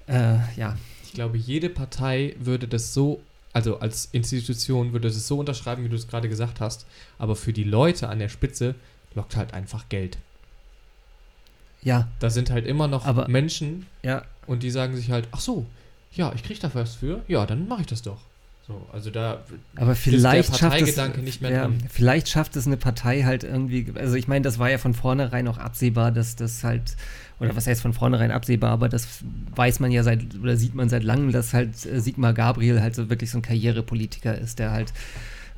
äh, 0.09 0.37
ja, 0.57 0.77
Ich 1.05 1.13
glaube, 1.15 1.39
jede 1.39 1.71
Partei 1.71 2.35
würde 2.41 2.67
das 2.69 2.93
so, 2.93 3.23
also 3.53 3.79
als 3.79 4.09
Institution 4.13 4.93
würde 4.93 5.09
das 5.09 5.27
so 5.29 5.39
unterschreiben, 5.39 5.85
wie 5.85 5.89
du 5.89 5.97
es 5.97 6.09
gerade 6.09 6.29
gesagt 6.29 6.61
hast. 6.61 6.85
Aber 7.19 7.37
für 7.37 7.53
die 7.53 7.63
Leute 7.65 8.09
an 8.09 8.19
der 8.19 8.29
Spitze 8.29 8.75
lockt 9.15 9.37
halt 9.37 9.55
einfach 9.55 9.89
Geld. 9.89 10.19
ja, 11.83 12.09
Da 12.19 12.31
sind 12.31 12.51
halt 12.51 12.67
immer 12.67 12.89
noch 12.89 13.07
Aber- 13.07 13.29
Menschen 13.29 13.87
ja, 14.03 14.25
und 14.47 14.63
die 14.63 14.71
sagen 14.71 14.97
sich 14.97 15.11
halt, 15.11 15.29
ach 15.33 15.41
so, 15.41 15.67
ja, 16.13 16.33
ich 16.35 16.43
krieg 16.43 16.61
da 16.61 16.71
was 16.75 16.95
für, 16.95 17.23
ja, 17.29 17.47
dann 17.47 17.69
mache 17.69 17.83
ich 17.83 17.87
das 17.87 18.03
doch. 18.03 18.21
So, 18.67 18.81
also 18.95 19.11
da 19.11 19.45
aber 19.77 19.95
vielleicht 19.95 20.55
der 20.55 20.59
schafft 20.59 20.81
es, 20.81 20.95
Parteigedanke 20.95 21.21
nicht 21.21 21.43
mehr 21.43 21.51
ja, 21.51 21.71
vielleicht 21.91 22.31
schafft 22.31 22.57
es 22.57 22.67
eine 22.67 22.79
Partei 22.79 23.23
halt 23.25 23.45
irgendwie, 23.45 23.93
also 23.95 24.15
ich 24.15 24.27
meine, 24.27 24.43
das 24.43 24.59
war 24.59 24.71
ja 24.71 24.79
von 24.79 24.95
vornherein 24.95 25.49
auch 25.49 25.59
absehbar, 25.59 26.11
dass 26.13 26.35
das 26.35 26.65
halt, 26.65 26.97
oder 27.41 27.55
was 27.55 27.67
heißt 27.67 27.83
von 27.83 27.93
vornherein 27.93 28.31
absehbar, 28.31 28.71
aber 28.71 28.89
das 28.89 29.07
weiß 29.55 29.81
man 29.81 29.93
ja 29.93 30.03
seit, 30.03 30.35
oder 30.41 30.57
sieht 30.57 30.75
man 30.75 30.89
seit 30.89 31.05
langem, 31.05 31.31
dass 31.31 31.53
halt 31.53 31.85
äh, 31.85 32.01
Sigmar 32.01 32.33
Gabriel 32.33 32.81
halt 32.81 32.95
so 32.95 33.11
wirklich 33.11 33.31
so 33.31 33.39
ein 33.39 33.43
Karrierepolitiker 33.43 34.39
ist, 34.39 34.59
der 34.59 34.71
halt 34.71 34.95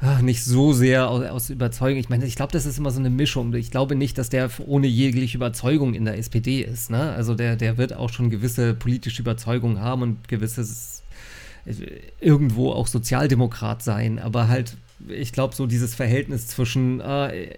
ah, 0.00 0.20
nicht 0.22 0.44
so 0.44 0.72
sehr 0.72 1.08
aus, 1.08 1.24
aus 1.24 1.50
Überzeugung, 1.50 1.98
ich 1.98 2.08
meine, 2.08 2.26
ich 2.26 2.36
glaube, 2.36 2.52
das 2.52 2.66
ist 2.66 2.78
immer 2.78 2.90
so 2.90 3.00
eine 3.00 3.10
Mischung. 3.10 3.52
Ich 3.54 3.70
glaube 3.70 3.94
nicht, 3.94 4.18
dass 4.18 4.28
der 4.28 4.50
ohne 4.66 4.86
jegliche 4.86 5.36
Überzeugung 5.36 5.94
in 5.94 6.04
der 6.04 6.18
SPD 6.18 6.60
ist, 6.60 6.90
ne? 6.90 7.12
Also 7.12 7.34
der, 7.34 7.56
der 7.56 7.78
wird 7.78 7.94
auch 7.94 8.10
schon 8.10 8.30
gewisse 8.30 8.74
politische 8.74 9.22
Überzeugungen 9.22 9.80
haben 9.80 10.02
und 10.02 10.28
gewisses 10.28 11.02
äh, 11.64 11.72
irgendwo 12.20 12.72
auch 12.72 12.86
Sozialdemokrat 12.86 13.82
sein, 13.82 14.18
aber 14.18 14.48
halt, 14.48 14.76
ich 15.08 15.32
glaube, 15.32 15.54
so 15.54 15.66
dieses 15.66 15.94
Verhältnis 15.94 16.46
zwischen, 16.46 17.00
äh, 17.00 17.48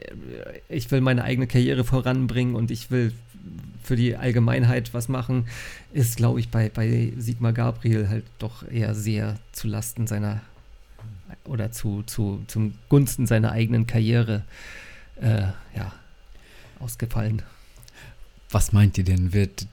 ich 0.68 0.90
will 0.90 1.00
meine 1.00 1.24
eigene 1.24 1.46
Karriere 1.46 1.84
voranbringen 1.84 2.54
und 2.54 2.70
ich 2.70 2.90
will 2.90 3.12
für 3.82 3.96
die 3.96 4.16
Allgemeinheit 4.16 4.92
was 4.92 5.08
machen, 5.08 5.46
ist, 5.94 6.18
glaube 6.18 6.40
ich, 6.40 6.50
bei, 6.50 6.68
bei 6.68 7.12
Sigmar 7.16 7.54
Gabriel 7.54 8.08
halt 8.08 8.24
doch 8.38 8.68
eher 8.70 8.94
sehr 8.94 9.36
zu 9.52 9.66
Lasten 9.66 10.06
seiner 10.06 10.42
oder 11.44 11.72
zu, 11.72 12.02
zu, 12.04 12.42
zum 12.46 12.74
Gunsten 12.88 13.26
seiner 13.26 13.52
eigenen 13.52 13.86
Karriere 13.86 14.44
äh, 15.20 15.42
ja, 15.76 15.92
ausgefallen. 16.80 17.42
Was 18.50 18.72
meint 18.72 18.98
ihr 18.98 19.04
denn? 19.04 19.32
Wird 19.32 19.66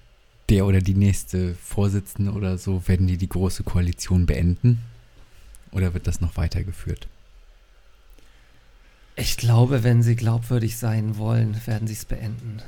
der 0.50 0.66
oder 0.66 0.80
die 0.80 0.94
nächste 0.94 1.56
Vorsitzende 1.56 2.32
oder 2.32 2.58
so, 2.58 2.88
werden 2.88 3.08
die 3.08 3.18
die 3.18 3.30
große 3.30 3.64
Koalition 3.64 4.26
beenden? 4.26 4.82
Oder 5.72 5.94
wird 5.94 6.08
das 6.08 6.22
noch 6.22 6.38
weitergeführt? 6.38 7.08
Ich 9.16 9.38
glaube, 9.38 9.84
wenn 9.84 10.04
sie 10.04 10.16
glaubwürdig 10.16 10.78
sein 10.78 11.18
wollen, 11.18 11.60
werden 11.66 11.88
sie 11.88 11.94
es 11.94 12.06
beenden. 12.06 12.62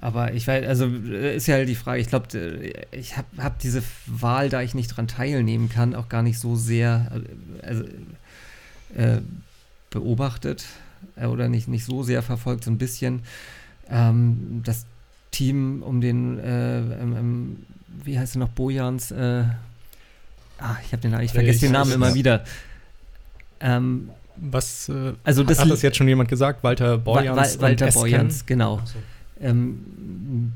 Aber 0.00 0.32
ich 0.32 0.46
weiß, 0.46 0.66
also 0.66 0.86
äh, 0.86 1.36
ist 1.36 1.46
ja 1.46 1.56
halt 1.56 1.68
die 1.68 1.74
Frage, 1.74 2.00
ich 2.00 2.08
glaube, 2.08 2.38
äh, 2.38 2.72
ich 2.96 3.16
habe 3.16 3.28
hab 3.38 3.58
diese 3.58 3.82
Wahl, 4.06 4.48
da 4.48 4.62
ich 4.62 4.74
nicht 4.74 4.88
dran 4.88 5.08
teilnehmen 5.08 5.68
kann, 5.68 5.94
auch 5.94 6.08
gar 6.08 6.22
nicht 6.22 6.38
so 6.38 6.56
sehr 6.56 7.10
äh, 7.62 7.66
also, 7.66 7.84
äh, 8.96 9.18
beobachtet 9.90 10.64
äh, 11.16 11.26
oder 11.26 11.48
nicht, 11.48 11.68
nicht 11.68 11.84
so 11.84 12.02
sehr 12.02 12.22
verfolgt, 12.22 12.64
so 12.64 12.70
ein 12.70 12.78
bisschen. 12.78 13.22
Ähm, 13.88 14.62
das 14.64 14.86
Team 15.30 15.82
um 15.82 16.00
den, 16.00 16.38
äh, 16.38 16.78
ähm, 16.78 17.64
wie 18.04 18.18
heißt 18.18 18.36
er 18.36 18.40
noch, 18.40 18.48
Bojans, 18.50 19.10
äh, 19.10 19.44
ah, 20.58 20.76
ich 20.84 20.92
habe 20.92 21.02
den 21.02 21.12
Namen, 21.12 21.24
ich 21.24 21.32
vergesse 21.32 21.56
Ich 21.56 21.60
den 21.62 21.72
Namen 21.72 21.92
immer 21.92 22.14
wieder. 22.14 22.44
Ähm, 23.60 24.10
Was 24.36 24.88
äh, 24.88 25.12
also 25.24 25.42
das 25.44 25.58
hat 25.60 25.70
das 25.70 25.82
jetzt 25.82 25.96
schon 25.96 26.08
jemand 26.08 26.28
gesagt? 26.28 26.62
Walter 26.64 26.98
Borjans 26.98 27.36
Wa- 27.36 27.58
Wa- 27.58 27.62
Walter? 27.68 27.90
Borjans, 27.92 28.46
genau. 28.46 28.80
So. 28.84 28.98
Ähm, 29.40 30.52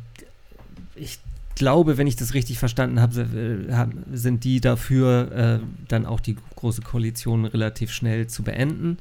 ich 0.97 1.19
glaube, 1.55 1.99
wenn 1.99 2.07
ich 2.07 2.17
das 2.17 2.35
richtig 2.35 2.59
verstanden 2.59 3.01
habe, 3.01 3.21
äh, 3.23 4.17
sind 4.17 4.45
die 4.45 4.61
dafür, 4.61 5.61
äh, 5.63 5.67
dann 5.89 6.07
auch 6.07 6.21
die 6.21 6.37
große 6.57 6.83
Koalition 6.83 7.45
relativ 7.45 7.93
schnell 7.93 8.27
zu 8.27 8.43
beenden. 8.43 8.99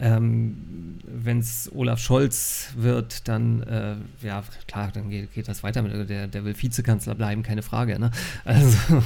Ähm, 0.00 0.98
wenn 1.04 1.40
es 1.40 1.70
Olaf 1.74 1.98
Scholz 1.98 2.68
wird, 2.76 3.26
dann, 3.26 3.62
äh, 3.62 3.96
ja, 4.24 4.44
klar, 4.68 4.90
dann 4.92 5.10
geht, 5.10 5.32
geht 5.32 5.48
das 5.48 5.64
weiter. 5.64 5.82
Mit, 5.82 6.08
der, 6.08 6.28
der 6.28 6.44
will 6.44 6.54
Vizekanzler 6.56 7.16
bleiben, 7.16 7.42
keine 7.42 7.62
Frage. 7.62 7.98
Ne? 7.98 8.12
Also, 8.44 8.78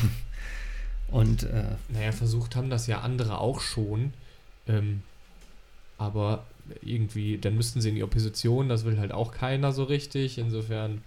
und 1.08 1.44
äh, 1.44 1.76
Naja, 1.88 2.12
versucht 2.12 2.56
haben 2.56 2.68
das 2.68 2.86
ja 2.86 3.00
andere 3.00 3.38
auch 3.38 3.60
schon. 3.60 4.12
Ähm, 4.68 5.02
aber 5.96 6.44
irgendwie, 6.82 7.38
dann 7.38 7.56
müssten 7.56 7.80
sie 7.80 7.88
in 7.88 7.94
die 7.94 8.02
Opposition, 8.02 8.68
das 8.68 8.84
will 8.84 8.98
halt 8.98 9.12
auch 9.12 9.32
keiner 9.32 9.72
so 9.72 9.84
richtig. 9.84 10.36
Insofern, 10.36 11.02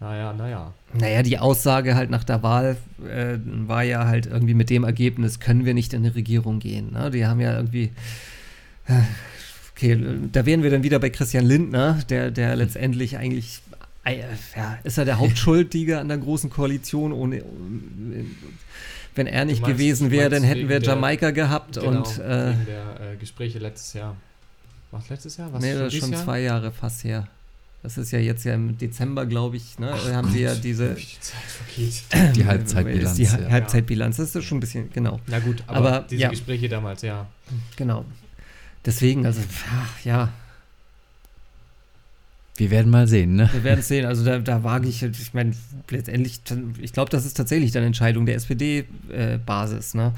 naja, 0.00 0.32
naja. 0.32 0.72
Naja, 0.92 1.22
die 1.22 1.38
Aussage 1.38 1.94
halt 1.94 2.10
nach 2.10 2.24
der 2.24 2.42
Wahl 2.42 2.76
äh, 3.08 3.38
war 3.66 3.82
ja 3.82 4.06
halt 4.06 4.26
irgendwie 4.26 4.54
mit 4.54 4.70
dem 4.70 4.84
Ergebnis, 4.84 5.40
können 5.40 5.64
wir 5.64 5.74
nicht 5.74 5.92
in 5.94 6.04
eine 6.04 6.14
Regierung 6.14 6.58
gehen. 6.58 6.92
Ne? 6.92 7.10
Die 7.10 7.26
haben 7.26 7.40
ja 7.40 7.56
irgendwie. 7.56 7.90
äh, 8.88 9.00
Okay, 9.76 9.98
da 10.30 10.46
wären 10.46 10.62
wir 10.62 10.70
dann 10.70 10.84
wieder 10.84 11.00
bei 11.00 11.10
Christian 11.10 11.44
Lindner, 11.46 11.98
der, 12.08 12.30
der 12.30 12.54
letztendlich 12.54 13.16
eigentlich. 13.16 13.60
äh, 14.04 14.18
Ja, 14.54 14.78
ist 14.84 14.98
er 14.98 15.04
der 15.04 15.18
Hauptschuldige 15.18 15.98
an 15.98 16.06
der 16.06 16.18
großen 16.18 16.48
Koalition? 16.48 17.12
Ohne, 17.12 17.42
wenn 19.16 19.26
er 19.26 19.44
nicht 19.44 19.62
meinst- 19.62 19.76
gewesen 19.76 20.10
wäre, 20.12 20.30
dann 20.30 20.44
hätten 20.44 20.68
wir 20.68 20.76
wegen 20.76 20.84
der- 20.84 20.94
Jamaika 20.94 21.30
gehabt 21.32 21.74
Genau, 21.80 21.88
und. 21.98 22.18
Äh, 22.18 22.20
der 22.20 22.54
äh, 22.54 23.16
Gespräche 23.18 23.58
letztes 23.58 23.94
Jahr. 23.94 24.14
Was 24.92 25.08
letztes 25.08 25.36
Jahr? 25.38 25.52
Was 25.52 25.60
nee, 25.60 25.74
das 25.74 25.92
ist 25.92 25.98
schon 26.00 26.12
Jahr? 26.12 26.22
zwei 26.24 26.40
Jahre 26.42 26.70
fast 26.70 27.02
her. 27.02 27.26
Das 27.84 27.98
ist 27.98 28.12
ja 28.12 28.18
jetzt 28.18 28.44
ja 28.44 28.54
im 28.54 28.78
Dezember, 28.78 29.26
glaube 29.26 29.58
ich, 29.58 29.78
ne? 29.78 29.92
haben 30.14 30.30
sie 30.30 30.40
ja 30.40 30.54
diese. 30.54 30.94
Die 30.94 31.20
Zeit 31.20 31.42
vergeht. 31.44 32.02
Die 32.34 32.46
Halbzeitbilanz, 32.46 33.16
die 33.16 33.24
ja. 33.24 33.50
Halbzeitbilanz, 33.50 34.16
das 34.16 34.34
ist 34.34 34.44
schon 34.44 34.56
ein 34.56 34.60
bisschen, 34.60 34.90
genau. 34.90 35.20
Na 35.26 35.38
gut, 35.38 35.62
aber, 35.66 35.76
Aber, 35.76 36.06
diese 36.08 36.22
ja. 36.22 36.30
Gespräche 36.30 36.66
damals, 36.70 37.02
ja. 37.02 37.26
Genau. 37.76 38.06
Deswegen, 38.86 39.26
also, 39.26 39.42
ach, 39.70 40.02
ja, 40.02 40.32
Wir 42.56 42.70
werden 42.70 42.90
mal 42.90 43.06
sehen, 43.06 43.34
ne? 43.34 43.50
wir 43.52 43.64
werden 43.64 43.80
es 43.80 43.88
sehen. 43.88 44.06
Also 44.06 44.24
da, 44.24 44.38
da 44.38 44.64
wage 44.64 44.88
ich, 44.88 45.02
ich 45.02 45.34
meine, 45.34 45.52
letztendlich, 45.90 46.40
ich 46.80 46.92
glaube, 46.94 47.10
das 47.10 47.26
ist 47.26 47.36
tatsächlich 47.36 47.72
dann 47.72 47.82
Entscheidung 47.82 48.24
der 48.24 48.36
SPD-Basis. 48.36 49.92
ne? 49.92 50.14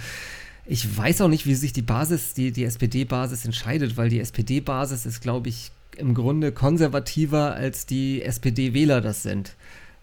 Ich 0.66 0.96
weiß 0.96 1.20
auch 1.22 1.28
nicht, 1.28 1.46
wie 1.46 1.54
sich 1.56 1.72
die 1.72 1.82
Basis, 1.82 2.32
die, 2.34 2.52
die 2.52 2.62
SPD-Basis 2.64 3.44
entscheidet, 3.44 3.96
weil 3.96 4.08
die 4.08 4.20
SPD-Basis 4.20 5.04
ist, 5.04 5.20
glaube 5.20 5.48
ich, 5.48 5.72
im 5.98 6.14
Grunde 6.14 6.52
konservativer 6.52 7.54
als 7.54 7.86
die 7.86 8.22
SPD-Wähler 8.22 9.00
das 9.00 9.22
sind. 9.22 9.54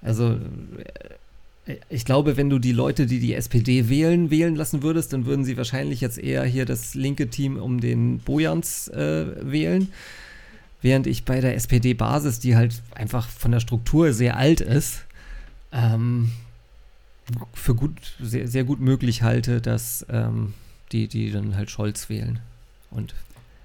Also 0.02 0.38
äh, 1.66 1.78
ich 1.90 2.06
glaube, 2.06 2.36
wenn 2.36 2.50
du 2.50 2.60
die 2.60 2.74
Leute, 2.74 3.06
die 3.06 3.20
die 3.20 3.34
SPD 3.34 3.90
wählen, 3.90 4.30
wählen 4.30 4.56
lassen 4.56 4.84
würdest, 4.84 5.14
dann 5.14 5.26
würden 5.26 5.46
sie 5.46 5.58
wahrscheinlich 5.58 6.02
jetzt 6.02 6.18
eher 6.18 6.44
hier 6.44 6.66
das 6.66 6.94
linke 6.94 7.30
Team 7.30 7.58
um 7.58 7.80
den 7.80 8.20
Bojans 8.20 8.90
äh, 8.90 9.28
wählen. 9.40 9.90
Während 10.82 11.08
ich 11.08 11.24
bei 11.24 11.40
der 11.40 11.56
SPD-Basis, 11.56 12.40
die 12.40 12.58
halt 12.58 12.82
einfach 12.94 13.30
von 13.30 13.52
der 13.52 13.62
Struktur 13.62 14.12
sehr 14.12 14.36
alt 14.36 14.60
ist, 14.60 15.04
ähm, 15.72 16.32
für 17.54 17.74
gut, 17.74 17.94
sehr, 18.22 18.50
sehr 18.50 18.66
gut 18.66 18.82
möglich 18.82 19.24
halte, 19.24 19.62
dass 19.62 20.06
ähm, 20.10 20.54
die, 20.92 21.08
die 21.08 21.32
dann 21.32 21.56
halt 21.56 21.72
Scholz 21.72 22.10
wählen. 22.10 22.40
Und 22.92 23.16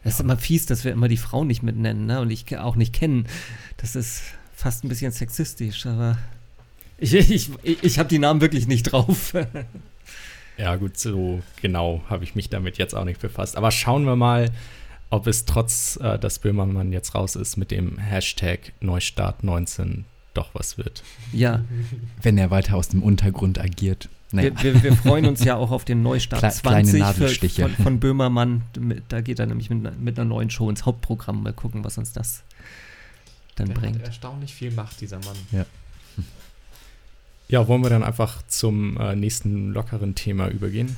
es 0.04 0.14
ist 0.14 0.20
immer 0.20 0.36
fies, 0.36 0.66
dass 0.66 0.84
wir 0.84 0.92
immer 0.92 1.08
die 1.08 1.16
Frauen 1.16 1.46
nicht 1.46 1.62
mitnennen, 1.62 2.06
ne? 2.06 2.20
Und 2.20 2.30
ich 2.30 2.56
auch 2.58 2.76
nicht 2.76 2.92
kennen. 2.92 3.26
Das 3.76 3.96
ist 3.96 4.22
fast 4.54 4.84
ein 4.84 4.88
bisschen 4.88 5.12
sexistisch, 5.12 5.86
aber 5.86 6.18
ich, 6.98 7.14
ich, 7.14 7.50
ich, 7.62 7.82
ich 7.82 7.98
habe 7.98 8.08
die 8.08 8.18
Namen 8.18 8.40
wirklich 8.40 8.66
nicht 8.66 8.84
drauf. 8.84 9.34
Ja, 10.58 10.74
gut, 10.74 10.98
so 10.98 11.40
genau 11.62 12.02
habe 12.10 12.24
ich 12.24 12.34
mich 12.34 12.50
damit 12.50 12.78
jetzt 12.78 12.92
auch 12.92 13.04
nicht 13.04 13.20
befasst. 13.20 13.56
Aber 13.56 13.70
schauen 13.70 14.04
wir 14.06 14.16
mal, 14.16 14.50
ob 15.08 15.28
es 15.28 15.44
trotz, 15.44 15.96
äh, 16.02 16.18
dass 16.18 16.40
Böhmermann 16.40 16.90
jetzt 16.92 17.14
raus 17.14 17.36
ist, 17.36 17.56
mit 17.56 17.70
dem 17.70 17.96
Hashtag 17.98 18.72
Neustart 18.80 19.44
19 19.44 20.04
doch 20.38 20.50
was 20.54 20.78
wird. 20.78 21.02
ja, 21.32 21.64
Wenn 22.22 22.38
er 22.38 22.50
weiter 22.50 22.76
aus 22.76 22.88
dem 22.88 23.02
Untergrund 23.02 23.58
agiert. 23.60 24.08
Naja, 24.30 24.50
wir, 24.62 24.74
wir, 24.74 24.82
wir 24.82 24.96
freuen 24.96 25.24
uns 25.26 25.42
ja 25.42 25.56
auch 25.56 25.70
auf 25.70 25.84
den 25.86 26.02
Neustart 26.02 26.42
Kle- 26.44 26.60
kleine 26.62 26.88
20 26.88 26.92
für, 26.92 26.98
Nadelstiche. 26.98 27.62
von, 27.62 27.72
von 27.82 28.00
Böhmermann. 28.00 28.62
Mit- 28.78 29.04
Da 29.08 29.20
geht 29.22 29.38
er 29.38 29.46
nämlich 29.46 29.70
mit, 29.70 29.86
einer- 29.86 29.96
mit 29.96 30.18
einer 30.18 30.28
neuen 30.28 30.50
Show 30.50 30.68
ins 30.68 30.84
Hauptprogramm. 30.84 31.42
Mal 31.42 31.52
gucken, 31.54 31.82
was 31.84 31.96
uns 31.98 32.12
das 32.12 32.42
dann 33.56 33.68
Der 33.68 33.74
bringt. 33.74 33.96
hat 34.00 34.04
erstaunlich 34.06 34.54
viel 34.54 34.70
Macht, 34.70 35.00
dieser 35.00 35.18
Mann. 35.18 35.64
Ja, 37.48 37.66
wollen 37.66 37.82
wir 37.82 37.88
dann 37.90 38.02
einfach 38.04 38.42
zum 38.48 38.98
äh, 38.98 39.16
nächsten 39.16 39.72
lockeren 39.72 40.14
Thema 40.14 40.48
übergehen? 40.48 40.96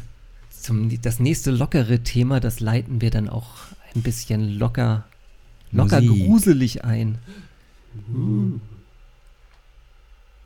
Zum, 0.51 0.91
das 1.01 1.21
nächste 1.21 1.53
lockere 1.53 2.01
Thema, 2.01 2.41
das 2.41 2.59
leiten 2.61 3.01
wir 3.01 3.11
dann 3.11 3.29
auch 3.29 3.51
ein 3.95 4.03
bisschen 4.03 4.59
locker, 4.59 5.05
locker 5.71 6.01
Musik. 6.01 6.27
gruselig 6.27 6.85
ein. 6.85 7.19
Uh. 8.13 8.59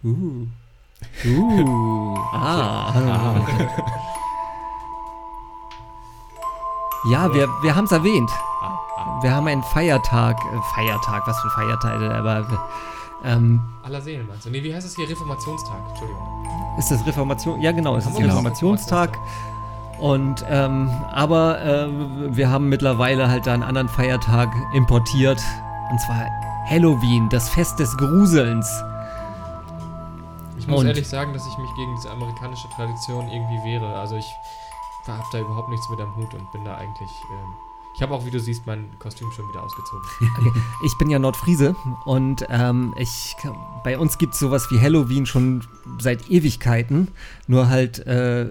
Uh. 0.04 0.46
Uh, 1.26 2.16
ah. 2.32 3.34
Ja, 7.10 7.32
wir, 7.34 7.48
wir 7.62 7.76
haben 7.76 7.84
es 7.84 7.92
erwähnt. 7.92 8.30
Wir 9.20 9.30
haben 9.30 9.46
einen 9.46 9.62
Feiertag, 9.62 10.38
äh, 10.38 10.74
Feiertag, 10.74 11.26
was 11.26 11.38
für 11.40 11.48
ein 11.48 11.50
Feiertag, 11.50 12.00
aber 12.14 12.46
ähm, 13.24 13.60
Aller 13.82 14.00
Seelen 14.00 14.26
meinst 14.26 14.46
du? 14.46 14.50
Nee, 14.50 14.62
wie 14.62 14.74
heißt 14.74 14.86
das 14.86 14.96
hier? 14.96 15.08
Reformationstag, 15.08 15.76
Entschuldigung. 15.90 16.22
ist 16.78 16.90
das 16.90 17.06
Reformation? 17.06 17.60
Ja, 17.60 17.72
genau, 17.72 17.96
es 17.96 18.06
ist 18.06 18.16
Genau. 18.16 18.28
Reformationstag. 18.28 19.18
Und 19.98 20.44
ähm, 20.48 20.90
aber 21.12 21.60
äh, 21.62 21.88
wir 22.36 22.50
haben 22.50 22.68
mittlerweile 22.68 23.28
halt 23.28 23.46
da 23.46 23.52
einen 23.52 23.62
anderen 23.62 23.88
Feiertag 23.88 24.48
importiert. 24.74 25.42
Und 25.90 26.00
zwar 26.00 26.26
Halloween, 26.68 27.28
das 27.28 27.50
Fest 27.50 27.78
des 27.78 27.94
Gruselns. 27.98 28.66
Ich 30.64 30.68
muss 30.70 30.80
Und- 30.80 30.86
ehrlich 30.86 31.06
sagen, 31.06 31.34
dass 31.34 31.46
ich 31.46 31.58
mich 31.58 31.68
gegen 31.74 31.94
diese 31.94 32.10
amerikanische 32.10 32.70
Tradition 32.70 33.28
irgendwie 33.28 33.62
wehre. 33.64 33.98
Also 33.98 34.16
ich 34.16 34.24
habe 35.06 35.22
da 35.30 35.38
überhaupt 35.40 35.68
nichts 35.68 35.86
mit 35.90 36.00
am 36.00 36.16
Hut 36.16 36.32
und 36.32 36.50
bin 36.52 36.64
da 36.64 36.76
eigentlich. 36.78 37.10
Ähm, 37.30 37.54
ich 37.94 38.00
habe 38.00 38.14
auch, 38.14 38.24
wie 38.24 38.30
du 38.30 38.40
siehst, 38.40 38.66
mein 38.66 38.88
Kostüm 38.98 39.30
schon 39.32 39.46
wieder 39.50 39.62
ausgezogen. 39.62 40.02
Ich 40.86 40.96
bin 40.96 41.10
ja 41.10 41.18
Nordfriese 41.18 41.76
und 42.06 42.46
ähm, 42.48 42.94
ich, 42.96 43.36
bei 43.84 43.98
uns 43.98 44.16
gibt 44.16 44.32
es 44.32 44.40
sowas 44.40 44.70
wie 44.70 44.80
Halloween 44.80 45.26
schon 45.26 45.66
seit 46.00 46.30
Ewigkeiten, 46.30 47.08
nur 47.46 47.68
halt 47.68 47.98
äh, 48.06 48.46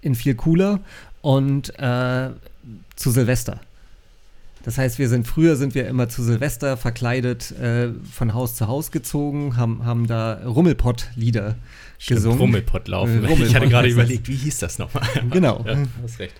in 0.00 0.14
viel 0.14 0.34
cooler 0.36 0.80
und 1.20 1.78
äh, 1.78 2.30
zu 2.96 3.10
Silvester. 3.10 3.60
Das 4.62 4.76
heißt, 4.76 4.98
wir 4.98 5.08
sind 5.08 5.26
früher 5.26 5.56
sind 5.56 5.74
wir 5.74 5.86
immer 5.88 6.08
zu 6.08 6.22
Silvester 6.22 6.76
verkleidet 6.76 7.50
äh, 7.52 7.92
von 8.12 8.34
Haus 8.34 8.54
zu 8.56 8.68
Haus 8.68 8.90
gezogen, 8.90 9.56
haben, 9.56 9.84
haben 9.84 10.06
da 10.06 10.34
Rummelpott-Lieder 10.44 11.56
gesungen. 12.06 12.38
Rummelpott 12.38 12.88
laufen. 12.88 13.24
Äh, 13.24 13.28
Rummelpott 13.28 13.46
ich 13.46 13.54
hatte 13.54 13.68
gerade 13.68 13.88
überlegt, 13.88 14.28
wie 14.28 14.36
hieß 14.36 14.58
das 14.58 14.78
nochmal? 14.78 15.06
Genau. 15.30 15.64
Ja, 15.66 15.78
hast 16.02 16.18
recht. 16.18 16.34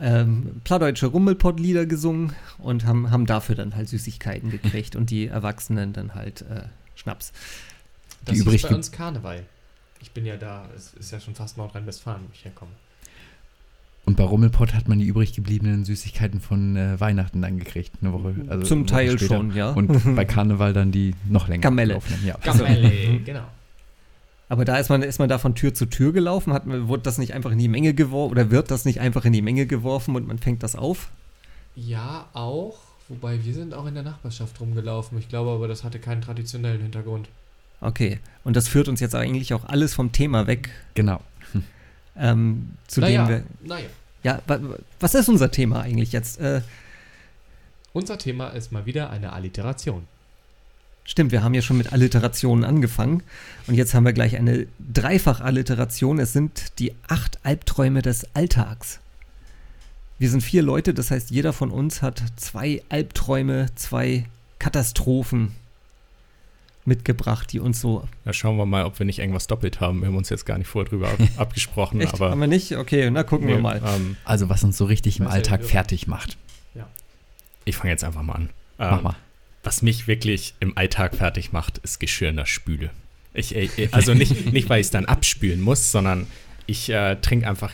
ähm, 0.00 0.60
plattdeutsche 0.64 1.06
Rummelpott-Lieder 1.06 1.84
gesungen 1.84 2.34
und 2.58 2.86
haben, 2.86 3.10
haben 3.10 3.26
dafür 3.26 3.56
dann 3.56 3.76
halt 3.76 3.88
Süßigkeiten 3.90 4.50
gekriegt 4.50 4.96
und 4.96 5.10
die 5.10 5.26
Erwachsenen 5.26 5.92
dann 5.92 6.14
halt 6.14 6.42
äh, 6.42 6.62
Schnaps. 6.94 7.32
Das 8.24 8.34
Die 8.34 8.40
ist 8.40 8.46
übrig 8.46 8.62
bei 8.62 8.74
uns 8.74 8.90
Karneval. 8.90 9.44
Ich 10.00 10.12
bin 10.12 10.24
ja 10.24 10.36
da, 10.36 10.66
es 10.74 10.94
ist 10.94 11.12
ja 11.12 11.20
schon 11.20 11.34
fast 11.34 11.58
Nordrhein-Westfalen, 11.58 12.22
wo 12.22 12.30
ich 12.32 12.44
herkomme. 12.44 12.72
Und 14.04 14.16
bei 14.16 14.24
Rummelpott 14.24 14.74
hat 14.74 14.88
man 14.88 14.98
die 14.98 15.06
übrig 15.06 15.32
gebliebenen 15.32 15.84
Süßigkeiten 15.84 16.40
von 16.40 16.76
äh, 16.76 16.98
Weihnachten 17.00 17.40
dann 17.40 17.56
gekriegt, 17.58 17.92
eine 18.00 18.12
Woche. 18.12 18.34
Also 18.48 18.66
Zum 18.66 18.78
eine 18.80 18.86
Woche 18.88 18.94
Teil 18.94 19.18
später. 19.18 19.36
schon, 19.36 19.54
ja. 19.54 19.70
Und 19.70 20.16
bei 20.16 20.24
Karneval 20.24 20.72
dann 20.72 20.90
die 20.90 21.14
noch 21.28 21.46
länger. 21.46 21.62
Kamelle. 21.62 22.00
Ja. 22.24 22.36
Gamelle, 22.42 22.90
genau. 23.24 23.44
Aber 24.48 24.64
da 24.64 24.76
ist 24.76 24.90
man, 24.90 25.02
ist 25.02 25.18
man 25.18 25.28
da 25.28 25.38
von 25.38 25.54
Tür 25.54 25.72
zu 25.72 25.86
Tür 25.86 26.12
gelaufen, 26.12 26.52
hat, 26.52 26.66
man- 26.66 26.88
wurde 26.88 27.04
das 27.04 27.16
nicht 27.18 27.32
einfach 27.32 27.52
in 27.52 27.58
die 27.58 27.68
Menge 27.68 27.94
geworfen 27.94 28.32
oder 28.32 28.50
wird 28.50 28.70
das 28.70 28.84
nicht 28.84 29.00
einfach 29.00 29.24
in 29.24 29.32
die 29.32 29.40
Menge 29.40 29.66
geworfen 29.66 30.14
und 30.16 30.26
man 30.26 30.38
fängt 30.38 30.62
das 30.62 30.74
auf? 30.76 31.08
Ja, 31.76 32.26
auch. 32.34 32.78
Wobei 33.08 33.44
wir 33.44 33.54
sind 33.54 33.72
auch 33.72 33.86
in 33.86 33.94
der 33.94 34.02
Nachbarschaft 34.02 34.60
rumgelaufen. 34.60 35.16
Ich 35.18 35.28
glaube 35.28 35.50
aber, 35.50 35.68
das 35.68 35.84
hatte 35.84 35.98
keinen 35.98 36.22
traditionellen 36.22 36.82
Hintergrund. 36.82 37.28
Okay. 37.80 38.18
Und 38.44 38.56
das 38.56 38.68
führt 38.68 38.88
uns 38.88 39.00
jetzt 39.00 39.14
eigentlich 39.14 39.54
auch 39.54 39.64
alles 39.64 39.94
vom 39.94 40.12
Thema 40.12 40.46
weg, 40.46 40.70
Genau. 40.94 41.20
Ähm, 42.16 42.72
zu 42.86 43.00
naja, 43.00 43.26
dem 43.26 43.28
wir. 43.28 43.44
naja. 43.68 43.86
Ja, 44.22 44.40
wa, 44.46 44.58
was 45.00 45.14
ist 45.14 45.28
unser 45.28 45.50
Thema 45.50 45.80
eigentlich 45.80 46.12
jetzt? 46.12 46.38
Äh, 46.40 46.60
Unser 47.92 48.18
Thema 48.18 48.48
ist 48.50 48.70
mal 48.72 48.86
wieder 48.86 49.10
eine 49.10 49.32
Alliteration. 49.32 50.06
Stimmt, 51.04 51.32
wir 51.32 51.42
haben 51.42 51.54
ja 51.54 51.62
schon 51.62 51.78
mit 51.78 51.92
Alliterationen 51.92 52.64
angefangen 52.64 53.24
und 53.66 53.74
jetzt 53.74 53.92
haben 53.94 54.04
wir 54.04 54.12
gleich 54.12 54.36
eine 54.36 54.68
Dreifach-Alliteration. 54.92 56.20
Es 56.20 56.32
sind 56.32 56.78
die 56.78 56.94
acht 57.08 57.40
Albträume 57.44 58.02
des 58.02 58.24
Alltags. 58.34 59.00
Wir 60.20 60.30
sind 60.30 60.42
vier 60.42 60.62
Leute, 60.62 60.94
das 60.94 61.10
heißt, 61.10 61.32
jeder 61.32 61.52
von 61.52 61.72
uns 61.72 62.02
hat 62.02 62.22
zwei 62.36 62.82
Albträume, 62.88 63.66
zwei 63.74 64.26
Katastrophen 64.60 65.50
mitgebracht, 66.84 67.52
die 67.52 67.60
uns 67.60 67.80
so. 67.80 68.06
Da 68.24 68.32
schauen 68.32 68.56
wir 68.56 68.66
mal, 68.66 68.84
ob 68.84 68.98
wir 68.98 69.06
nicht 69.06 69.18
irgendwas 69.20 69.46
doppelt 69.46 69.80
haben. 69.80 70.00
Wir 70.00 70.08
haben 70.08 70.16
uns 70.16 70.28
jetzt 70.30 70.44
gar 70.46 70.58
nicht 70.58 70.66
vorher 70.68 70.88
drüber 70.88 71.08
ab 71.10 71.18
abgesprochen, 71.36 72.00
Echt? 72.00 72.14
aber 72.14 72.30
haben 72.30 72.40
wir 72.40 72.46
nicht? 72.48 72.76
Okay, 72.76 73.10
na 73.10 73.22
gucken 73.22 73.46
wir 73.48 73.56
nee, 73.56 73.62
mal. 73.62 73.80
ähm, 73.84 74.16
Also 74.24 74.48
was 74.48 74.64
uns 74.64 74.76
so 74.76 74.84
richtig 74.84 75.18
im 75.20 75.26
ja, 75.26 75.30
Alltag 75.30 75.60
ja. 75.62 75.66
fertig 75.68 76.06
macht. 76.06 76.36
ich 77.64 77.76
fange 77.76 77.90
jetzt 77.92 78.02
einfach 78.04 78.22
mal 78.22 78.34
an. 78.34 78.50
Mach 78.78 78.98
Ähm, 78.98 79.02
mal. 79.04 79.16
Was 79.62 79.82
mich 79.82 80.08
wirklich 80.08 80.54
im 80.58 80.76
Alltag 80.76 81.14
fertig 81.14 81.52
macht, 81.52 81.78
ist 81.78 82.00
Geschirr 82.00 82.30
in 82.30 82.36
der 82.36 82.46
Spüle. 82.46 82.90
Ich, 83.34 83.54
äh, 83.54 83.68
äh, 83.76 83.88
also 83.92 84.12
nicht, 84.14 84.52
nicht, 84.52 84.68
weil 84.68 84.80
ich 84.80 84.86
es 84.86 84.90
dann 84.90 85.04
abspülen 85.04 85.60
muss, 85.60 85.92
sondern 85.92 86.26
ich 86.66 86.88
äh, 86.90 87.14
trinke 87.16 87.48
einfach 87.48 87.72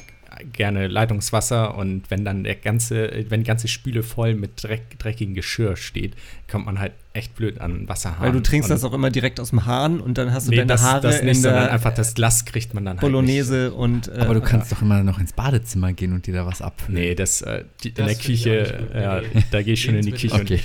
gerne 0.53 0.87
Leitungswasser 0.89 1.75
und 1.77 2.11
wenn 2.11 2.25
dann 2.25 2.45
der 2.45 2.55
ganze, 2.55 3.25
wenn 3.29 3.41
die 3.41 3.47
ganze 3.47 3.69
Spüle 3.69 4.03
voll 4.03 4.35
mit 4.35 4.63
Dreck, 4.63 4.99
dreckigem 4.99 5.35
Geschirr 5.35 5.77
steht, 5.77 6.15
kommt 6.51 6.67
man 6.67 6.79
halt 6.79 6.93
echt 7.13 7.35
blöd 7.35 7.61
an 7.61 7.89
Wasserhahn. 7.89 8.21
Weil 8.21 8.33
du 8.33 8.41
trinkst 8.41 8.71
und, 8.71 8.75
das 8.75 8.85
auch 8.85 8.93
immer 8.93 9.11
direkt 9.11 9.41
aus 9.41 9.51
dem 9.51 9.67
Hahn 9.67 10.01
und 10.01 10.19
dann 10.19 10.33
hast 10.33 10.47
du 10.47 10.51
Nee, 10.51 10.59
deine 10.59 10.69
das, 10.69 10.83
Haare 10.83 11.01
das 11.03 11.23
nicht, 11.23 11.37
in 11.37 11.43
sondern 11.43 11.65
der 11.65 11.73
einfach 11.73 11.95
das 11.95 12.15
Glas 12.15 12.45
kriegt 12.45 12.75
man 12.75 12.85
dann 12.85 12.95
halt 12.99 13.01
Bolognese 13.01 13.73
und. 13.73 14.09
Äh, 14.09 14.19
Aber 14.21 14.35
du 14.35 14.41
kannst 14.41 14.71
doch 14.73 14.83
immer 14.83 15.03
noch 15.03 15.19
ins 15.19 15.33
Badezimmer 15.33 15.93
gehen 15.93 16.13
und 16.13 16.27
dir 16.27 16.35
da 16.35 16.47
was 16.47 16.63
ab. 16.63 16.75
Nee, 16.89 17.15
das, 17.15 17.43
äh, 17.43 17.65
die, 17.83 17.93
Das 17.93 18.11
in 18.11 18.17
der 18.17 18.25
Küche, 18.25 18.89
ja, 18.95 19.21
nee. 19.21 19.45
da 19.51 19.63
gehe 19.63 19.75
ich 19.75 19.83
schon 19.83 19.95
in 19.97 20.07
die 20.07 20.13
Küche 20.13 20.35
und 20.35 20.43
Okay. 20.43 20.61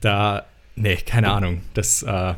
da, 0.00 0.44
nee, 0.76 0.96
keine 0.96 1.30
Ahnung, 1.30 1.60
das 1.74 2.02
äh, 2.02 2.34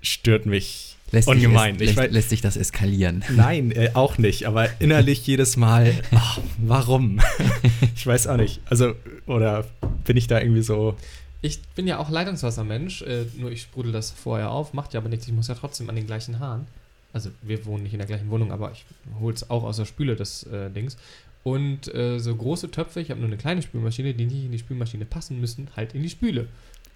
stört 0.00 0.46
mich 0.46 0.91
Lässt 1.12 1.28
ungemein. 1.28 1.76
es- 1.76 1.80
Ich 1.82 1.86
lässt, 1.94 1.98
weiß- 1.98 2.08
lässt 2.12 2.30
sich 2.30 2.40
das 2.40 2.56
eskalieren. 2.56 3.22
Nein, 3.36 3.70
äh, 3.70 3.90
auch 3.94 4.18
nicht, 4.18 4.46
aber 4.46 4.68
innerlich 4.80 5.26
jedes 5.26 5.56
Mal, 5.56 5.94
ach, 6.14 6.40
warum? 6.58 7.20
ich 7.94 8.06
weiß 8.06 8.26
auch 8.26 8.36
nicht. 8.38 8.60
Also, 8.68 8.94
oder 9.26 9.64
bin 10.04 10.16
ich 10.16 10.26
da 10.26 10.40
irgendwie 10.40 10.62
so, 10.62 10.96
Ich 11.42 11.60
bin 11.76 11.86
ja 11.86 11.98
auch 11.98 12.08
Leitungswassermensch, 12.10 13.02
äh, 13.02 13.26
nur 13.36 13.50
ich 13.52 13.62
sprudel 13.62 13.92
das 13.92 14.10
vorher 14.10 14.50
auf, 14.50 14.72
macht 14.74 14.94
ja 14.94 15.00
aber 15.00 15.08
nichts, 15.08 15.26
ich 15.28 15.32
muss 15.34 15.48
ja 15.48 15.54
trotzdem 15.54 15.88
an 15.90 15.96
den 15.96 16.06
gleichen 16.06 16.38
Hahn. 16.40 16.66
Also 17.12 17.30
wir 17.42 17.66
wohnen 17.66 17.82
nicht 17.82 17.92
in 17.92 17.98
der 17.98 18.06
gleichen 18.08 18.30
Wohnung, 18.30 18.52
aber 18.52 18.72
ich 18.72 18.84
hole 19.20 19.34
es 19.34 19.50
auch 19.50 19.64
aus 19.64 19.76
der 19.76 19.84
Spüle, 19.84 20.16
das 20.16 20.44
äh, 20.44 20.70
Dings. 20.70 20.96
Und 21.44 21.92
äh, 21.94 22.18
so 22.20 22.34
große 22.34 22.70
Töpfe, 22.70 23.00
ich 23.00 23.10
habe 23.10 23.20
nur 23.20 23.28
eine 23.28 23.36
kleine 23.36 23.60
Spülmaschine, 23.60 24.14
die 24.14 24.24
nicht 24.24 24.44
in 24.44 24.52
die 24.52 24.58
Spülmaschine 24.60 25.04
passen 25.04 25.40
müssen, 25.40 25.68
halt 25.76 25.92
in 25.94 26.02
die 26.02 26.08
Spüle. 26.08 26.46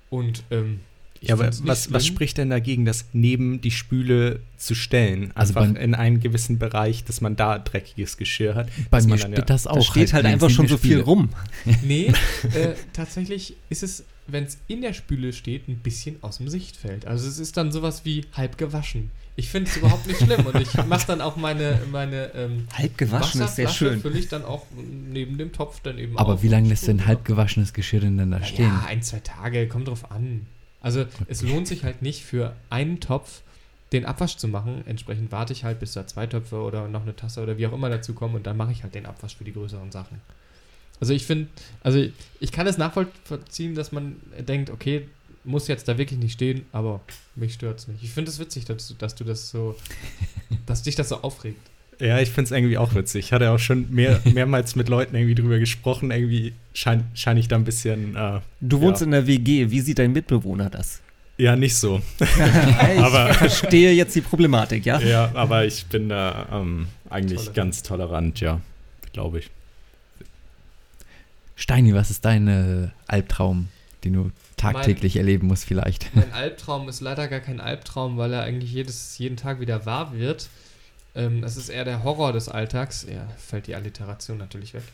Und 0.09 0.45
ähm, 0.51 0.81
ich 1.21 1.29
ja, 1.29 1.35
aber 1.35 1.51
was, 1.63 1.93
was 1.93 2.07
spricht 2.07 2.39
denn 2.39 2.51
dagegen, 2.51 2.85
das 2.85 3.07
neben 3.13 3.61
die 3.61 3.71
Spüle 3.71 4.41
zu 4.57 4.75
stellen? 4.75 5.33
Also 5.35 5.55
Einfach 5.59 5.81
in 5.81 5.95
einen 5.95 6.21
gewissen 6.21 6.59
Bereich, 6.59 7.05
dass 7.05 7.21
man 7.21 7.37
da 7.37 7.59
dreckiges 7.59 8.17
Geschirr 8.17 8.55
hat. 8.55 8.69
Bei 8.91 8.99
dass 8.99 9.07
mir 9.07 9.19
steht 9.19 9.39
ja- 9.39 9.45
das 9.45 9.67
auch. 9.67 9.77
da 9.77 9.83
steht 9.83 10.13
halt 10.13 10.25
neben 10.25 10.35
einfach 10.35 10.49
in 10.49 10.55
schon 10.55 10.69
so 10.69 10.77
viel 10.77 11.01
rum. 11.01 11.31
Nee, 11.83 12.13
äh, 12.55 12.75
tatsächlich 12.93 13.57
ist 13.71 13.83
es, 13.83 14.05
wenn 14.27 14.45
es 14.45 14.59
in 14.69 14.81
der 14.83 14.93
Spüle 14.93 15.33
steht, 15.33 15.69
ein 15.69 15.77
bisschen 15.79 16.17
aus 16.23 16.39
dem 16.39 16.49
Sichtfeld. 16.49 17.07
Also 17.07 17.29
es 17.29 17.39
ist 17.39 17.57
dann 17.57 17.73
sowas 17.73 18.05
wie 18.05 18.25
halb 18.33 18.59
gewaschen. 18.59 19.11
Ich 19.39 19.51
finde 19.51 19.71
es 19.71 19.77
überhaupt 19.77 20.07
nicht 20.07 20.19
schlimm 20.21 20.47
und 20.47 20.57
ich 20.59 20.73
mache 20.87 21.07
dann 21.09 21.21
auch 21.21 21.37
meine, 21.37 21.79
meine 21.93 22.33
ähm, 22.35 22.67
Halb 22.73 22.97
gewaschen 22.97 23.43
ist 23.43 23.57
sehr 23.57 23.69
schön. 23.69 24.01
fülle 24.01 24.19
ich 24.19 24.29
dann 24.29 24.45
auch 24.47 24.65
neben 25.11 25.37
dem 25.37 25.53
Topf 25.53 25.81
dann 25.83 25.99
eben 25.99 26.17
Aber 26.17 26.35
auf 26.35 26.43
wie 26.43 26.49
lange 26.49 26.69
lässt 26.71 26.89
denn 26.89 27.07
halb 27.07 27.25
gewaschenes 27.27 27.75
Geschirr 27.75 28.01
denn 28.01 28.17
dann 28.17 28.31
da 28.31 28.43
stehen? 28.43 28.65
Ja, 28.65 28.87
ein, 28.89 29.03
zwei 29.03 29.21
Tage, 29.21 29.69
kommt 29.69 29.89
drauf 29.89 30.11
an. 30.11 30.47
Also 30.87 31.05
es 31.29 31.43
lohnt 31.43 31.67
sich 31.67 31.83
halt 31.85 32.01
nicht 32.03 32.23
für 32.25 32.55
einen 32.71 33.01
Topf 33.01 33.43
den 33.93 34.05
Abwasch 34.05 34.37
zu 34.37 34.47
machen. 34.49 34.83
Entsprechend 34.87 35.33
warte 35.33 35.53
ich 35.53 35.65
halt, 35.65 35.81
bis 35.81 35.93
da 35.93 36.07
zwei 36.07 36.27
Töpfe 36.27 36.57
oder 36.61 36.87
noch 36.89 37.03
eine 37.03 37.15
Tasse 37.17 37.43
oder 37.43 37.59
wie 37.59 37.67
auch 37.67 37.73
immer 37.73 37.89
dazu 37.91 38.15
kommen 38.15 38.35
und 38.37 38.47
dann 38.47 38.57
mache 38.57 38.73
ich 38.73 38.83
halt 38.83 38.95
den 38.95 39.07
Abwasch 39.07 39.37
für 39.37 39.45
die 39.45 39.53
größeren 39.53 39.91
Sachen. 39.93 40.21
Also 41.01 41.13
ich 41.13 41.27
finde, 41.27 41.49
also 41.83 42.05
ich 42.41 42.53
kann 42.53 42.67
es 42.67 42.79
nachvollziehen, 42.79 43.75
dass 43.75 43.93
man 43.93 44.17
denkt, 44.39 44.71
okay, 44.71 45.09
muss 45.45 45.69
jetzt 45.69 45.87
da 45.89 45.99
wirklich 45.99 46.19
nicht 46.19 46.33
stehen, 46.33 46.67
aber 46.73 47.01
mich 47.35 47.55
stört 47.55 47.79
es 47.81 47.89
nicht. 47.89 48.03
Ich 48.03 48.11
finde 48.11 48.31
es 48.31 48.39
witzig, 48.39 48.65
dass, 48.65 48.89
du- 48.89 48.95
dass 48.95 49.15
du 49.15 49.25
das 49.25 49.51
so, 49.51 49.77
dass 50.67 50.83
dich 50.83 50.95
das 50.95 51.09
so 51.11 51.21
aufregt. 51.23 51.61
Ja, 51.99 52.19
ich 52.21 52.29
finde 52.31 52.45
es 52.45 52.51
irgendwie 52.51 52.77
auch 52.79 52.95
witzig. 52.95 53.27
Ich 53.27 53.33
hatte 53.33 53.51
auch 53.51 53.59
schon 53.59 53.91
mehr, 53.91 54.21
mehrmals 54.33 54.77
mit 54.77 54.89
Leuten 54.89 55.15
irgendwie 55.17 55.35
drüber 55.35 55.59
gesprochen. 55.59 56.11
Irgendwie 56.11 56.53
scheine 56.75 57.05
schein 57.15 57.37
ich 57.39 57.49
da 57.49 57.57
ein 57.57 57.65
bisschen, 57.65 58.15
äh, 58.17 58.41
Du 58.61 58.81
wohnst 58.81 59.01
Ja. 59.01 59.07
in 59.07 59.11
der 59.13 59.27
WG. 59.27 59.71
Wie 59.71 59.81
sieht 59.81 59.99
dein 59.99 60.13
Mitbewohner 60.13 60.69
das? 60.71 61.01
ja, 61.39 61.55
nicht 61.55 61.77
so. 61.77 62.01
ich 62.21 62.29
Aber- 62.99 63.35
verstehe 63.35 63.93
jetzt 63.93 64.15
die 64.15 64.23
Problematik, 64.23 64.87
ja? 64.87 64.99
Ja, 65.01 65.31
aber 65.35 65.67
ich 65.67 65.85
bin 65.87 66.09
da 66.09 66.47
ähm, 66.51 66.87
eigentlich 67.11 67.37
Tolerant. 67.41 67.55
ganz 67.57 67.83
tolerant, 67.83 68.41
ja, 68.41 68.61
glaube 69.13 69.41
ich. 69.41 69.51
Steini, 71.55 71.95
was 71.95 72.11
ist 72.11 72.25
dein 72.25 72.49
äh, 72.49 72.89
Albtraum, 73.07 73.69
den 74.05 74.13
du 74.15 74.31
tagtäglich 74.57 75.17
erleben 75.17 75.47
musst 75.47 75.65
vielleicht? 75.65 76.15
Mein 76.15 76.33
Albtraum 76.33 76.89
ist 76.89 77.01
leider 77.01 77.29
gar 77.29 77.41
kein 77.41 77.61
Albtraum, 77.61 78.17
weil 78.19 78.33
er 78.33 78.43
eigentlich 78.43 78.73
jedes, 78.73 79.17
jeden 79.19 79.37
Tag 79.37 79.61
wieder 79.61 79.87
wahr 79.87 80.13
wird. 80.15 80.49
Ähm, 81.17 81.43
es 81.43 81.57
ist 81.57 81.69
eher 81.69 81.85
der 81.85 82.05
Horror 82.05 82.33
des 82.33 82.49
Alltags. 82.49 83.07
Ja, 83.11 83.27
fällt 83.39 83.67
die 83.67 83.75
Alliteration 83.75 84.39
natürlich 84.39 84.75
weg. 84.75 84.85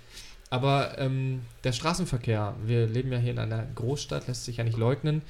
Aber 0.49 0.99
ähm, 0.99 1.43
der 1.65 1.73
Straßenverkehr, 1.73 2.55
wir 2.65 2.87
leben 2.87 3.13
ja 3.13 3.19
hier 3.19 3.33
in 3.33 3.39
einer 3.39 3.67
Großstadt, 3.75 4.29
lässt 4.29 4.45
sich 4.45 4.59
ja 4.59 4.65
nicht 4.65 4.79
leugnen. 4.79 5.23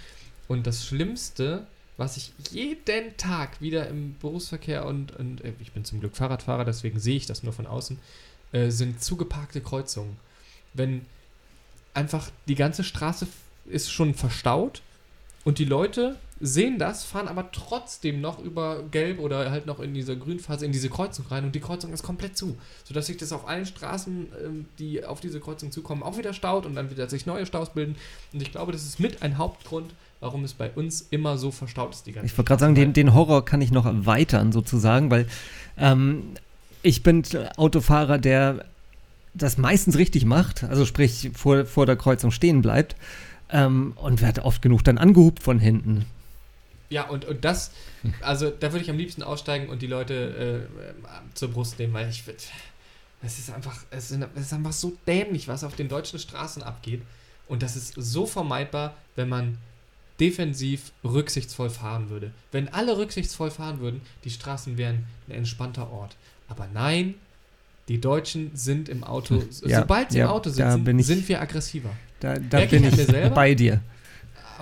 Und 0.48 0.66
das 0.66 0.84
Schlimmste 0.84 1.66
was 1.96 2.16
ich 2.16 2.32
jeden 2.50 3.16
Tag 3.16 3.60
wieder 3.60 3.86
im 3.88 4.16
Berufsverkehr 4.18 4.86
und, 4.86 5.14
und 5.16 5.44
äh, 5.44 5.52
ich 5.60 5.72
bin 5.72 5.84
zum 5.84 6.00
Glück 6.00 6.16
Fahrradfahrer, 6.16 6.64
deswegen 6.64 6.98
sehe 6.98 7.16
ich 7.16 7.26
das 7.26 7.42
nur 7.42 7.52
von 7.52 7.66
außen, 7.66 7.98
äh, 8.52 8.70
sind 8.70 9.02
zugeparkte 9.02 9.60
Kreuzungen. 9.60 10.16
Wenn 10.74 11.04
einfach 11.94 12.30
die 12.48 12.54
ganze 12.54 12.84
Straße 12.84 13.26
ist 13.66 13.92
schon 13.92 14.14
verstaut 14.14 14.82
und 15.44 15.58
die 15.58 15.64
Leute 15.64 16.16
sehen 16.44 16.80
das, 16.80 17.04
fahren 17.04 17.28
aber 17.28 17.52
trotzdem 17.52 18.20
noch 18.20 18.40
über 18.40 18.82
Gelb 18.90 19.20
oder 19.20 19.52
halt 19.52 19.66
noch 19.66 19.78
in 19.78 19.94
dieser 19.94 20.16
Grünphase 20.16 20.66
in 20.66 20.72
diese 20.72 20.90
Kreuzung 20.90 21.24
rein 21.30 21.44
und 21.44 21.54
die 21.54 21.60
Kreuzung 21.60 21.92
ist 21.92 22.02
komplett 22.02 22.36
zu, 22.36 22.56
sodass 22.82 23.06
sich 23.06 23.16
das 23.16 23.30
auf 23.30 23.46
allen 23.46 23.64
Straßen, 23.64 24.26
ähm, 24.44 24.66
die 24.80 25.04
auf 25.04 25.20
diese 25.20 25.38
Kreuzung 25.38 25.70
zukommen, 25.70 26.02
auch 26.02 26.18
wieder 26.18 26.34
staut 26.34 26.66
und 26.66 26.74
dann 26.74 26.90
wieder 26.90 27.08
sich 27.08 27.26
neue 27.26 27.46
Staus 27.46 27.72
bilden. 27.72 27.94
Und 28.32 28.42
ich 28.42 28.50
glaube, 28.50 28.72
das 28.72 28.82
ist 28.82 28.98
mit 28.98 29.22
ein 29.22 29.38
Hauptgrund, 29.38 29.94
warum 30.18 30.42
es 30.42 30.52
bei 30.52 30.70
uns 30.70 31.06
immer 31.10 31.38
so 31.38 31.52
verstaut 31.52 31.94
ist 31.94 32.06
die 32.06 32.12
ganze 32.12 32.26
Ich 32.26 32.36
wollte 32.36 32.48
gerade 32.48 32.60
sagen, 32.60 32.74
den, 32.74 32.92
den 32.92 33.14
Horror 33.14 33.44
kann 33.44 33.62
ich 33.62 33.70
noch 33.70 33.86
erweitern 33.86 34.50
sozusagen, 34.50 35.12
weil 35.12 35.28
ähm, 35.78 36.24
ich 36.82 37.04
bin 37.04 37.22
Autofahrer, 37.56 38.18
der 38.18 38.64
das 39.32 39.58
meistens 39.58 39.96
richtig 39.96 40.24
macht, 40.24 40.64
also 40.64 40.84
sprich 40.86 41.30
vor, 41.34 41.66
vor 41.66 41.86
der 41.86 41.96
Kreuzung 41.96 42.32
stehen 42.32 42.62
bleibt 42.62 42.96
ähm, 43.50 43.92
und 43.94 44.20
werde 44.20 44.44
oft 44.44 44.60
genug 44.60 44.82
dann 44.82 44.98
angehupt 44.98 45.40
von 45.40 45.60
hinten. 45.60 46.04
Ja, 46.92 47.08
und, 47.08 47.24
und 47.24 47.44
das, 47.44 47.72
also 48.20 48.50
da 48.50 48.72
würde 48.72 48.84
ich 48.84 48.90
am 48.90 48.98
liebsten 48.98 49.22
aussteigen 49.22 49.68
und 49.68 49.82
die 49.82 49.86
Leute 49.86 50.68
äh, 50.68 51.34
zur 51.34 51.50
Brust 51.50 51.78
nehmen, 51.78 51.92
weil 51.94 52.08
ich 52.08 52.26
würde. 52.26 52.38
Es 53.24 53.38
ist 53.38 53.50
einfach, 53.52 53.76
es 53.90 54.10
ist, 54.10 54.52
einfach 54.52 54.72
so 54.72 54.96
dämlich, 55.06 55.46
was 55.46 55.62
auf 55.62 55.76
den 55.76 55.88
deutschen 55.88 56.18
Straßen 56.18 56.62
abgeht. 56.62 57.02
Und 57.46 57.62
das 57.62 57.76
ist 57.76 57.94
so 57.96 58.26
vermeidbar, 58.26 58.96
wenn 59.14 59.28
man 59.28 59.58
defensiv 60.18 60.92
rücksichtsvoll 61.04 61.70
fahren 61.70 62.10
würde. 62.10 62.32
Wenn 62.50 62.68
alle 62.68 62.98
rücksichtsvoll 62.98 63.50
fahren 63.50 63.80
würden, 63.80 64.00
die 64.24 64.30
Straßen 64.30 64.76
wären 64.76 65.04
ein 65.28 65.34
entspannter 65.34 65.90
Ort. 65.92 66.16
Aber 66.48 66.68
nein, 66.72 67.14
die 67.88 68.00
Deutschen 68.00 68.50
sind 68.54 68.88
im 68.88 69.04
Auto, 69.04 69.42
Ja, 69.64 69.80
sobald 69.80 70.12
sie 70.12 70.18
ja, 70.18 70.24
im 70.26 70.30
Auto 70.32 70.50
sitzen, 70.50 70.84
bin 70.84 70.98
ich- 70.98 71.06
sind 71.06 71.28
wir 71.28 71.40
aggressiver. 71.40 71.90
Da, 72.20 72.38
da 72.38 72.60
bin 72.64 72.84
ich 72.84 73.06
bei 73.34 73.54
dir. 73.54 73.80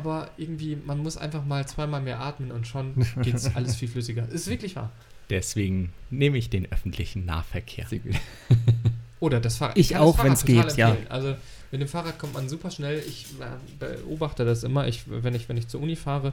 Aber 0.01 0.31
irgendwie, 0.39 0.77
man 0.77 0.99
muss 0.99 1.19
einfach 1.19 1.45
mal 1.45 1.69
zweimal 1.69 2.01
mehr 2.01 2.21
atmen 2.21 2.53
und 2.53 2.67
schon 2.67 2.95
geht 3.21 3.35
es 3.35 3.55
alles 3.55 3.77
viel 3.77 3.87
flüssiger. 3.87 4.27
Ist 4.31 4.49
wirklich 4.49 4.75
wahr. 4.75 4.91
Deswegen 5.29 5.93
nehme 6.09 6.39
ich 6.39 6.49
den 6.49 6.73
öffentlichen 6.73 7.27
Nahverkehr. 7.27 7.87
Sehr 7.87 7.99
gut. 7.99 8.15
Oder 9.21 9.41
das 9.41 9.59
Fahrrad. 9.59 9.77
Ich 9.77 9.91
kann 9.91 10.01
auch, 10.01 10.25
wenn's 10.25 10.41
total 10.41 10.69
geht, 10.69 10.77
ja. 10.79 10.89
empfehlen. 10.89 11.11
Also 11.11 11.37
mit 11.71 11.83
dem 11.83 11.89
Fahrrad 11.89 12.19
kommt 12.19 12.33
man 12.33 12.49
super 12.49 12.71
schnell. 12.71 13.03
Ich 13.07 13.27
äh, 13.41 13.77
beobachte 13.79 14.47
das 14.47 14.65
immer. 14.65 14.89
Ich, 14.89 15.03
wenn, 15.07 15.35
ich, 15.35 15.51
wenn 15.51 15.59
ich 15.59 15.69
zur 15.69 15.83
Uni 15.83 15.97
fahre, 15.97 16.33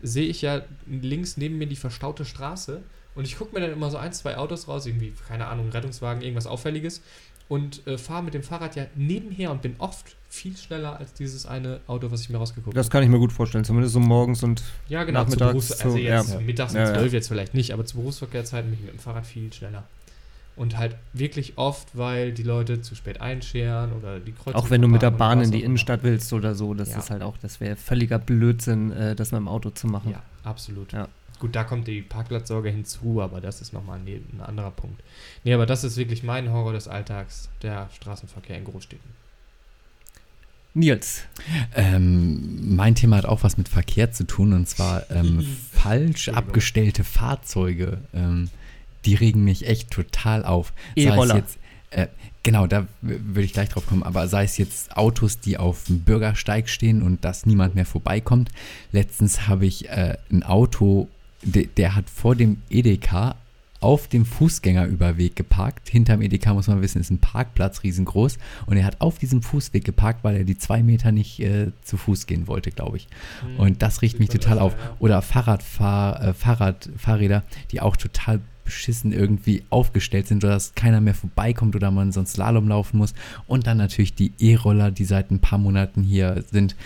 sehe 0.00 0.28
ich 0.28 0.42
ja 0.42 0.62
links 0.86 1.36
neben 1.36 1.58
mir 1.58 1.66
die 1.66 1.74
verstaute 1.74 2.24
Straße 2.24 2.84
und 3.16 3.24
ich 3.24 3.36
gucke 3.36 3.52
mir 3.52 3.60
dann 3.60 3.72
immer 3.72 3.90
so 3.90 3.98
ein, 3.98 4.12
zwei 4.12 4.36
Autos 4.36 4.68
raus, 4.68 4.86
irgendwie, 4.86 5.12
keine 5.26 5.48
Ahnung, 5.48 5.70
Rettungswagen, 5.70 6.22
irgendwas 6.22 6.46
Auffälliges 6.46 7.02
und 7.52 7.86
äh, 7.86 7.98
fahre 7.98 8.22
mit 8.22 8.32
dem 8.32 8.42
Fahrrad 8.42 8.76
ja 8.76 8.86
nebenher 8.94 9.50
und 9.50 9.60
bin 9.60 9.74
oft 9.76 10.16
viel 10.30 10.56
schneller 10.56 10.98
als 10.98 11.12
dieses 11.12 11.44
eine 11.44 11.80
Auto, 11.86 12.10
was 12.10 12.22
ich 12.22 12.30
mir 12.30 12.38
rausgeguckt 12.38 12.74
Das 12.74 12.88
kann 12.88 13.02
ich 13.02 13.10
mir 13.10 13.18
gut 13.18 13.30
vorstellen, 13.30 13.62
zumindest 13.66 13.92
so 13.92 14.00
morgens 14.00 14.42
und 14.42 14.62
Ja, 14.88 15.04
genau, 15.04 15.20
Nachmittags 15.20 15.50
Berufs 15.52 15.72
also 15.72 15.90
so, 15.90 15.98
jetzt 15.98 16.32
ja. 16.32 16.40
mittags 16.40 16.72
um 16.72 16.78
Ja, 16.78 16.86
ja. 16.86 16.94
12 16.94 17.12
jetzt 17.12 17.28
vielleicht 17.28 17.52
nicht, 17.52 17.74
aber 17.74 17.84
zu 17.84 17.98
Berufsverkehrszeiten 17.98 18.70
bin 18.70 18.78
ich 18.80 18.86
mit 18.86 18.94
dem 18.94 18.98
Fahrrad 19.00 19.26
viel 19.26 19.52
schneller. 19.52 19.84
Und 20.56 20.78
halt 20.78 20.96
wirklich 21.12 21.58
oft, 21.58 21.88
weil 21.94 22.32
die 22.32 22.42
Leute 22.42 22.80
zu 22.80 22.94
spät 22.94 23.20
einscheren 23.20 23.92
oder 23.92 24.18
die 24.18 24.32
Kreuzung 24.32 24.54
auch 24.54 24.70
wenn 24.70 24.80
du 24.80 24.88
mit 24.88 25.02
der 25.02 25.10
Bahn 25.10 25.42
in 25.42 25.50
die. 25.50 25.62
Innenstadt 25.62 26.02
willst 26.04 26.32
oder 26.32 26.54
so, 26.54 26.72
das 26.72 26.92
Ja. 26.92 27.00
ist 27.00 27.10
halt 27.10 27.20
auch, 27.20 27.36
das 27.36 27.60
wäre 27.60 27.76
völliger 27.76 28.18
Blödsinn, 28.18 28.92
äh, 28.92 29.14
das 29.14 29.30
mit 29.30 29.40
dem 29.40 29.48
Auto 29.48 29.68
zu 29.68 29.88
machen. 29.88 30.12
Ja, 30.12 30.22
absolut. 30.42 30.92
Ja. 30.92 31.06
Gut, 31.42 31.56
da 31.56 31.64
kommt 31.64 31.88
die 31.88 32.02
Parkplatzsorge 32.02 32.70
hinzu, 32.70 33.20
aber 33.20 33.40
das 33.40 33.60
ist 33.60 33.72
nochmal 33.72 33.98
ein, 33.98 34.06
ein 34.06 34.40
anderer 34.40 34.70
Punkt. 34.70 35.02
Nee, 35.42 35.52
aber 35.52 35.66
das 35.66 35.82
ist 35.82 35.96
wirklich 35.96 36.22
mein 36.22 36.52
Horror 36.52 36.72
des 36.72 36.86
Alltags, 36.86 37.48
der 37.62 37.90
Straßenverkehr 37.96 38.56
in 38.58 38.64
Großstädten. 38.64 39.10
Nils, 40.74 41.22
Ähm, 41.74 42.76
mein 42.76 42.94
Thema 42.94 43.16
hat 43.16 43.26
auch 43.26 43.42
was 43.42 43.58
mit 43.58 43.68
Verkehr 43.68 44.12
zu 44.12 44.24
tun 44.24 44.52
und 44.52 44.68
zwar 44.68 45.10
ähm, 45.10 45.44
falsch 45.72 46.28
abgestellte 46.28 47.02
Fahrzeuge. 47.02 47.98
Ähm, 48.14 48.48
die 49.04 49.16
regen 49.16 49.42
mich 49.42 49.66
echt 49.66 49.90
total 49.90 50.44
auf. 50.44 50.72
Sei 50.96 51.02
es 51.02 51.06
E-Roller. 51.06 51.36
jetzt- 51.38 51.58
Äh, 51.90 52.06
genau, 52.44 52.66
da 52.68 52.86
würde 53.02 53.42
ich 53.42 53.52
gleich 53.52 53.68
drauf 53.68 53.84
kommen. 53.86 54.02
Aber 54.04 54.28
sei 54.28 54.44
es 54.44 54.56
jetzt 54.58 54.96
Autos, 54.96 55.40
die 55.40 55.58
auf 55.58 55.84
dem 55.86 56.00
Bürgersteig 56.04 56.68
stehen 56.70 57.02
und 57.02 57.22
dass 57.24 57.44
niemand 57.46 57.74
mehr 57.74 57.84
vorbeikommt. 57.84 58.50
Letztens 58.92 59.48
habe 59.48 59.66
ich 59.66 59.88
äh, 59.90 60.16
ein 60.30 60.42
Auto, 60.44 61.08
de, 61.42 61.66
der 61.66 61.94
hat 61.94 62.08
vor 62.08 62.34
dem 62.36 62.58
Edeka 62.70 63.36
auf 63.82 64.06
dem 64.06 64.24
Fußgängerüberweg 64.24 65.34
geparkt. 65.34 65.88
Hinterm 65.88 66.22
Edeka 66.22 66.54
muss 66.54 66.68
man 66.68 66.80
wissen, 66.80 67.00
ist 67.00 67.10
ein 67.10 67.18
Parkplatz 67.18 67.82
riesengroß. 67.82 68.38
Und 68.66 68.76
er 68.76 68.84
hat 68.84 69.00
auf 69.00 69.18
diesem 69.18 69.42
Fußweg 69.42 69.84
geparkt, 69.84 70.22
weil 70.22 70.36
er 70.36 70.44
die 70.44 70.56
zwei 70.56 70.82
Meter 70.82 71.10
nicht 71.10 71.40
äh, 71.40 71.72
zu 71.82 71.96
Fuß 71.96 72.26
gehen 72.26 72.46
wollte, 72.46 72.70
glaube 72.70 72.96
ich. 72.96 73.08
Und 73.58 73.82
das 73.82 74.00
riecht 74.00 74.20
mich 74.20 74.28
total 74.28 74.60
auf. 74.60 74.74
Oder 75.00 75.20
Fahrradfahr, 75.20 76.22
äh, 76.22 76.32
Fahrrad, 76.32 76.90
Fahrräder, 76.96 77.42
die 77.72 77.80
auch 77.80 77.96
total 77.96 78.40
beschissen 78.64 79.12
irgendwie 79.12 79.64
aufgestellt 79.70 80.28
sind, 80.28 80.42
sodass 80.42 80.76
keiner 80.76 81.00
mehr 81.00 81.14
vorbeikommt 81.14 81.74
oder 81.74 81.90
man 81.90 82.12
sonst 82.12 82.34
Slalom 82.34 82.68
laufen 82.68 82.98
muss. 82.98 83.14
Und 83.48 83.66
dann 83.66 83.78
natürlich 83.78 84.14
die 84.14 84.32
E-Roller, 84.38 84.92
die 84.92 85.04
seit 85.04 85.32
ein 85.32 85.40
paar 85.40 85.58
Monaten 85.58 86.04
hier 86.04 86.44
sind. 86.50 86.76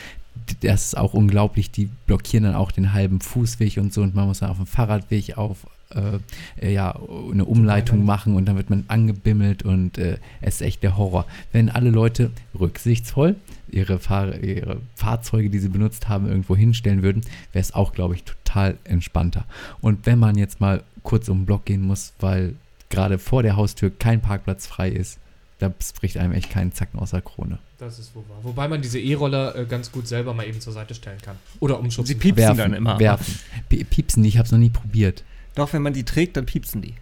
Das 0.60 0.86
ist 0.86 0.96
auch 0.96 1.14
unglaublich. 1.14 1.70
Die 1.70 1.88
blockieren 2.06 2.44
dann 2.44 2.54
auch 2.54 2.70
den 2.72 2.92
halben 2.92 3.20
Fußweg 3.20 3.78
und 3.78 3.92
so. 3.92 4.02
Und 4.02 4.14
man 4.14 4.26
muss 4.26 4.40
dann 4.40 4.50
auf 4.50 4.56
dem 4.56 4.66
Fahrradweg 4.66 5.36
auf 5.36 5.66
äh, 5.94 6.18
äh, 6.60 6.72
ja, 6.72 6.98
eine 7.30 7.44
Umleitung 7.44 8.04
machen 8.04 8.34
und 8.34 8.46
dann 8.46 8.56
wird 8.56 8.70
man 8.70 8.84
angebimmelt 8.88 9.62
und 9.62 9.98
äh, 9.98 10.18
es 10.40 10.56
ist 10.56 10.62
echt 10.62 10.82
der 10.82 10.96
Horror. 10.96 11.26
Wenn 11.52 11.70
alle 11.70 11.90
Leute 11.90 12.32
rücksichtsvoll 12.58 13.36
ihre, 13.70 14.00
Fahr 14.00 14.36
ihre 14.42 14.78
Fahrzeuge, 14.96 15.48
die 15.48 15.60
sie 15.60 15.68
benutzt 15.68 16.08
haben, 16.08 16.26
irgendwo 16.26 16.56
hinstellen 16.56 17.02
würden, 17.02 17.22
wäre 17.52 17.62
es 17.62 17.72
auch, 17.72 17.92
glaube 17.92 18.16
ich, 18.16 18.24
total 18.24 18.78
entspannter. 18.82 19.44
Und 19.80 20.06
wenn 20.06 20.18
man 20.18 20.36
jetzt 20.36 20.60
mal 20.60 20.82
kurz 21.04 21.28
um 21.28 21.40
den 21.40 21.46
Block 21.46 21.64
gehen 21.66 21.82
muss, 21.82 22.14
weil 22.18 22.56
gerade 22.90 23.18
vor 23.18 23.44
der 23.44 23.56
Haustür 23.56 23.90
kein 23.90 24.20
Parkplatz 24.20 24.66
frei 24.66 24.88
ist, 24.90 25.20
da 25.58 25.72
bricht 26.00 26.18
einem 26.18 26.32
echt 26.32 26.50
keinen 26.50 26.72
Zacken 26.72 26.98
aus 27.00 27.10
der 27.10 27.22
Krone. 27.22 27.58
Das 27.78 27.98
ist 27.98 28.14
wohl 28.14 28.24
wahr. 28.28 28.38
Wobei 28.42 28.68
man 28.68 28.82
diese 28.82 28.98
E-Roller 28.98 29.56
äh, 29.56 29.64
ganz 29.64 29.90
gut 29.90 30.06
selber 30.06 30.34
mal 30.34 30.46
eben 30.46 30.60
zur 30.60 30.72
Seite 30.72 30.94
stellen 30.94 31.18
kann. 31.22 31.36
Oder 31.60 31.78
umschubsen 31.78 32.06
Sie 32.06 32.14
piepsen 32.14 32.36
werfen, 32.44 32.58
dann 32.58 32.74
immer. 32.74 32.98
Werfen. 32.98 33.38
Pie- 33.70 33.84
Piepsen, 33.84 34.22
die, 34.22 34.28
ich 34.28 34.36
habe 34.38 34.46
es 34.46 34.52
noch 34.52 34.58
nie 34.58 34.70
probiert. 34.70 35.24
Doch, 35.54 35.72
wenn 35.72 35.82
man 35.82 35.92
die 35.94 36.04
trägt, 36.04 36.36
dann 36.36 36.44
piepsen 36.44 36.82
die. 36.82 36.94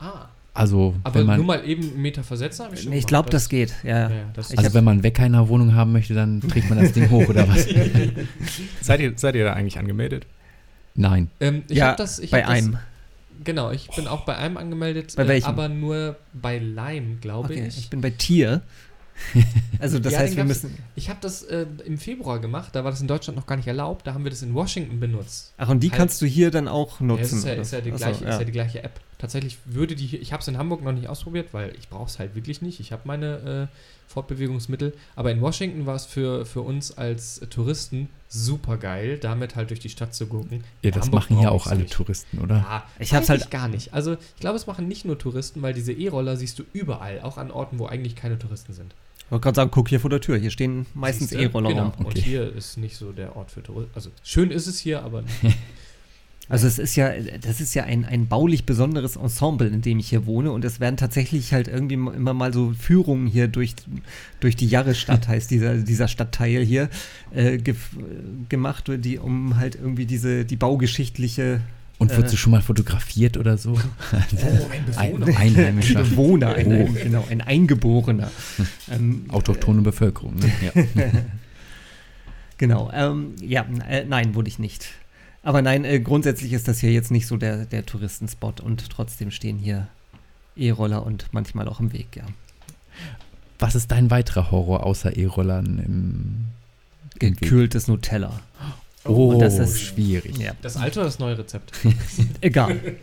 Ah, 0.00 0.26
Also, 0.54 0.94
aber 1.04 1.20
wenn 1.20 1.26
man, 1.26 1.36
nur 1.36 1.46
mal 1.46 1.64
eben 1.64 1.82
einen 1.82 2.02
Meter 2.02 2.24
versetzen 2.24 2.64
habe 2.64 2.74
ich 2.74 2.82
schon 2.82 2.90
Nee, 2.90 2.98
ich 2.98 3.06
glaube, 3.06 3.30
das 3.30 3.48
geht. 3.48 3.72
Ja. 3.84 4.10
Ja, 4.10 4.16
das 4.34 4.50
Ich 4.50 4.58
also 4.58 4.74
wenn 4.74 4.82
man 4.84 5.00
in 5.02 5.32
der 5.32 5.48
Wohnung 5.48 5.74
haben 5.74 5.92
möchte, 5.92 6.14
dann 6.14 6.40
trägt 6.40 6.68
man 6.68 6.80
das 6.80 6.92
Ding 6.92 7.08
hoch 7.10 7.28
oder 7.28 7.46
was? 7.48 7.66
Seid 8.80 9.00
ihr, 9.00 9.12
seid 9.16 9.36
ihr 9.36 9.44
da 9.44 9.52
eigentlich 9.52 9.78
angemeldet? 9.78 10.26
Nein. 10.94 11.30
ähm, 11.40 11.62
ich 11.68 11.78
ja, 11.78 11.88
hab 11.88 11.96
das, 11.96 12.18
ich 12.18 12.30
bei 12.32 12.42
hab 12.42 12.48
das, 12.48 12.58
einem. 12.58 12.78
Genau, 13.44 13.70
ich 13.70 13.88
bin 13.90 14.06
auch 14.06 14.24
bei 14.24 14.36
einem 14.36 14.56
angemeldet, 14.56 15.14
Bei 15.16 15.24
äh, 15.24 15.28
welchem? 15.28 15.46
aber 15.48 15.68
nur 15.68 16.16
bei 16.32 16.58
Lime, 16.58 17.16
glaube 17.20 17.50
Okay, 17.54 17.66
ich. 17.68 17.78
ich 17.78 17.90
bin 17.90 18.00
bei 18.00 18.10
Tier. 18.10 18.62
Also 19.78 19.98
das 19.98 20.12
Ja, 20.14 20.20
heißt, 20.20 20.36
wir 20.36 20.44
müssen. 20.44 20.76
Ich 20.94 21.08
habe 21.10 21.18
das 21.20 21.42
äh, 21.42 21.66
im 21.84 21.98
Februar 21.98 22.38
gemacht, 22.40 22.74
da 22.74 22.82
war 22.84 22.90
das 22.92 23.00
in 23.00 23.08
Deutschland 23.08 23.36
noch 23.36 23.46
gar 23.46 23.56
nicht 23.56 23.66
erlaubt, 23.68 24.06
da 24.06 24.14
haben 24.14 24.24
wir 24.24 24.30
das 24.30 24.42
in 24.42 24.54
Washington 24.54 25.00
benutzt. 25.00 25.52
Ach, 25.58 25.68
und 25.68 25.80
die 25.80 25.90
Halt- 25.90 25.98
kannst 25.98 26.22
du 26.22 26.26
hier 26.26 26.50
dann 26.50 26.66
auch 26.68 27.00
Ja, 27.00 27.06
nutzen. 27.06 27.38
ist 27.38 27.44
ja, 27.44 27.52
ist, 27.54 27.72
ja 27.72 27.80
die 27.80 27.92
Achso, 27.92 28.04
gleiche, 28.04 28.24
ja. 28.24 28.30
ist 28.30 28.38
ja 28.38 28.44
die 28.44 28.52
gleiche 28.52 28.82
App. 28.84 29.00
Tatsächlich 29.18 29.58
würde 29.64 29.94
die, 29.96 30.06
hier- 30.06 30.20
ich 30.22 30.32
habe 30.32 30.40
es 30.40 30.48
in 30.48 30.56
Hamburg 30.56 30.82
noch 30.82 30.92
nicht 30.92 31.08
ausprobiert, 31.08 31.48
weil 31.52 31.74
ich 31.78 31.88
brauche 31.88 32.06
es 32.08 32.18
halt 32.18 32.34
wirklich 32.34 32.62
nicht. 32.62 32.80
Ich 32.80 32.90
habe 32.92 33.02
meine 33.04 33.68
äh, 33.70 33.76
Fortbewegungsmittel. 34.12 34.92
Aber 35.16 35.30
in 35.32 35.40
Washington 35.40 35.86
war 35.86 35.96
es 35.96 36.06
für, 36.06 36.46
für 36.46 36.60
uns 36.60 36.96
als 36.96 37.40
Touristen 37.50 38.08
super 38.28 38.76
geil, 38.76 39.18
damit 39.18 39.56
halt 39.56 39.70
durch 39.70 39.80
die 39.80 39.88
Stadt 39.88 40.14
zu 40.14 40.26
gucken. 40.26 40.62
Ja, 40.82 40.88
In 40.88 40.94
das 40.94 41.04
Hamburg 41.06 41.22
machen 41.22 41.38
hier 41.38 41.48
brauch 41.48 41.66
auch 41.66 41.70
alle 41.70 41.80
nicht. 41.82 41.92
Touristen, 41.92 42.38
oder? 42.38 42.56
Ja, 42.56 42.84
Ich 42.98 43.12
hab's 43.14 43.28
halt- 43.28 43.50
gar 43.50 43.68
nicht. 43.68 43.92
Also 43.92 44.12
ich 44.14 44.40
glaube, 44.40 44.56
es 44.56 44.66
machen 44.66 44.88
nicht 44.88 45.04
nur 45.04 45.18
Touristen, 45.18 45.60
weil 45.62 45.74
diese 45.74 45.92
E-Roller 45.92 46.36
siehst 46.36 46.58
du 46.58 46.62
überall, 46.72 47.20
auch 47.22 47.36
an 47.36 47.50
Orten, 47.50 47.78
wo 47.78 47.86
eigentlich 47.86 48.16
keine 48.16 48.38
Touristen 48.38 48.72
sind. 48.72 48.94
Ich 49.18 49.30
wollte 49.30 49.44
gerade 49.44 49.56
sagen, 49.56 49.70
guck 49.70 49.88
hier 49.88 49.98
vor 50.00 50.10
der 50.10 50.20
Tür. 50.20 50.36
Hier 50.36 50.50
stehen 50.50 50.84
meistens? 50.94 51.32
E-Roller 51.32 51.70
Genau. 51.70 51.82
rum. 51.88 51.92
Und 52.06 52.06
Okay. 52.12 52.20
hier 52.20 52.54
ist 52.54 52.76
nicht 52.76 52.96
so 52.96 53.12
der 53.12 53.34
Ort 53.34 53.50
für 53.50 53.62
Touristen. 53.62 53.92
Also 53.94 54.10
schön 54.22 54.50
ist 54.50 54.66
es 54.66 54.78
hier, 54.78 55.02
aber 55.02 55.24
Also 56.48 56.66
es 56.66 56.78
ist 56.78 56.96
ja, 56.96 57.10
das 57.40 57.60
ist 57.60 57.72
ja 57.74 57.84
ein, 57.84 58.04
ein 58.04 58.26
baulich 58.26 58.66
besonderes 58.66 59.16
Ensemble, 59.16 59.68
in 59.68 59.80
dem 59.80 59.98
ich 60.00 60.08
hier 60.10 60.26
wohne 60.26 60.50
und 60.52 60.64
es 60.64 60.80
werden 60.80 60.96
tatsächlich 60.96 61.52
halt 61.54 61.68
irgendwie 61.68 61.94
immer 61.94 62.34
mal 62.34 62.52
so 62.52 62.74
Führungen 62.78 63.26
hier 63.26 63.48
durch, 63.48 63.74
durch 64.40 64.56
die 64.56 64.66
Jahresstadt, 64.66 65.28
heißt 65.28 65.50
dieser, 65.50 65.76
dieser 65.78 66.08
Stadtteil 66.08 66.62
hier, 66.64 66.90
äh, 67.34 67.54
äh, 67.54 67.60
gemacht, 68.48 68.90
die, 68.98 69.18
um 69.18 69.56
halt 69.56 69.76
irgendwie 69.76 70.04
diese, 70.04 70.44
die 70.44 70.56
baugeschichtliche 70.56 71.60
Und 71.98 72.10
Äh. 72.10 72.16
wurdest 72.16 72.34
du 72.34 72.36
schon 72.36 72.50
mal 72.50 72.60
fotografiert 72.62 73.36
oder 73.38 73.56
so? 73.56 73.72
Oh, 73.72 74.98
ein 74.98 75.22
Ein 75.22 75.36
Einheimischer. 75.36 76.02
Bewohner, 76.02 76.54
ein, 76.54 76.66
Oh. 76.66 76.86
ein, 76.86 76.94
genau, 76.94 77.24
ein 77.30 77.40
Eingeborener. 77.40 78.30
ähm, 78.90 79.24
Autochtone 79.28 79.80
Bevölkerung. 79.82 80.34
Ne? 80.36 80.50
Ja. 80.96 81.06
Genau, 82.58 82.90
ähm, 82.92 83.32
ja, 83.40 83.64
äh, 83.88 84.04
nein, 84.04 84.34
wurde 84.34 84.48
ich 84.48 84.58
nicht. 84.58 84.88
Aber 85.42 85.60
nein, 85.62 85.84
äh, 85.84 86.00
grundsätzlich 86.00 86.52
ist 86.52 86.68
das 86.68 86.78
hier 86.80 86.92
jetzt 86.92 87.10
nicht 87.10 87.26
so 87.26 87.36
der, 87.36 87.64
der 87.66 87.84
Touristenspot 87.84 88.60
und 88.60 88.88
trotzdem 88.90 89.30
stehen 89.30 89.58
hier 89.58 89.88
E-Roller 90.56 91.04
und 91.04 91.26
manchmal 91.32 91.68
auch 91.68 91.80
im 91.80 91.92
Weg, 91.92 92.16
ja. 92.16 92.24
Was 93.58 93.74
ist 93.74 93.90
dein 93.90 94.10
weiterer 94.10 94.50
Horror 94.50 94.84
außer 94.84 95.16
E-Rollern 95.16 95.78
im 95.78 96.44
im 97.20 97.30
Weg? 97.34 97.40
Gekühltes 97.40 97.88
Nutella. 97.88 98.32
Oh, 99.04 99.38
das 99.40 99.58
ist- 99.58 99.80
schwierig. 99.80 100.38
Ja. 100.38 100.52
Das 100.62 100.76
alte 100.76 101.00
oder 101.00 101.06
das 101.08 101.18
neue 101.18 101.38
Rezept? 101.38 101.72
Egal. 102.40 102.78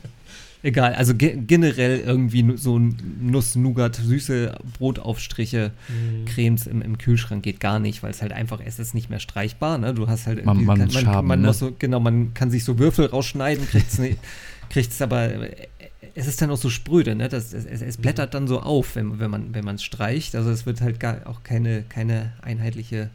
Egal, 0.62 0.94
also 0.96 1.16
ge 1.16 1.38
generell 1.48 2.00
irgendwie 2.02 2.58
so 2.58 2.78
Nuss-Nougat, 2.78 3.96
süße 3.96 4.58
Brotaufstriche, 4.78 5.72
Mhm. 5.88 6.26
Cremes 6.26 6.68
im, 6.68 6.82
im 6.82 6.98
Kühlschrank 6.98 7.44
geht 7.44 7.60
gar 7.60 7.80
nicht, 7.80 8.04
weil 8.04 8.12
es 8.12 8.22
halt 8.22 8.34
einfach, 8.34 8.60
es 8.64 8.78
ist 8.80 8.94
nicht 8.94 9.10
mehr 9.10 9.20
streichbar, 9.20 9.78
ne? 9.78 9.94
Du 9.94 10.08
hast 10.08 10.28
halt 10.28 10.44
Man- 10.46 10.58
irgendwie- 10.58 10.66
man 10.66 10.78
kann, 10.80 10.86
muss 10.88 10.94
man, 10.96 11.04
schaben, 11.06 11.28
man 11.28 11.42
ne? 11.42 11.48
muss 11.48 11.60
so, 11.60 11.74
genau, 11.80 12.00
man 12.02 12.34
kann 12.34 12.52
sich 12.52 12.64
so 12.66 12.78
Würfel 12.78 13.06
rausschneiden, 13.06 13.66
kriegt's 13.70 13.98
nicht, 14.00 14.18
kriegt's 14.70 15.02
aber, 15.02 15.32
äh, 15.34 15.68
es 16.16 16.28
ist 16.28 16.42
dann 16.42 16.50
auch 16.52 16.58
so 16.58 16.70
spröde, 16.70 17.16
ne? 17.16 17.30
Das, 17.30 17.54
es, 17.54 17.66
es, 17.66 17.82
es 17.82 17.98
blättert 17.98 18.34
dann 18.34 18.48
so 18.48 18.60
auf, 18.62 18.96
wenn, 18.96 19.20
wenn 19.20 19.32
man 19.32 19.54
wenn 19.54 19.64
man 19.64 19.76
es 19.76 19.84
streicht. 19.84 20.36
Also 20.36 20.50
es 20.50 20.66
wird 20.66 20.82
halt 20.82 21.00
gar 21.00 21.26
auch 21.28 21.44
keine, 21.44 21.84
keine 21.88 22.34
einheitliche, 22.42 23.10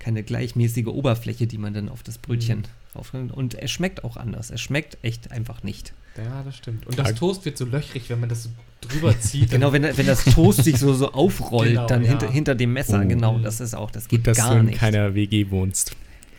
keine 0.00 0.22
gleichmäßige 0.24 0.86
Oberfläche, 0.86 1.46
die 1.46 1.58
man 1.58 1.74
dann 1.74 1.88
auf 1.88 2.02
das 2.02 2.18
Brötchen 2.18 2.62
aufnimmt. 2.94 3.30
Und 3.32 3.54
es 3.54 3.70
schmeckt 3.70 4.02
auch 4.02 4.16
anders. 4.16 4.50
Es 4.50 4.60
schmeckt 4.60 4.98
echt 5.02 5.30
einfach 5.30 5.62
nicht. 5.62 5.92
Ja, 6.24 6.42
das 6.42 6.56
stimmt. 6.56 6.86
Und 6.86 6.98
das 6.98 7.14
Toast 7.14 7.44
wird 7.44 7.56
so 7.56 7.64
löchrig, 7.64 8.08
wenn 8.10 8.20
man 8.20 8.28
das 8.28 8.44
so 8.44 8.50
drüber 8.80 9.18
zieht. 9.18 9.50
Genau, 9.50 9.72
wenn, 9.72 9.82
wenn 9.96 10.06
das 10.06 10.24
Toast 10.24 10.64
sich 10.64 10.78
so, 10.78 10.92
so 10.94 11.12
aufrollt, 11.12 11.70
Genau, 11.70 11.86
dann 11.86 12.02
ja. 12.02 12.10
hinter, 12.10 12.30
hinter 12.30 12.54
dem 12.54 12.72
Messer, 12.72 13.00
Oh. 13.04 13.08
genau, 13.08 13.38
das 13.38 13.60
ist 13.60 13.74
auch, 13.74 13.90
das 13.90 14.08
geht 14.08 14.20
Gut, 14.20 14.26
dass 14.28 14.36
gar 14.38 14.54
du 14.54 14.60
in 14.60 14.66
nicht. 14.66 14.78
keiner 14.78 15.14
WG 15.14 15.50
wohnst. 15.50 15.92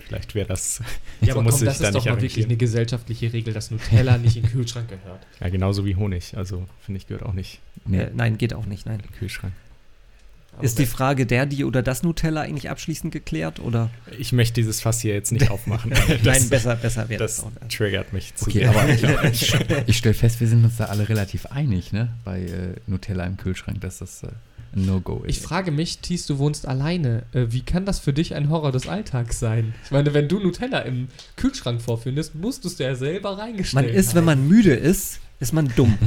Vielleicht 0.07 0.35
wäre 0.35 0.47
das. 0.47 0.81
ja, 1.21 1.33
so 1.33 1.39
aber 1.39 1.49
komm, 1.51 1.65
das 1.65 1.77
da 1.79 1.87
ist 1.87 1.95
doch 1.95 2.05
mal 2.05 2.21
wirklich 2.21 2.43
eine 2.45 2.57
gesellschaftliche 2.57 3.31
Regel, 3.31 3.53
dass 3.53 3.71
Nutella 3.71 4.17
nicht 4.17 4.35
in 4.35 4.43
den 4.43 4.51
Kühlschrank 4.51 4.89
gehört. 4.89 5.25
Ja, 5.39 5.49
genauso 5.49 5.85
wie 5.85 5.95
Honig. 5.95 6.35
Also, 6.35 6.65
finde 6.85 6.97
ich, 6.97 7.07
gehört 7.07 7.23
auch 7.23 7.33
nicht 7.33 7.59
Nee. 7.85 7.97
Äh, 8.01 8.11
nein, 8.13 8.37
geht 8.37 8.53
auch 8.53 8.65
nicht, 8.65 8.85
nein. 8.85 8.99
in 8.99 9.01
den 9.07 9.13
Kühlschrank. 9.13 9.53
Aber 10.53 10.63
Ist 10.65 10.79
die 10.79 10.85
Frage 10.85 11.25
der, 11.25 11.45
die 11.45 11.63
oder 11.63 11.81
das 11.81 12.03
Nutella 12.03 12.41
eigentlich 12.41 12.69
abschließend 12.69 13.11
geklärt? 13.13 13.59
Oder? 13.59 13.89
Ich 14.19 14.31
möchte 14.33 14.55
dieses 14.55 14.81
Fass 14.81 14.99
hier 15.01 15.13
jetzt 15.13 15.31
nicht 15.31 15.49
aufmachen. 15.51 15.91
nein, 16.23 16.49
besser, 16.49 16.75
besser 16.75 17.07
wäre 17.09 17.19
Das 17.23 17.45
das 17.59 17.67
triggert 17.69 18.11
mich 18.13 18.35
zu 18.35 18.45
Okay, 18.47 18.59
sehr. 18.59 18.69
aber 18.69 19.25
ich, 19.31 19.53
ich 19.87 19.97
stelle 19.97 20.13
fest, 20.13 20.39
wir 20.41 20.47
sind 20.47 20.63
uns 20.65 20.77
da 20.77 20.85
alle 20.85 21.07
relativ 21.09 21.45
einig, 21.47 21.93
ne? 21.93 22.09
Bei 22.25 22.41
äh, 22.41 22.75
Nutella 22.87 23.25
im 23.25 23.37
Kühlschrank, 23.37 23.79
dass 23.81 23.99
das 23.99 24.23
äh, 24.23 24.27
ein 24.75 24.85
No-Go 24.85 25.23
Ich 25.25 25.37
ist. 25.37 25.45
frage 25.45 25.71
mich, 25.71 25.99
Thies, 25.99 26.25
du 26.27 26.37
wohnst 26.37 26.67
alleine. 26.67 27.23
Äh, 27.33 27.47
wie 27.49 27.61
kann 27.61 27.85
das 27.85 27.99
für 27.99 28.11
dich 28.13 28.35
ein 28.35 28.49
Horror 28.49 28.71
des 28.73 28.87
Alltags 28.87 29.39
sein? 29.39 29.73
Ich 29.85 29.91
meine, 29.91 30.13
wenn 30.13 30.27
du 30.27 30.39
Nutella 30.39 30.79
im 30.79 31.07
Kühlschrank 31.37 31.81
vorfindest, 31.81 32.35
musst 32.35 32.63
du 32.65 32.67
es 32.67 32.75
dir 32.75 32.87
ja 32.87 32.95
selber 32.95 33.31
Man 33.31 33.39
reingestellt 33.39 33.95
ist, 33.95 34.15
wenn 34.15 34.25
man 34.25 34.47
müde 34.47 34.73
ist, 34.73 35.19
ist 35.39 35.53
man 35.53 35.71
dumm. 35.75 35.97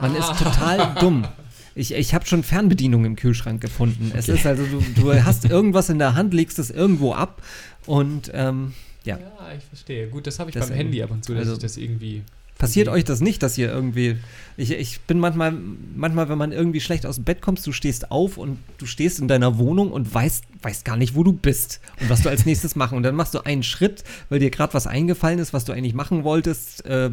Man 0.00 0.14
Ah. 0.16 0.18
ist 0.18 0.38
total 0.42 0.94
dumm. 1.00 1.26
Ich, 1.74 1.92
ich 1.94 2.14
habe 2.14 2.26
schon 2.26 2.42
Fernbedienung 2.42 3.04
im 3.04 3.16
Kühlschrank 3.16 3.60
gefunden. 3.60 4.12
Es 4.14 4.28
ist 4.28 4.46
also, 4.46 4.64
du, 4.66 4.82
du 5.00 5.24
hast 5.24 5.44
irgendwas 5.46 5.88
in 5.88 5.98
der 5.98 6.14
Hand, 6.14 6.34
legst 6.34 6.58
es 6.58 6.70
irgendwo 6.70 7.14
ab 7.14 7.42
und 7.86 8.30
ähm, 8.34 8.74
ja. 9.04 9.18
Ja, 9.18 9.52
ich 9.56 9.64
verstehe. 9.64 10.08
Gut, 10.08 10.26
das 10.26 10.38
habe 10.38 10.50
ich 10.50 10.54
Das 10.54 10.68
beim 10.68 10.76
Handy 10.76 11.02
ab 11.02 11.10
und 11.10 11.24
zu, 11.24 11.32
dass 11.32 11.40
also- 11.42 11.54
ich 11.54 11.58
das 11.58 11.76
irgendwie. 11.76 12.22
Passiert 12.58 12.86
Okay. 12.86 12.98
euch 12.98 13.04
das 13.04 13.20
nicht, 13.20 13.42
dass 13.42 13.58
ihr 13.58 13.72
irgendwie. 13.72 14.18
Ich, 14.56 14.70
ich 14.70 15.00
bin 15.00 15.18
manchmal, 15.18 15.52
manchmal, 15.96 16.28
wenn 16.28 16.38
man 16.38 16.52
irgendwie 16.52 16.80
schlecht 16.80 17.06
aus 17.06 17.16
dem 17.16 17.24
Bett 17.24 17.40
kommst, 17.40 17.66
du 17.66 17.72
stehst 17.72 18.12
auf 18.12 18.36
und 18.36 18.58
du 18.78 18.86
stehst 18.86 19.18
in 19.18 19.26
deiner 19.26 19.58
Wohnung 19.58 19.90
und 19.90 20.14
weißt, 20.14 20.44
weißt 20.62 20.84
gar 20.84 20.96
nicht, 20.96 21.16
wo 21.16 21.24
du 21.24 21.32
bist 21.32 21.80
und 22.00 22.08
was 22.08 22.22
du 22.22 22.28
als 22.28 22.44
nächstes 22.46 22.76
machen. 22.76 22.96
Und 22.96 23.02
dann 23.02 23.16
machst 23.16 23.34
du 23.34 23.40
einen 23.44 23.64
Schritt, 23.64 24.04
weil 24.28 24.38
dir 24.38 24.50
gerade 24.50 24.74
was 24.74 24.86
eingefallen 24.86 25.40
ist, 25.40 25.52
was 25.52 25.64
du 25.64 25.72
eigentlich 25.72 25.94
machen 25.94 26.22
wolltest, 26.22 26.84
äh, 26.86 27.10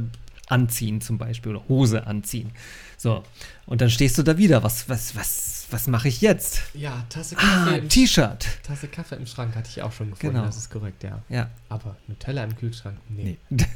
anziehen 0.50 1.02
zum 1.02 1.18
Beispiel 1.18 1.56
oder 1.56 1.68
Hose 1.68 2.06
anziehen. 2.06 2.52
So. 2.98 3.24
Und 3.70 3.82
dann 3.82 3.92
stehst 3.92 4.18
du 4.18 4.24
da 4.24 4.36
wieder. 4.36 4.64
Was, 4.64 4.90
was, 4.90 5.16
was, 5.16 5.68
was 5.70 5.86
mache 5.86 6.08
ich 6.08 6.22
jetzt? 6.22 6.64
Ja, 6.74 7.06
Tasse 7.10 7.36
Kaffee, 7.36 7.82
Ah, 7.86 7.88
T-Shirt. 7.88 8.48
Tasse 8.64 8.88
Kaffee 8.88 9.16
im 9.16 9.28
Schrank 9.28 9.56
hatte 9.56 9.70
ich 9.70 9.84
auch 9.84 9.92
schon 9.92 10.10
gefunden. 10.10 10.38
Genau. 10.38 10.48
Das 10.48 10.58
ist 10.58 10.72
korrekt, 10.72 11.04
ja. 11.04 11.22
Ja. 11.30 11.52
Aber 11.70 11.96
Nutella 12.08 12.44
im 12.44 12.58
Kühlschrank? 12.58 12.98
Nee. 13.08 13.38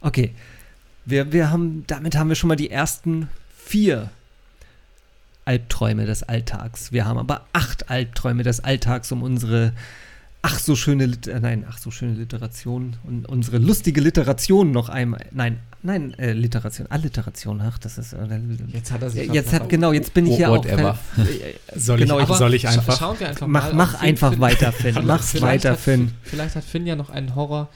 Okay. 0.00 0.32
Wir, 1.06 1.32
wir 1.32 1.50
haben, 1.50 1.82
damit 1.88 2.16
haben 2.16 2.28
wir 2.28 2.36
schon 2.36 2.46
mal 2.46 2.54
die 2.54 2.70
ersten 2.70 3.28
vier 3.56 4.10
Albträume 5.44 6.06
des 6.06 6.22
Alltags. 6.22 6.92
Wir 6.92 7.04
haben 7.04 7.18
aber 7.18 7.46
acht 7.52 7.90
Albträume 7.90 8.44
des 8.44 8.60
Alltags, 8.60 9.10
um 9.10 9.24
unsere 9.24 9.72
ach 10.42 10.60
so 10.60 10.76
schöne, 10.76 11.08
nein, 11.40 11.64
ach 11.68 11.78
so 11.78 11.90
schöne 11.90 12.12
Literation 12.12 12.96
und 13.02 13.26
unsere 13.26 13.58
lustige 13.58 14.00
Literation 14.00 14.70
noch 14.70 14.88
einmal, 14.88 15.26
nein, 15.32 15.58
nein, 15.88 16.14
äh, 16.18 16.32
Literation, 16.32 16.86
Alliteration, 16.88 17.60
ach, 17.60 17.78
das 17.78 17.98
ist, 17.98 18.12
äh, 18.12 18.18
Jetzt 18.68 18.92
hat 18.92 19.02
er 19.02 19.10
sich 19.10 19.32
jetzt 19.32 19.52
hat, 19.52 19.68
genau, 19.68 19.92
jetzt 19.92 20.14
bin 20.14 20.26
ich 20.26 20.34
Oh, 20.34 20.38
ja 20.40 20.48
auch, 20.50 20.58
whatever. 20.58 20.98
äh, 21.16 21.78
Soll, 21.78 21.98
genau, 21.98 22.20
ich, 22.20 22.28
soll 22.28 22.54
ich 22.54 22.68
einfach? 22.68 22.98
Schauen 22.98 23.18
wir 23.18 23.28
einfach 23.28 23.46
mach, 23.46 23.72
mal. 23.72 23.74
mach 23.74 24.00
einfach 24.00 24.30
Finn- 24.30 24.40
weiter, 24.40 24.72
Finn, 24.72 24.96
mach's 25.04 25.30
Vielleicht 25.32 25.64
weiter, 25.64 25.70
hat 25.72 25.80
Finn. 25.80 26.12
Vielleicht 26.22 26.54
hat 26.56 26.64
Finn 26.64 26.86
ja 26.86 26.94
noch 26.94 27.10
einen 27.10 27.34
Horror, 27.34 27.68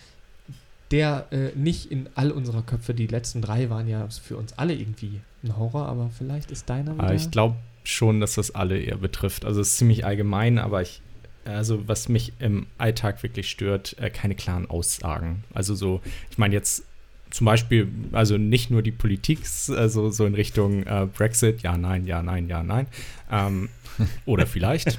der 0.91 1.27
äh, 1.31 1.51
nicht 1.57 1.91
in 1.91 2.09
all 2.15 2.31
unserer 2.31 2.63
Köpfe, 2.63 2.95
die 2.95 3.07
letzten 3.07 3.41
drei 3.41 3.71
waren 3.71 3.89
ja 3.89 4.07
für 4.09 4.37
uns 4.37 4.53
alle 4.59 4.75
irgendwie 4.75 5.21
ein 5.43 5.57
Horror, 5.57 5.87
aber 5.89 6.11
vielleicht 6.17 6.51
ist 6.51 6.69
deiner 6.69 6.95
wieder. 6.95 7.05
Aber 7.05 7.15
ich 7.15 7.31
glaube 7.31 7.57
schon, 7.83 8.21
dass 8.21 8.35
das 8.35 8.55
alle 8.55 8.79
eher 8.79 8.99
betrifft. 8.99 9.45
Also 9.45 9.61
es 9.61 9.69
ist 9.71 9.79
ziemlich 9.79 10.05
allgemein, 10.05 10.59
aber 10.59 10.83
ich, 10.83 11.01
also 11.45 11.89
was 11.89 12.09
mich 12.09 12.35
im 12.39 12.67
Alltag 12.79 13.23
wirklich 13.23 13.51
stört, 13.51 13.97
äh, 13.99 14.11
keine 14.11 14.35
klaren 14.35 14.69
Aussagen. 14.69 15.45
Also 15.55 15.75
so, 15.75 16.01
ich 16.31 16.39
meine 16.39 16.55
jetzt 16.55 16.85
zum 17.33 17.47
Beispiel, 17.47 17.89
also 18.13 18.37
nicht 18.37 18.71
nur 18.71 18.83
die 18.83 18.93
Politik, 18.93 19.41
also 19.71 20.11
so 20.11 20.27
in 20.27 20.35
Richtung 20.35 20.85
äh, 20.85 21.07
Brexit, 21.07 21.63
ja, 21.63 21.77
nein, 21.79 22.07
ja, 22.07 22.23
nein, 22.23 22.47
ja, 22.49 22.63
nein. 22.63 22.87
Ähm, 23.31 23.71
oder 24.27 24.47
vielleicht. 24.47 24.99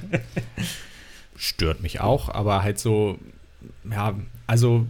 Stört 1.36 1.80
mich 1.80 2.00
auch, 2.00 2.28
aber 2.28 2.62
halt 2.62 2.78
so, 2.78 3.18
ja, 3.88 4.14
also 4.46 4.86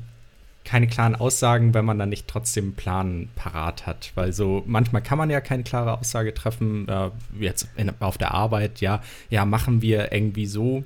keine 0.64 0.86
klaren 0.86 1.14
Aussagen, 1.14 1.74
wenn 1.74 1.84
man 1.84 1.99
dann 1.99 2.09
nicht 2.09 2.26
trotzdem 2.26 2.64
einen 2.64 2.74
Plan 2.74 3.28
parat 3.36 3.86
hat. 3.86 4.12
Weil 4.14 4.32
so 4.32 4.62
manchmal 4.66 5.03
kann 5.03 5.18
man 5.18 5.28
ja 5.28 5.42
keine 5.42 5.62
klare 5.62 5.99
Aussage 5.99 6.32
treffen. 6.32 6.88
Äh, 6.88 7.11
jetzt 7.38 7.68
in, 7.76 7.92
auf 8.01 8.16
der 8.16 8.32
Arbeit, 8.32 8.80
ja, 8.80 9.03
ja, 9.28 9.45
machen 9.45 9.82
wir 9.82 10.12
irgendwie 10.12 10.47
so. 10.47 10.82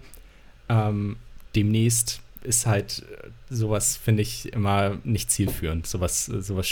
Ähm, 0.68 1.16
demnächst 1.54 2.20
ist 2.42 2.66
halt 2.66 3.04
sowas, 3.50 3.96
finde 3.96 4.22
ich, 4.22 4.52
immer 4.52 4.98
nicht 5.04 5.30
zielführend. 5.30 5.86
Sowas, 5.86 6.28
äh, 6.28 6.40
sowas 6.42 6.68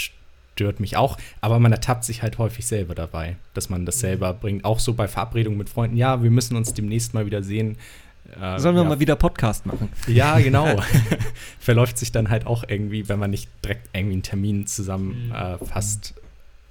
stört 0.55 0.79
mich 0.79 0.97
auch. 0.97 1.17
Aber 1.41 1.59
man 1.59 1.71
ertappt 1.71 2.03
sich 2.03 2.21
halt 2.23 2.37
häufig 2.37 2.65
selber 2.65 2.95
dabei, 2.95 3.35
dass 3.53 3.69
man 3.69 3.85
das 3.85 3.99
selber 3.99 4.33
bringt. 4.33 4.65
Auch 4.65 4.79
so 4.79 4.93
bei 4.93 5.07
Verabredungen 5.07 5.57
mit 5.57 5.69
Freunden. 5.69 5.97
Ja, 5.97 6.23
wir 6.23 6.31
müssen 6.31 6.55
uns 6.57 6.73
demnächst 6.73 7.13
mal 7.13 7.25
wieder 7.25 7.43
sehen. 7.43 7.77
Äh, 8.41 8.59
Sollen 8.59 8.75
wir 8.75 8.83
ja, 8.83 8.89
mal 8.89 8.99
wieder 8.99 9.15
Podcast 9.15 9.65
machen? 9.65 9.89
ja, 10.07 10.37
genau. 10.39 10.81
Verläuft 11.59 11.97
sich 11.97 12.11
dann 12.11 12.29
halt 12.29 12.45
auch 12.45 12.63
irgendwie, 12.67 13.07
wenn 13.07 13.19
man 13.19 13.29
nicht 13.31 13.49
direkt 13.63 13.89
irgendwie 13.93 14.13
einen 14.13 14.23
Termin 14.23 14.67
zusammen 14.67 15.27
Mhm. 15.27 15.31
äh, 15.31 15.57
fasst. 15.59 16.13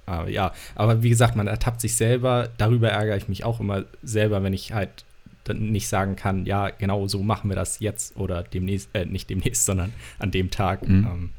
Äh, 0.07 0.31
ja, 0.31 0.53
aber 0.75 1.01
wie 1.03 1.09
gesagt, 1.09 1.35
man 1.35 1.47
ertappt 1.47 1.81
sich 1.81 1.95
selber. 1.95 2.49
Darüber 2.57 2.89
ärgere 2.89 3.17
ich 3.17 3.27
mich 3.27 3.43
auch 3.43 3.59
immer 3.59 3.85
selber, 4.03 4.43
wenn 4.43 4.53
ich 4.53 4.73
halt 4.73 5.03
dann 5.49 5.71
nicht 5.71 5.87
sagen 5.87 6.15
kann, 6.15 6.45
ja, 6.45 6.69
genau 6.69 7.07
so 7.07 7.23
machen 7.23 7.49
wir 7.49 7.55
das 7.55 7.79
jetzt 7.79 8.17
oder 8.17 8.43
demnächst, 8.43 8.89
äh, 8.93 9.05
nicht 9.05 9.29
demnächst, 9.29 9.65
sondern 9.65 9.93
an 10.19 10.31
dem 10.31 10.51
Tag. 10.51 10.87
Mhm. 10.87 11.07
Ähm, 11.07 11.29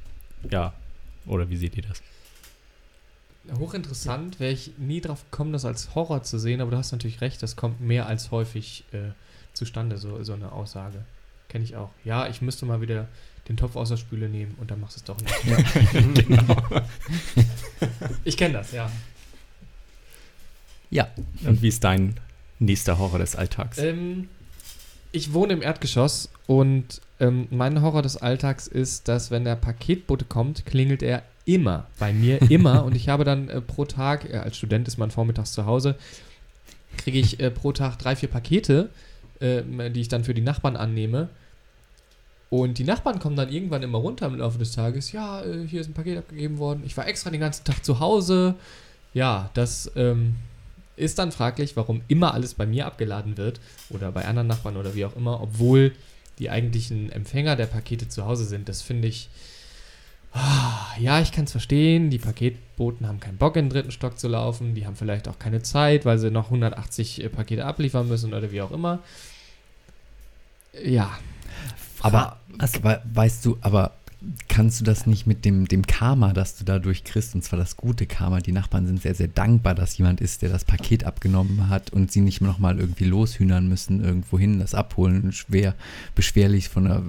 ja, 0.51 0.73
oder 1.27 1.49
wie 1.51 1.57
seht 1.57 1.77
ihr 1.77 1.83
das? 1.83 2.03
Hochinteressant, 3.59 4.41
wäre 4.41 4.53
ich 4.53 4.73
nie 4.77 5.01
drauf 5.01 5.25
gekommen, 5.31 5.53
das 5.53 5.65
als 5.65 5.95
Horror 5.95 6.23
zu 6.23 6.39
sehen, 6.39 6.61
aber 6.61 6.71
du 6.71 6.77
hast 6.77 6.93
natürlich 6.93 7.23
recht, 7.23 7.43
das 7.43 7.57
kommt 7.57 7.81
mehr 7.81 8.07
als 8.07 8.31
häufig 8.31 8.85
äh, 8.93 9.13
zustande, 9.55 9.97
so, 9.97 10.23
so 10.23 10.35
eine 10.35 10.53
Aussage. 10.53 11.05
Kenne 11.49 11.65
ich 11.65 11.75
auch. 11.77 11.91
Ja, 12.05 12.29
ich 12.29 12.43
müsste 12.43 12.67
mal 12.67 12.83
wieder 12.83 13.09
den 13.49 13.57
Topf 13.57 13.77
aus 13.77 13.89
der 13.89 13.97
Spüle 13.97 14.29
nehmen 14.29 14.55
und 14.61 14.71
dann 14.71 14.81
machst 14.81 14.97
du 14.97 15.01
es 15.01 15.05
doch 15.05 15.17
nicht. 15.19 16.29
genau. 16.29 16.57
Ich 18.25 18.37
kenne 18.37 18.55
das, 18.55 18.73
ja. 18.73 18.91
Ja. 20.91 21.09
Und 21.45 21.63
wie 21.63 21.69
ist 21.69 21.83
dein 21.83 22.15
nächster 22.59 22.99
Horror 22.99 23.19
des 23.19 23.37
Alltags? 23.37 23.79
Ähm, 23.79 24.29
ich 25.13 25.33
wohne 25.33 25.55
im 25.55 25.63
Erdgeschoss 25.63 26.31
und 26.47 27.01
ähm, 27.21 27.49
mein 27.51 27.83
Horror 27.83 28.03
des 28.03 28.17
Alltags 28.17 28.67
ist, 28.67 29.09
dass 29.09 29.31
wenn 29.31 29.45
der 29.45 29.57
Paketbote 29.57 30.25
kommt, 30.25 30.67
klingelt 30.67 31.03
er 31.03 31.23
immer 31.45 31.87
bei 31.99 32.13
mir, 32.13 32.43
immer. 32.51 32.85
und 32.85 32.95
ich 32.95 33.09
habe 33.09 33.25
dann 33.25 33.49
äh, 33.49 33.61
pro 33.61 33.85
Tag, 33.85 34.29
äh, 34.31 34.37
als 34.37 34.57
Student 34.57 34.87
ist 34.87 34.99
man 34.99 35.11
vormittags 35.11 35.53
zu 35.53 35.67
Hause, 35.67 35.97
kriege 36.97 37.19
ich 37.19 37.41
äh, 37.41 37.51
pro 37.51 37.73
Tag 37.73 37.99
drei, 37.99 38.17
vier 38.17 38.29
Pakete, 38.29 38.91
äh, 39.41 39.63
die 39.91 40.01
ich 40.01 40.09
dann 40.09 40.25
für 40.25 40.35
die 40.35 40.43
Nachbarn 40.43 40.77
annehme. 40.77 41.29
Und 42.51 42.79
die 42.79 42.85
Nachbarn 42.85 43.19
kommen 43.19 43.37
dann 43.37 43.53
irgendwann 43.53 43.83
immer 43.83 43.99
runter 43.99 44.27
im 44.27 44.37
Laufe 44.37 44.59
des 44.59 44.73
Tages. 44.73 45.13
Ja, 45.13 45.43
äh, 45.43 45.67
hier 45.67 45.81
ist 45.81 45.89
ein 45.89 45.95
Paket 45.95 46.19
abgegeben 46.19 46.59
worden. 46.59 46.83
Ich 46.87 46.97
war 46.97 47.07
extra 47.07 47.31
den 47.31 47.41
ganzen 47.41 47.65
Tag 47.65 47.85
zu 47.85 48.01
Hause. 48.01 48.55
Ja, 49.13 49.51
das 49.55 49.91
ähm, 49.97 50.35
ist 50.99 51.19
dann 51.19 51.33
fraglich, 51.33 51.77
warum 51.77 52.03
immer 52.09 52.35
alles 52.35 52.55
bei 52.55 52.67
mir 52.67 52.87
abgeladen 52.87 53.37
wird 53.37 53.61
oder 53.91 54.13
bei 54.13 54.25
anderen 54.27 54.49
Nachbarn 54.49 54.77
oder 54.77 54.95
wie 54.95 55.05
auch 55.05 55.17
immer, 55.17 55.41
obwohl 55.41 55.93
die 56.39 56.51
eigentlichen 56.51 57.11
Empfänger 57.11 57.57
der 57.57 57.67
Pakete 57.67 58.09
zu 58.09 58.25
Hause 58.27 58.45
sind. 58.45 58.69
Das 58.69 58.83
finde 58.83 59.09
ich. 59.09 59.29
Ah, 60.33 60.87
ja, 61.01 61.21
ich 61.21 61.33
kann 61.33 61.45
es 61.47 61.53
verstehen. 61.53 62.11
Die 62.11 62.19
Paketboten 62.19 63.07
haben 63.09 63.19
keinen 63.19 63.39
Bock, 63.39 63.57
in 63.57 63.65
den 63.67 63.71
dritten 63.71 63.91
Stock 63.91 64.19
zu 64.19 64.29
laufen. 64.29 64.75
Die 64.75 64.87
haben 64.87 64.95
vielleicht 64.95 65.27
auch 65.27 65.39
keine 65.39 65.63
Zeit, 65.63 66.05
weil 66.05 66.19
sie 66.19 66.31
noch 66.31 66.45
180 66.47 67.25
äh, 67.25 67.29
Pakete 67.31 67.65
abliefern 67.65 68.07
müssen 68.09 68.35
oder 68.35 68.53
wie 68.53 68.61
auch 68.61 68.71
immer. 68.71 68.99
Ja, 70.85 71.19
Aber 72.01 72.39
we- 72.83 73.01
weißt 73.15 73.45
du, 73.45 73.59
aber 73.63 73.93
kannst 74.49 74.81
du 74.81 74.85
das 74.85 75.07
nicht 75.07 75.29
mit 75.29 75.45
dem, 75.45 75.69
dem 75.69 75.87
Karma, 75.87 76.33
das 76.33 76.57
du 76.57 76.65
dadurch 76.65 77.05
kriegst, 77.05 77.37
und 77.37 77.45
zwar 77.45 77.59
das 77.59 77.77
gute 77.77 78.05
Karma, 78.05 78.41
die 78.41 78.51
Nachbarn 78.51 78.87
sind 78.87 79.01
sehr, 79.01 79.15
sehr 79.15 79.29
dankbar, 79.29 79.77
dass 79.77 79.97
jemand 79.97 80.21
ist, 80.21 80.43
der 80.43 80.49
das 80.49 80.65
Paket 80.65 81.05
abgenommen 81.05 81.69
hat 81.69 81.91
und 81.91 82.11
sie 82.11 82.21
nicht 82.21 82.41
nochmal 82.41 82.81
irgendwie 82.81 83.05
loshühnern 83.05 83.69
müssen, 83.69 84.03
irgendwo 84.03 84.37
hin, 84.39 84.59
das 84.59 84.75
abholen, 84.75 85.33
schwer, 85.33 85.75
beschwerlich 86.17 86.69
von 86.69 86.87
einer, 86.87 87.03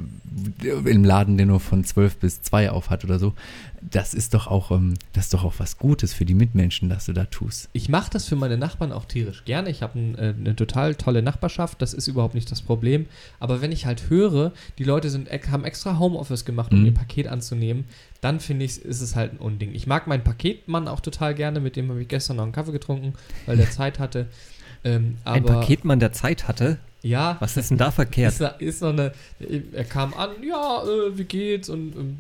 im 0.62 1.04
Laden, 1.04 1.38
der 1.38 1.48
nur 1.48 1.60
von 1.60 1.84
12 1.84 2.18
bis 2.18 2.42
2 2.44 2.70
auf 2.70 2.92
hat 2.92 3.04
oder 3.04 3.18
so. 3.18 3.34
Das 3.82 4.14
ist 4.14 4.34
doch 4.34 4.48
auch, 4.48 4.72
ähm, 4.72 4.96
das 5.14 5.26
ist 5.26 5.34
doch 5.34 5.44
auch 5.44 5.54
was 5.58 5.78
Gutes 5.78 6.14
für 6.14 6.26
die 6.26 6.34
Mitmenschen, 6.34 6.90
dass 6.90 7.06
du 7.06 7.14
da 7.14 7.26
tust. 7.26 7.70
Ich 7.74 7.88
mache 7.90 8.10
das 8.12 8.26
für 8.28 8.36
meine 8.36 8.58
Nachbarn 8.58 8.92
auch 8.92 9.06
tierisch 9.06 9.46
gerne. 9.46 9.70
Ich 9.70 9.82
habe 9.82 9.98
ein, 9.98 10.16
äh, 10.18 10.34
eine 10.38 10.56
total 10.56 10.96
tolle 10.96 11.22
Nachbarschaft, 11.22 11.82
das 11.82 11.94
ist 11.94 12.08
überhaupt 12.08 12.36
nicht 12.36 12.52
das 12.52 12.62
Problem. 12.62 13.06
Aber 13.40 13.62
wenn 13.62 13.72
ich 13.72 13.86
halt 13.86 14.10
höre, 14.10 14.52
die 14.78 14.84
Leute 14.84 15.10
sind, 15.10 15.30
haben 15.52 15.64
extra 15.66 15.98
Homeoffice 16.00 16.46
gemacht, 16.46 16.72
um 16.74 16.80
Mhm. 16.82 16.86
ihr 16.88 16.94
Paket 16.94 17.28
anzunehmen, 17.28 17.86
dann 18.22 18.40
finde 18.40 18.66
ich, 18.66 18.82
ist 18.84 19.02
es 19.02 19.16
halt 19.16 19.34
ein 19.34 19.38
Unding. 19.38 19.74
Ich 19.74 19.88
mag 19.88 20.08
meinen 20.08 20.24
Paketmann 20.24 20.88
auch 20.88 21.00
total 21.00 21.34
gerne, 21.34 21.60
mit 21.60 21.76
dem 21.76 21.90
habe 21.90 22.02
ich 22.02 22.08
gestern 22.08 22.38
noch 22.38 22.44
einen 22.44 22.52
Kaffee 22.52 22.72
getrunken, 22.74 23.14
weil 23.46 23.58
der 23.58 23.70
Zeit 23.72 24.00
hatte. 24.00 24.28
Ähm, 24.84 25.18
Ein 25.26 25.44
Paketmann, 25.44 26.00
der 26.00 26.12
Zeit 26.14 26.48
hatte. 26.48 26.80
Ja, 27.02 27.38
Was 27.40 27.56
ist 27.56 27.70
denn 27.72 27.78
da 27.78 27.92
verkehrt? 27.92 28.34
ist, 28.34 28.42
da- 28.42 28.48
ist 28.60 28.82
noch 28.82 28.90
eine. 28.90 29.14
Er 29.74 29.86
kam 29.86 30.14
an, 30.14 30.32
ja, 30.46 30.84
äh, 30.84 31.18
wie 31.18 31.24
geht's 31.24 31.70
und 31.70 31.96
ähm, 31.96 32.18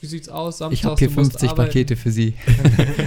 wie 0.00 0.06
sieht's 0.06 0.28
aus? 0.28 0.58
Samstags, 0.58 0.80
Ich 0.80 0.84
habe 0.86 0.98
hier 0.98 1.08
du 1.08 1.14
musst 1.14 1.32
50 1.32 1.50
arbeiten. 1.50 1.68
Pakete 1.68 1.96
für 1.96 2.10
sie. 2.10 2.34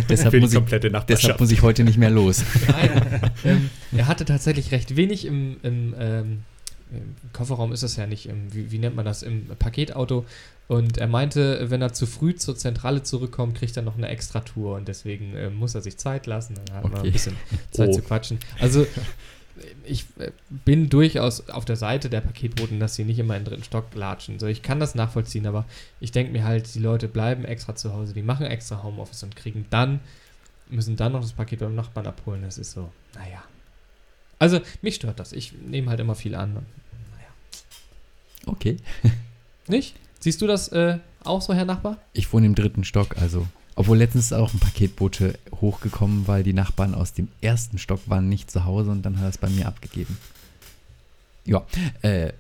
deshalb, 0.10 0.32
Für 0.32 0.38
die 0.40 0.46
muss 0.46 0.54
ich, 0.54 1.06
deshalb 1.08 1.40
muss 1.40 1.52
ich 1.52 1.62
heute 1.64 1.84
nicht 1.84 1.98
mehr 1.98 2.12
los. 2.12 2.44
Nein, 2.68 3.32
ähm, 3.46 3.70
er 3.98 4.08
hatte 4.08 4.26
tatsächlich 4.26 4.72
recht 4.72 4.96
wenig 4.96 5.26
im, 5.26 5.58
im, 5.64 5.96
ähm, 5.98 6.40
im 6.92 7.16
Kofferraum, 7.34 7.72
ist 7.72 7.82
das 7.84 7.96
ja 7.96 8.06
nicht, 8.06 8.28
im, 8.28 8.54
wie, 8.54 8.72
wie 8.72 8.78
nennt 8.78 8.96
man 8.96 9.06
das, 9.06 9.24
im 9.24 9.48
Paketauto. 9.58 10.26
Und 10.68 11.00
er 11.00 11.08
meinte, 11.08 11.66
wenn 11.70 11.82
er 11.82 11.92
zu 11.94 12.06
früh 12.06 12.36
zur 12.36 12.56
Zentrale 12.56 13.02
zurückkommt, 13.04 13.58
kriegt 13.58 13.76
er 13.76 13.84
noch 13.84 13.98
eine 13.98 14.08
Extra-Tour 14.08 14.76
und 14.76 14.88
deswegen 14.88 15.36
äh, 15.36 15.50
muss 15.50 15.74
er 15.76 15.82
sich 15.82 15.98
Zeit 15.98 16.28
lassen. 16.28 16.56
Dann 16.66 16.76
hat 16.78 16.84
man 16.84 16.94
Okay. 16.94 17.08
ein 17.08 17.12
bisschen 17.14 17.36
Zeit 17.72 17.90
Oh. 17.90 17.94
zu 17.94 18.02
quatschen. 18.04 18.38
Also 18.60 18.86
ich 19.84 20.06
äh, 20.20 20.32
bin 20.50 20.90
durchaus 20.90 21.50
auf 21.50 21.66
der 21.66 21.76
Seite 21.76 22.10
der 22.10 22.22
Paketboten, 22.22 22.80
dass 22.80 22.96
sie 22.96 23.04
nicht 23.04 23.20
immer 23.20 23.36
in 23.36 23.44
den 23.44 23.50
dritten 23.50 23.64
Stock 23.64 23.94
latschen. 23.94 24.40
So, 24.40 24.48
ich 24.48 24.62
kann 24.62 24.80
das 24.80 24.96
nachvollziehen, 24.96 25.46
aber 25.48 25.66
ich 26.00 26.12
denke 26.12 26.32
mir 26.32 26.44
halt, 26.44 26.74
die 26.74 26.80
Leute 26.80 27.08
bleiben 27.08 27.46
extra 27.46 27.76
zu 27.76 27.94
Hause, 27.94 28.14
die 28.14 28.22
machen 28.22 28.46
extra 28.46 28.84
Homeoffice 28.84 29.24
und 29.24 29.36
kriegen 29.36 29.66
dann, 29.70 30.00
müssen 30.70 30.96
dann 30.96 31.12
noch 31.12 31.22
das 31.22 31.34
Paket 31.34 31.60
beim 31.60 31.76
Nachbarn 31.76 32.08
abholen. 32.08 32.44
Das 32.44 32.58
ist 32.58 32.72
so, 32.72 32.92
naja. 33.16 33.44
Also, 34.40 34.60
mich 34.82 34.96
stört 34.96 35.20
das. 35.20 35.34
Ich 35.34 35.54
nehme 35.54 35.90
halt 35.90 36.00
immer 36.00 36.16
viel 36.16 36.34
an. 36.34 36.54
Naja. 36.54 36.66
Okay. 38.48 38.78
Nicht? 39.68 39.96
Siehst 40.20 40.42
du 40.42 40.48
das 40.48 40.70
äh, 40.70 40.98
auch 41.24 41.42
so, 41.42 41.54
Herr 41.54 41.66
Nachbar? 41.66 41.98
Ich 42.14 42.32
wohne 42.34 42.48
im 42.48 42.56
dritten 42.56 42.84
Stock, 42.84 43.18
also. 43.18 43.48
Obwohl 43.82 43.98
letztens 43.98 44.32
auch 44.32 44.54
ein 44.54 44.60
Paketbote 44.60 45.40
hochgekommen, 45.60 46.28
weil 46.28 46.44
die 46.44 46.54
Nachbarn 46.54 46.94
aus 46.94 47.14
dem 47.14 47.30
ersten 47.42 47.80
Stock 47.80 48.02
waren 48.06 48.30
nicht 48.30 48.52
zu 48.52 48.64
Hause 48.64 48.92
und 48.92 49.02
dann 49.02 49.18
hat 49.18 49.24
er 49.24 49.30
es 49.30 49.40
bei 49.40 49.50
mir 49.50 49.68
abgegeben. 49.68 50.20
Ja, 51.46 51.66
äh, 52.04 52.32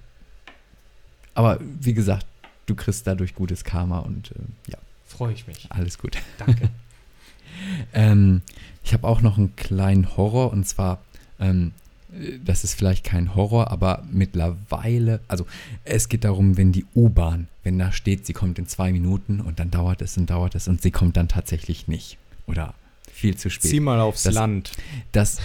aber 1.33 1.57
wie 1.59 1.95
gesagt, 1.95 2.27
du 2.67 2.75
kriegst 2.75 3.07
dadurch 3.07 3.33
gutes 3.33 3.63
Karma 3.63 3.97
und 3.97 4.33
äh, 4.33 4.71
ja, 4.71 4.77
Freue 5.07 5.33
ich 5.33 5.47
mich. 5.47 5.65
alles 5.71 5.97
gut. 5.97 6.15
Danke. 6.37 6.69
Ähm, 7.93 8.41
ich 8.83 8.93
habe 8.93 9.05
auch 9.07 9.21
noch 9.21 9.37
einen 9.37 9.55
kleinen 9.57 10.15
Horror 10.15 10.51
und 10.51 10.65
zwar, 10.67 10.99
ähm, 11.39 11.73
äh, 11.79 11.80
das 12.43 12.63
ist 12.63 12.73
vielleicht 12.73 13.03
kein 13.03 13.35
Horror, 13.35 13.71
aber 13.71 14.03
mittlerweile, 14.11 15.21
also 15.27 15.45
es 15.83 16.09
geht 16.09 16.23
darum, 16.23 16.57
wenn 16.57 16.71
die 16.71 16.85
U-Bahn, 16.95 17.47
wenn 17.63 17.79
da 17.79 17.91
steht, 17.91 18.25
sie 18.25 18.33
kommt 18.33 18.59
in 18.59 18.67
zwei 18.67 18.91
Minuten 18.91 19.39
und 19.39 19.59
dann 19.59 19.71
dauert 19.71 20.01
es 20.01 20.17
und 20.17 20.29
dauert 20.29 20.55
es 20.55 20.67
und 20.67 20.81
sie 20.81 20.91
kommt 20.91 21.17
dann 21.17 21.27
tatsächlich 21.27 21.87
nicht. 21.87 22.17
Oder 22.47 22.73
viel 23.21 23.37
zu 23.37 23.49
spät. 23.49 23.71
Zieh 23.71 23.79
mal 23.79 23.99
aufs 24.01 24.23
Das- 24.23 24.33
Land. 24.33 24.71
Das 25.13 25.37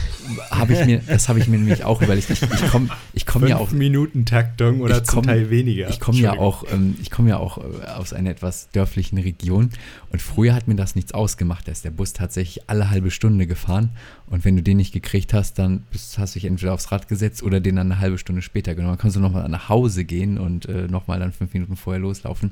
habe 0.50 0.72
ich 0.72 0.84
mir, 0.86 1.00
das 1.06 1.28
habe 1.28 1.38
ich 1.38 1.46
mir 1.46 1.58
nämlich 1.58 1.84
auch 1.84 2.02
überlegt. 2.02 2.30
Ich, 2.30 2.42
ich 2.42 2.70
komme 2.70 2.88
ich 3.12 3.26
komm 3.26 3.46
ja 3.46 3.58
auch 3.58 3.70
Minuten 3.70 4.24
Taktung 4.24 4.80
oder 4.80 4.96
Ich 4.98 5.04
zum 5.04 5.16
komm- 5.16 5.26
Teil 5.26 5.50
weniger. 5.50 5.88
ich 5.90 6.00
komme 6.00 6.18
ja 6.18 6.32
auch, 6.32 6.64
ähm, 6.72 6.96
ich 7.00 7.10
komme 7.10 7.28
ja 7.28 7.36
auch 7.36 7.58
äh, 7.58 7.86
aus 7.96 8.12
einer 8.12 8.30
etwas 8.30 8.68
dörflichen 8.72 9.18
Region 9.18 9.70
und 10.10 10.22
früher 10.22 10.54
hat 10.54 10.66
mir 10.68 10.74
das 10.74 10.94
nichts 10.96 11.12
ausgemacht. 11.12 11.68
Da 11.68 11.72
ist 11.72 11.84
der 11.84 11.90
Bus 11.90 12.12
tatsächlich 12.12 12.68
alle 12.68 12.90
halbe 12.90 13.10
Stunde 13.10 13.46
gefahren 13.46 13.90
und 14.28 14.44
wenn 14.44 14.56
du 14.56 14.62
den 14.62 14.78
nicht 14.78 14.92
gekriegt 14.92 15.34
hast, 15.34 15.58
dann 15.58 15.84
bist, 15.92 16.18
hast 16.18 16.34
du 16.34 16.40
dich 16.40 16.46
entweder 16.48 16.72
aufs 16.74 16.90
Rad 16.90 17.06
gesetzt 17.08 17.42
oder 17.42 17.60
den 17.60 17.76
dann 17.76 17.92
eine 17.92 18.00
halbe 18.00 18.18
Stunde 18.18 18.42
später 18.42 18.74
genommen. 18.74 18.94
Dann 18.94 18.98
kannst 18.98 19.16
du 19.16 19.20
nochmal 19.20 19.48
nach 19.48 19.68
Hause 19.68 20.04
gehen 20.04 20.38
und 20.38 20.66
äh, 20.66 20.88
nochmal 20.88 21.20
dann 21.20 21.32
fünf 21.32 21.52
Minuten 21.54 21.76
vorher 21.76 22.00
loslaufen. 22.00 22.50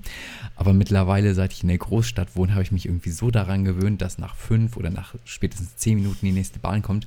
Aber 0.56 0.72
mittlerweile, 0.72 1.34
seit 1.34 1.52
ich 1.52 1.62
in 1.62 1.68
der 1.68 1.78
Großstadt 1.78 2.36
wohne, 2.36 2.52
habe 2.52 2.62
ich 2.62 2.70
mich 2.72 2.86
irgendwie 2.86 3.10
so 3.10 3.30
daran 3.30 3.64
gewöhnt, 3.64 4.02
dass 4.02 4.18
nach 4.18 4.36
fünf 4.36 4.76
oder 4.76 4.90
nach 4.90 5.13
spätestens 5.24 5.76
zehn 5.76 5.96
Minuten 5.96 6.24
die 6.26 6.32
nächste 6.32 6.58
Bahn 6.58 6.82
kommt. 6.82 7.06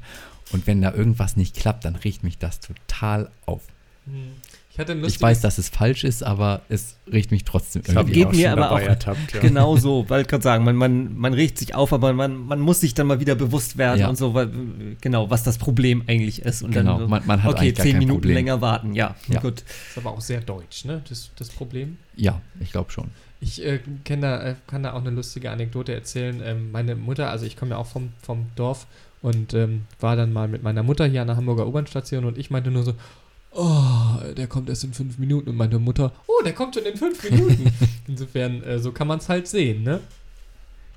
Und 0.52 0.66
wenn 0.68 0.82
da 0.82 0.94
irgendwas 0.94 1.36
nicht 1.36 1.56
klappt, 1.56 1.86
dann 1.86 1.96
riecht 1.96 2.24
mich 2.24 2.38
das 2.38 2.60
total 2.60 3.30
auf. 3.46 3.64
Hm. 4.06 4.32
Ich 4.80 4.88
Ich 5.16 5.20
weiß, 5.22 5.42
dass 5.42 5.58
es 5.58 5.70
falsch 5.70 6.04
ist, 6.04 6.22
aber 6.22 6.62
es 6.70 6.98
riecht 7.12 7.32
mich 7.32 7.44
trotzdem 7.46 7.82
Ich 7.82 7.90
irgendwie 7.96 8.14
Geht 8.14 8.28
auch 8.28 8.32
mir 8.32 8.52
aber 8.52 8.72
auch 8.72 8.80
ertappt, 8.80 9.34
ja. 9.34 9.40
Genau 9.40 9.76
so, 9.76 10.06
weil 10.08 10.22
ich 10.22 10.28
gerade 10.28 10.44
sagen, 10.44 10.64
man, 10.64 10.76
man, 10.76 11.18
man 11.18 11.34
regt 11.34 11.58
sich 11.58 11.74
auf, 11.74 11.94
aber 11.94 12.14
man, 12.14 12.38
man 12.46 12.60
muss 12.60 12.82
sich 12.82 12.94
dann 12.94 13.08
mal 13.08 13.20
wieder 13.20 13.34
bewusst 13.34 13.78
werden 13.80 14.02
Ja. 14.02 14.08
und 14.08 14.18
so, 14.18 14.36
weil, 14.36 14.52
genau, 15.02 15.32
was 15.32 15.42
das 15.42 15.58
Problem 15.58 16.04
eigentlich 16.06 16.44
ist. 16.44 16.62
Und 16.62 16.72
Genau, 16.72 16.92
dann, 16.92 17.00
so, 17.02 17.08
man- 17.08 17.26
man 17.26 17.42
hat 17.42 17.56
okay, 17.56 17.74
zehn 17.74 17.98
Minuten 17.98 18.20
Problem. 18.22 18.36
länger 18.36 18.62
warten, 18.62 18.94
ja, 18.94 19.16
Ja. 19.28 19.40
gut. 19.40 19.62
ist 19.62 19.98
aber 19.98 20.12
auch 20.12 20.22
sehr 20.22 20.42
deutsch, 20.42 20.86
ne? 20.86 21.02
Das, 21.10 21.32
das 21.36 21.50
Problem. 21.50 21.98
Ja, 22.16 22.40
ich 22.60 22.72
glaube 22.72 22.92
schon. 22.92 23.10
Ich 23.40 23.64
äh, 23.64 23.80
da, 24.04 24.42
äh, 24.44 24.56
kann 24.66 24.84
da 24.84 24.94
auch 24.94 25.02
eine 25.02 25.12
lustige 25.12 25.52
Anekdote 25.52 25.94
erzählen. 25.94 26.42
Ähm, 26.44 26.72
meine 26.72 26.96
Mutter, 26.96 27.30
also 27.30 27.46
ich 27.46 27.56
komme 27.56 27.72
ja 27.72 27.78
auch 27.78 27.86
vom, 27.86 28.14
vom 28.22 28.48
Dorf 28.56 28.88
und 29.22 29.54
ähm, 29.54 29.86
war 30.00 30.16
dann 30.16 30.34
mal 30.34 30.48
mit 30.48 30.64
meiner 30.64 30.84
Mutter 30.84 31.06
hier 31.06 31.22
an 31.22 31.28
der 31.28 31.38
Hamburger 31.38 31.68
U-Bahn-Station 31.68 32.26
und 32.26 32.38
ich 32.38 32.50
meinte 32.50 32.72
nur 32.72 32.84
so, 32.84 32.94
oh, 33.52 34.20
der 34.36 34.48
kommt 34.48 34.70
erst 34.70 34.84
in 34.84 34.94
fünf 34.94 35.18
Minuten. 35.18 35.50
Und 35.50 35.58
meine 35.58 35.80
Mutter, 35.80 36.12
oh, 36.28 36.44
der 36.44 36.54
kommt 36.54 36.76
schon 36.76 36.86
in 36.86 36.98
fünf 36.98 37.24
Minuten. 37.30 37.72
Insofern, 38.08 38.64
äh, 38.64 38.80
so 38.80 38.92
kann 38.92 39.08
man 39.08 39.20
es 39.20 39.30
halt 39.30 39.48
sehen, 39.48 39.84
ne? 39.84 40.00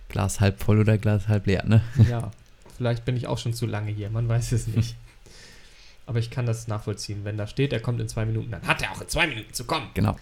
Glas 0.09 0.41
halb 0.41 0.61
voll 0.62 0.80
oder 0.80 0.99
Glas 0.99 1.28
halb 1.28 1.47
leer, 1.47 1.64
ne? 1.66 1.82
Ja, 2.09 2.30
vielleicht 2.76 3.05
bin 3.05 3.16
ich 3.16 3.26
auch 3.26 3.38
schon 3.38 3.55
zu 3.55 3.66
lange 3.66 3.91
hier, 3.91 4.11
man 4.11 4.28
weiß 4.28 4.53
es 4.53 4.66
nicht. 4.66 4.97
Aber 6.07 6.18
ich 6.18 6.30
kann 6.30 6.45
das 6.45 6.66
nachvollziehen. 6.66 7.20
Wenn 7.24 7.36
da 7.36 7.47
steht, 7.47 7.72
er 7.72 7.80
kommt 7.80 8.01
in 8.01 8.09
zwei 8.09 8.24
Minuten, 8.24 8.51
dann 8.51 8.62
hat 8.62 8.82
er 8.82 8.91
auch 8.91 9.01
in 9.01 9.09
zwei 9.09 9.28
Minuten 9.28 9.53
zu 9.53 9.64
kommen. 9.64 9.88
Genau. 9.95 10.16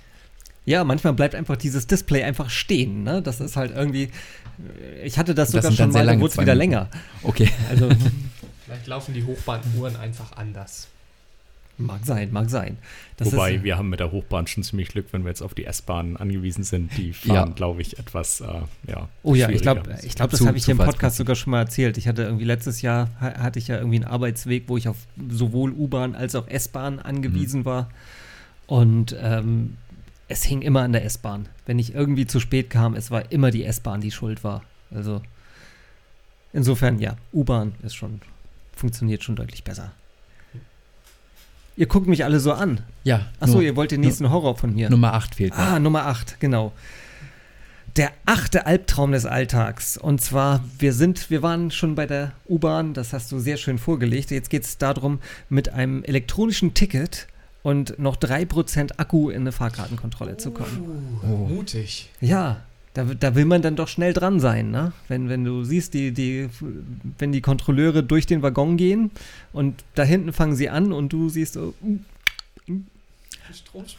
Ja, 0.69 0.85
manchmal 0.85 1.15
bleibt 1.15 1.35
einfach 1.35 1.57
dieses 1.57 1.87
Display 1.87 2.23
einfach 2.25 2.51
stehen, 2.51 3.03
ne? 3.03 3.23
Das 3.23 3.41
ist 3.41 3.57
halt 3.57 3.75
irgendwie, 3.75 4.11
ich 5.03 5.19
hatte 5.19 5.35
das 5.35 5.51
Das 5.51 5.63
sogar 5.65 5.77
schon 5.77 5.93
sehr 5.93 6.03
mal, 6.05 6.13
dann 6.13 6.21
wurde 6.21 6.33
es 6.33 6.39
wieder 6.39 6.55
länger. 6.55 6.89
Okay. 7.23 7.49
Also, 7.71 7.89
Vielleicht 8.67 8.87
laufen 8.87 9.15
die 9.15 9.25
Hochbahnuhren 9.25 9.97
einfach 9.97 10.33
anders. 10.37 10.89
mag 11.79 12.01
sein, 12.05 12.31
mag 12.33 12.51
sein. 12.51 12.77
Das 13.17 13.33
Wobei, 13.33 13.55
ist, 13.55 13.63
wir 13.65 13.79
haben 13.79 13.89
mit 13.89 13.99
der 14.01 14.13
Hochbahn 14.13 14.47
schon 14.47 14.63
ziemlich 14.63 14.89
Glück, 14.89 15.07
wenn 15.13 15.23
wir 15.23 15.31
jetzt 15.31 15.41
auf 15.43 15.55
die 15.55 15.65
S-Bahn 15.65 16.17
angewiesen 16.19 16.65
sind. 16.65 16.91
Die 16.99 17.13
fahren, 17.15 17.35
Ja. 17.35 17.45
glaube 17.47 17.81
ich, 17.81 17.99
etwas, 17.99 18.43
äh, 18.43 18.47
ja. 18.87 19.09
Oh 19.23 19.35
ja, 19.35 19.49
ich 19.49 19.63
glaube, 19.63 19.97
ich 20.03 20.15
glaub, 20.17 20.29
das 20.31 20.45
habe 20.45 20.59
ich 20.59 20.67
hier 20.67 20.73
im 20.73 20.79
Podcast 20.79 21.17
sogar 21.17 21.35
schon 21.35 21.53
mal 21.53 21.61
erzählt. 21.61 21.97
Ich 21.97 22.07
hatte 22.09 22.25
irgendwie 22.25 22.45
letztes 22.45 22.83
Jahr, 22.83 23.09
ha- 23.23 23.39
hatte 23.39 23.59
ich 23.59 23.69
ja 23.69 23.77
irgendwie 23.79 23.97
einen 23.97 24.05
Arbeitsweg, 24.13 24.65
wo 24.67 24.77
ich 24.77 24.87
auf 24.89 24.97
sowohl 25.31 25.71
U-Bahn 25.73 26.15
als 26.15 26.35
auch 26.35 26.47
S-Bahn 26.47 26.99
angewiesen 26.99 27.65
war. 27.65 27.89
Und 28.67 29.17
ähm, 29.19 29.79
es 30.29 30.45
hing 30.45 30.63
immer 30.63 30.83
an 30.83 30.93
der 30.93 31.05
S-Bahn. 31.05 31.49
Wenn 31.67 31.79
ich 31.79 31.95
irgendwie 31.95 32.27
zu 32.27 32.39
spät 32.41 32.71
kam, 32.71 32.95
es 32.95 33.11
war 33.11 33.33
immer 33.33 33.51
die 33.51 33.65
S-Bahn, 33.65 34.01
die 34.01 34.11
schuld 34.11 34.45
war. 34.45 34.63
Also 34.91 35.23
insofern, 36.53 36.99
ja, 36.99 37.17
U-Bahn 37.33 37.75
ist 37.83 37.95
schon, 37.95 38.21
funktioniert 38.77 39.25
schon 39.25 39.37
deutlich 39.37 39.65
besser. 39.65 39.93
Ihr 41.77 41.87
guckt 41.87 42.09
mich 42.09 42.25
alle 42.25 42.41
so 42.41 42.53
an. 42.53 42.81
Ja. 43.05 43.27
Achso, 43.39 43.55
nur- 43.55 43.63
ihr 43.63 43.77
wollt 43.77 43.91
den 43.93 44.01
nächsten 44.01 44.31
Horror 44.31 44.57
von 44.57 44.75
mir. 44.75 44.91
Nummer 44.91 45.15
8 45.15 45.37
fehlt 45.37 45.53
noch. 45.53 45.59
Ah, 45.59 45.79
Nummer 45.79 46.07
8, 46.07 46.41
genau. 46.41 46.73
Der 47.97 48.13
achte 48.27 48.67
Albtraum 48.67 49.13
des 49.13 49.27
Alltags. 49.27 49.97
Und 49.97 50.21
zwar, 50.21 50.63
wir 50.79 50.93
sind, 50.93 51.31
wir 51.31 51.43
waren 51.43 51.71
schon 51.71 51.95
bei 51.95 52.07
der 52.07 52.33
U-Bahn, 52.49 52.95
das 52.95 53.13
hast 53.13 53.31
du 53.33 53.39
sehr 53.39 53.57
schön 53.57 53.79
vorgelegt. 53.79 54.31
Jetzt 54.31 54.51
geht 54.51 54.65
es 54.65 54.79
darum, 54.79 55.21
mit 55.49 55.69
einem 55.71 56.03
elektronischen 56.05 56.75
Ticket 56.75 57.29
und 57.63 57.99
noch 57.99 58.17
3% 58.17 58.99
Akku 58.99 59.31
in 59.31 59.43
eine 59.43 59.53
Fahrkartenkontrolle 59.53 60.37
zu 60.37 60.51
kommen. 60.51 61.19
Oh. 61.23 61.49
Mutig. 61.49 62.11
Ja, 62.21 62.63
da, 62.95 63.05
da 63.05 63.35
will 63.35 63.45
man 63.45 63.63
dann 63.63 63.77
doch 63.77 63.89
schnell 63.89 64.13
dran 64.13 64.41
sein, 64.41 64.71
ne? 64.71 64.93
Wenn, 65.07 65.29
wenn 65.29 65.45
du 65.45 65.65
siehst, 65.65 65.95
die, 65.95 66.13
die, 66.13 66.49
wenn 67.19 67.33
die 67.33 67.41
Kontrolleure 67.41 68.03
durch 68.03 68.27
den 68.27 68.43
Waggon 68.43 68.77
gehen 68.77 69.11
und 69.53 69.85
da 69.95 70.03
hinten 70.03 70.33
fangen 70.33 70.57
sie 70.57 70.69
an 70.69 70.93
und 70.93 71.13
du 71.13 71.29
siehst 71.29 71.55
so, 71.55 71.75
mm, 71.81 72.73
mm. 72.73 72.87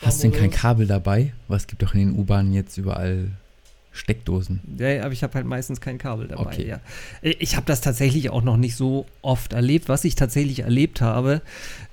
Hast 0.02 0.24
du 0.24 0.30
denn 0.30 0.40
kein 0.40 0.52
Kabel 0.52 0.86
dabei? 0.86 1.34
Was 1.48 1.66
gibt 1.66 1.82
doch 1.82 1.96
in 1.96 2.00
den 2.02 2.20
U-Bahnen 2.20 2.54
jetzt 2.54 2.78
überall 2.78 3.30
Steckdosen? 4.00 4.62
Ja, 4.78 5.04
aber 5.04 5.12
ich 5.12 5.24
habe 5.24 5.34
halt 5.36 5.46
meistens 5.46 5.82
kein 5.82 5.98
Kabel 5.98 6.28
dabei. 6.30 6.42
Okay. 6.54 6.68
Ja. 6.68 6.80
Ich 7.22 7.56
habe 7.56 7.66
das 7.66 7.82
tatsächlich 7.82 8.30
auch 8.30 8.42
noch 8.44 8.58
nicht 8.58 8.76
so 8.76 9.06
oft 9.22 9.54
erlebt. 9.54 9.90
Was 9.90 10.04
ich 10.06 10.16
tatsächlich 10.16 10.62
erlebt 10.62 11.02
habe, 11.02 11.42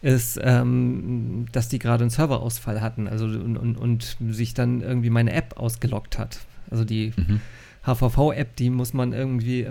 ist, 0.02 0.38
ähm, 0.42 1.46
dass 1.52 1.68
die 1.68 1.78
gerade 1.78 2.04
einen 2.04 2.10
Serverausfall 2.10 2.80
hatten 2.80 3.08
also, 3.08 3.24
und, 3.26 3.56
und, 3.56 3.76
und 3.76 4.16
sich 4.30 4.54
dann 4.54 4.80
irgendwie 4.82 5.10
meine 5.10 5.32
App 5.32 5.54
ausgelockt 5.58 6.18
hat. 6.18 6.38
Also 6.70 6.84
die 6.84 7.12
Mhm. 7.16 7.40
HVV-App, 7.84 8.56
die 8.56 8.70
muss 8.70 8.92
man 8.94 9.12
irgendwie, 9.12 9.60
äh, 9.62 9.70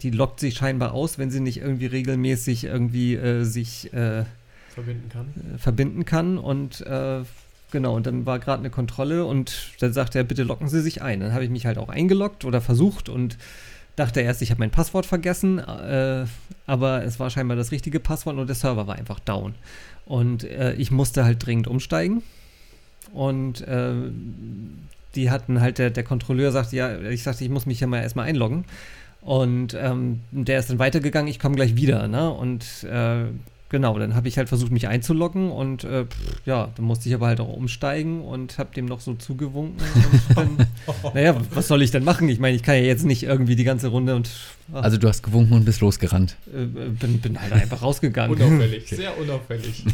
die 0.00 0.10
lockt 0.10 0.38
sich 0.40 0.54
scheinbar 0.54 0.92
aus, 0.92 1.18
wenn 1.18 1.30
sie 1.30 1.40
nicht 1.40 1.58
irgendwie 1.60 1.86
regelmäßig 1.86 2.64
irgendwie 2.64 3.14
äh, 3.16 3.42
sich 3.44 3.92
äh, 3.92 4.24
verbinden 4.74 5.08
kann. 5.08 5.26
äh, 5.54 5.58
verbinden 5.58 6.04
kann. 6.04 6.38
Und 6.38 6.80
äh, 6.82 7.22
genau, 7.70 7.94
und 7.94 8.06
dann 8.06 8.26
war 8.26 8.38
gerade 8.38 8.60
eine 8.60 8.70
Kontrolle 8.70 9.24
und 9.24 9.72
dann 9.80 9.92
sagte 9.92 10.18
er, 10.18 10.24
bitte 10.24 10.42
locken 10.42 10.68
Sie 10.68 10.80
sich 10.80 11.02
ein. 11.02 11.20
Dann 11.20 11.32
habe 11.32 11.44
ich 11.44 11.50
mich 11.50 11.66
halt 11.66 11.78
auch 11.78 11.88
eingeloggt 11.88 12.44
oder 12.44 12.60
versucht 12.60 13.08
und 13.08 13.36
dachte 13.96 14.20
erst, 14.20 14.42
ich 14.42 14.50
habe 14.50 14.60
mein 14.60 14.70
Passwort 14.70 15.06
vergessen, 15.06 15.58
äh, 15.58 16.24
aber 16.66 17.04
es 17.04 17.20
war 17.20 17.30
scheinbar 17.30 17.56
das 17.56 17.70
richtige 17.70 18.00
Passwort 18.00 18.36
und 18.36 18.46
der 18.46 18.56
Server 18.56 18.86
war 18.86 18.96
einfach 18.96 19.20
down. 19.20 19.54
Und 20.06 20.44
äh, 20.44 20.74
ich 20.74 20.90
musste 20.90 21.24
halt 21.24 21.44
dringend 21.44 21.68
umsteigen. 21.68 22.22
Und 23.12 23.60
äh, 23.62 23.92
die 25.14 25.30
hatten 25.30 25.60
halt, 25.60 25.78
der, 25.78 25.90
der 25.90 26.04
Kontrolleur 26.04 26.52
sagte, 26.52 26.76
ja, 26.76 27.00
ich 27.00 27.22
sagte, 27.22 27.44
ich 27.44 27.50
muss 27.50 27.66
mich 27.66 27.80
ja 27.80 27.86
mal 27.86 28.00
erstmal 28.00 28.26
einloggen. 28.26 28.64
Und 29.20 29.74
ähm, 29.74 30.20
der 30.30 30.60
ist 30.60 30.70
dann 30.70 30.78
weitergegangen, 30.78 31.28
ich 31.28 31.38
komme 31.38 31.56
gleich 31.56 31.76
wieder, 31.76 32.08
ne? 32.08 32.30
Und 32.30 32.84
äh, 32.84 33.24
genau, 33.70 33.98
dann 33.98 34.14
habe 34.14 34.28
ich 34.28 34.36
halt 34.36 34.48
versucht, 34.48 34.70
mich 34.72 34.86
einzuloggen 34.88 35.50
und 35.50 35.84
äh, 35.84 36.04
pff, 36.04 36.16
ja, 36.44 36.68
dann 36.76 36.84
musste 36.84 37.08
ich 37.08 37.14
aber 37.14 37.26
halt 37.28 37.40
auch 37.40 37.48
umsteigen 37.48 38.20
und 38.20 38.58
habe 38.58 38.74
dem 38.74 38.84
noch 38.86 39.00
so 39.00 39.14
zugewunken. 39.14 39.76
Und 40.36 40.36
dann, 40.36 40.66
naja, 41.14 41.34
was 41.54 41.68
soll 41.68 41.80
ich 41.82 41.90
denn 41.90 42.04
machen? 42.04 42.28
Ich 42.28 42.38
meine, 42.38 42.56
ich 42.56 42.62
kann 42.62 42.74
ja 42.74 42.82
jetzt 42.82 43.04
nicht 43.06 43.22
irgendwie 43.22 43.56
die 43.56 43.64
ganze 43.64 43.88
Runde 43.88 44.14
und 44.16 44.28
ah, 44.74 44.80
Also 44.80 44.98
du 44.98 45.08
hast 45.08 45.22
gewunken 45.22 45.54
und 45.54 45.64
bist 45.64 45.80
losgerannt. 45.80 46.36
äh, 46.54 46.64
bin, 46.64 47.20
bin 47.20 47.40
halt 47.40 47.52
einfach 47.52 47.80
rausgegangen. 47.82 48.36
Unauffällig, 48.36 48.88
sehr 48.88 49.16
unauffällig. 49.18 49.84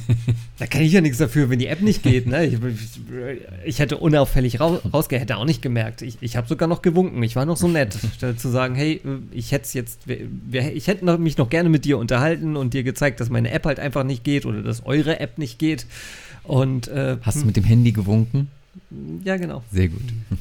Da 0.59 0.67
kann 0.67 0.81
ich 0.83 0.93
ja 0.93 1.01
nichts 1.03 1.19
dafür, 1.19 1.51
wenn 1.51 1.59
die 1.59 1.67
App 1.67 1.83
nicht 1.83 2.03
geht. 2.03 2.27
Ne? 2.27 2.47
Ich, 2.47 2.59
ich 3.65 3.79
hätte 3.79 3.99
unauffällig 3.99 4.59
rau, 4.61 4.81
rausge, 4.93 5.19
hätte 5.19 5.37
auch 5.37 5.45
nicht 5.45 5.61
gemerkt. 5.61 6.01
Ich, 6.03 6.17
ich 6.21 6.37
habe 6.37 6.49
sogar 6.49 6.67
noch 6.69 6.81
gewunken. 6.83 7.23
Ich 7.23 7.37
war 7.37 7.45
noch 7.45 7.57
so 7.59 7.69
nett, 7.69 7.97
statt 8.17 8.41
zu 8.41 8.49
sagen, 8.49 8.75
hey, 8.75 9.01
ich 9.33 9.53
hätte 9.53 9.69
jetzt, 9.75 10.01
wer- 10.07 10.75
ich 10.75 10.87
hätte 10.87 11.05
mich 11.19 11.37
noch 11.37 11.51
gerne 11.51 11.69
mit 11.69 11.85
dir 11.85 11.99
unterhalten 11.99 12.57
und 12.57 12.73
dir 12.75 12.83
gezeigt, 12.83 13.21
dass 13.21 13.29
meine 13.31 13.51
App 13.51 13.66
halt 13.67 13.81
einfach 13.81 14.05
nicht 14.05 14.25
geht 14.25 14.47
oder 14.47 14.63
dass 14.63 14.85
eure 14.87 15.21
App 15.21 15.39
nicht 15.39 15.59
geht. 15.59 15.87
Und 16.43 16.89
äh, 16.89 17.19
Hast 17.23 17.37
du 17.37 17.41
hm, 17.41 17.47
mit 17.47 17.57
dem 17.57 17.65
Handy 17.65 17.93
gewunken? 17.93 18.51
ja 19.25 19.37
genau. 19.37 19.63
Sehr 19.71 19.89
gut. 19.89 20.03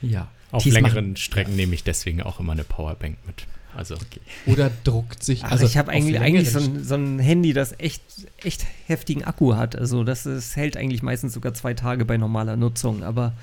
Ja. 0.00 0.28
Auf 0.52 0.62
Thies 0.62 0.74
längeren 0.74 1.16
Strecken 1.16 1.56
nehme 1.56 1.74
ich 1.74 1.82
deswegen 1.82 2.22
auch 2.22 2.38
immer 2.38 2.52
eine 2.52 2.62
Powerbank 2.62 3.18
mit. 3.26 3.46
Also, 3.76 3.96
Oder 4.46 4.70
druckt 4.84 5.22
sich. 5.22 5.44
Also 5.44 5.66
ich 5.66 5.76
habe 5.76 5.90
eigentlich, 5.90 6.18
eigentlich 6.18 6.50
so 6.50 6.58
ein, 6.58 6.82
so 6.82 6.94
ein 6.94 7.18
Handy, 7.18 7.52
das 7.52 7.78
echt, 7.78 8.02
echt 8.42 8.64
heftigen 8.86 9.24
Akku 9.24 9.56
hat. 9.56 9.76
Also 9.76 10.04
das 10.04 10.24
ist, 10.24 10.56
hält 10.56 10.76
eigentlich 10.76 11.02
meistens 11.02 11.34
sogar 11.34 11.52
zwei 11.54 11.74
Tage 11.74 12.04
bei 12.04 12.16
normaler 12.16 12.56
Nutzung. 12.56 13.02
Aber 13.02 13.34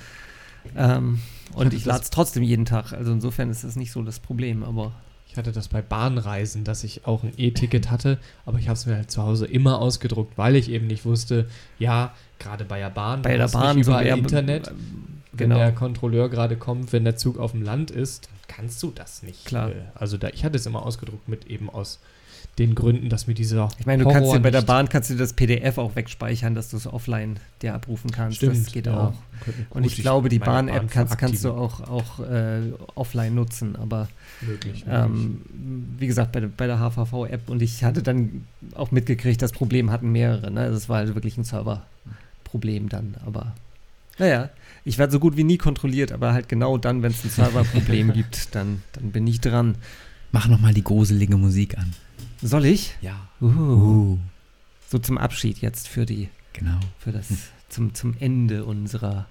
ähm, 0.75 1.19
und 1.53 1.73
ich 1.73 1.85
lade 1.85 2.03
es 2.03 2.09
trotzdem 2.09 2.43
jeden 2.43 2.65
Tag. 2.65 2.91
Also 2.91 3.11
insofern 3.11 3.49
ist 3.49 3.63
das 3.63 3.75
nicht 3.75 3.91
so 3.91 4.01
das 4.01 4.19
Problem. 4.19 4.63
Aber 4.63 4.93
Ich 5.27 5.37
hatte 5.37 5.51
das 5.51 5.67
bei 5.67 5.81
Bahnreisen, 5.81 6.63
dass 6.63 6.83
ich 6.83 7.05
auch 7.05 7.23
ein 7.23 7.33
E-Ticket 7.35 7.91
hatte, 7.91 8.19
aber 8.45 8.57
ich 8.59 8.67
habe 8.69 8.77
es 8.77 8.85
mir 8.85 8.95
halt 8.95 9.11
zu 9.11 9.21
Hause 9.21 9.45
immer 9.45 9.79
ausgedruckt, 9.81 10.37
weil 10.37 10.55
ich 10.55 10.69
eben 10.69 10.87
nicht 10.87 11.03
wusste, 11.05 11.49
ja, 11.77 12.13
gerade 12.39 12.63
bei 12.63 12.79
der 12.79 12.89
Bahn, 12.89 13.21
bei 13.21 13.35
der 13.37 13.47
Bahn 13.49 13.75
nicht 13.77 13.85
so 13.85 13.97
Internet. 13.97 14.69
ähm, 14.69 14.75
Wenn 15.33 15.49
Genau. 15.49 15.57
der 15.59 15.73
Kontrolleur 15.73 16.29
gerade 16.29 16.55
kommt, 16.55 16.93
wenn 16.93 17.03
der 17.03 17.17
Zug 17.17 17.37
auf 17.39 17.51
dem 17.51 17.61
Land 17.63 17.91
ist, 17.91 18.27
dann 18.27 18.55
kannst 18.55 18.81
du 18.81 18.91
das 18.91 19.23
nicht. 19.23 19.43
Klar. 19.45 19.71
Äh, 19.71 19.75
Also 19.95 20.17
da, 20.17 20.29
ich 20.29 20.45
hatte 20.45 20.55
es 20.57 20.65
immer 20.65 20.85
ausgedruckt 20.85 21.27
mit 21.27 21.47
eben 21.47 21.69
aus 21.69 21.99
den 22.57 22.73
Gründen, 22.73 23.09
dass 23.09 23.27
mir 23.27 23.33
dieser 23.33 23.69
Ich 23.79 23.85
meine, 23.85 24.03
du 24.03 24.09
kannst 24.09 24.27
Horror 24.27 24.37
dir 24.37 24.43
bei 24.43 24.51
der 24.51 24.61
Bahn 24.61 24.87
kannst 24.87 25.09
du 25.09 25.15
das 25.15 25.33
PDF 25.33 25.77
auch 25.77 25.95
wegspeichern, 25.97 26.55
dass 26.55 26.69
du 26.69 26.77
es 26.77 26.87
offline 26.87 27.37
dir 27.61 27.73
abrufen 27.73 28.11
kannst. 28.11 28.41
das 28.41 28.67
geht 28.71 28.85
ja. 28.87 28.97
auch. 28.97 29.13
Und 29.71 29.83
gut, 29.83 29.91
ich 29.91 29.97
glaube, 29.97 30.29
die 30.29 30.39
Bahn-App 30.39 30.75
Bahn 30.77 30.89
kannst, 30.89 31.17
kannst 31.17 31.43
du 31.43 31.51
auch, 31.51 31.81
auch 31.81 32.19
äh, 32.21 32.71
offline 32.95 33.35
nutzen. 33.35 33.75
Aber 33.75 34.07
möglich. 34.39 34.85
möglich. 34.85 34.85
Ähm, 34.89 35.41
wie 35.99 36.07
gesagt, 36.07 36.31
bei, 36.31 36.39
der- 36.39 36.47
bei 36.47 36.65
der 36.67 36.79
HVV-App 36.79 37.49
und 37.49 37.61
ich 37.61 37.83
hatte 37.83 38.01
dann 38.01 38.45
auch 38.73 38.91
mitgekriegt, 38.91 39.41
das 39.41 39.51
Problem 39.51 39.91
hatten 39.91 40.11
mehrere. 40.13 40.49
Ne? 40.49 40.69
Das 40.71 40.87
war 40.87 40.99
halt 40.99 41.13
wirklich 41.13 41.37
ein 41.37 41.43
Serverproblem 41.43 42.87
dann. 42.87 43.15
Aber 43.25 43.53
naja, 44.17 44.49
ich 44.85 44.97
werde 44.97 45.11
so 45.11 45.19
gut 45.19 45.35
wie 45.35 45.43
nie 45.43 45.57
kontrolliert, 45.57 46.13
aber 46.13 46.31
halt 46.31 46.47
genau 46.47 46.77
dann, 46.77 47.03
wenn 47.03 47.11
es 47.11 47.23
ein 47.25 47.29
Serverproblem 47.31 48.13
gibt, 48.13 48.55
dann, 48.55 48.81
dann 48.93 49.11
bin 49.11 49.27
ich 49.27 49.41
dran. 49.41 49.75
Mach 50.31 50.47
nochmal 50.47 50.73
die 50.73 50.83
gruselige 50.85 51.35
Musik 51.35 51.77
an. 51.77 51.93
Soll 52.41 52.65
ich? 52.65 52.95
Ja. 53.01 53.15
Uh, 53.41 53.45
Uh, 53.47 54.19
so 54.89 54.99
zum 54.99 55.17
Abschied 55.17 55.59
jetzt 55.59 55.87
für 55.87 56.05
die, 56.05 56.29
genau. 56.53 56.77
für 56.99 57.11
das, 57.11 57.27
zum, 57.69 57.93
zum 57.93 58.15
Ende 58.19 58.65
unserer. 58.65 59.27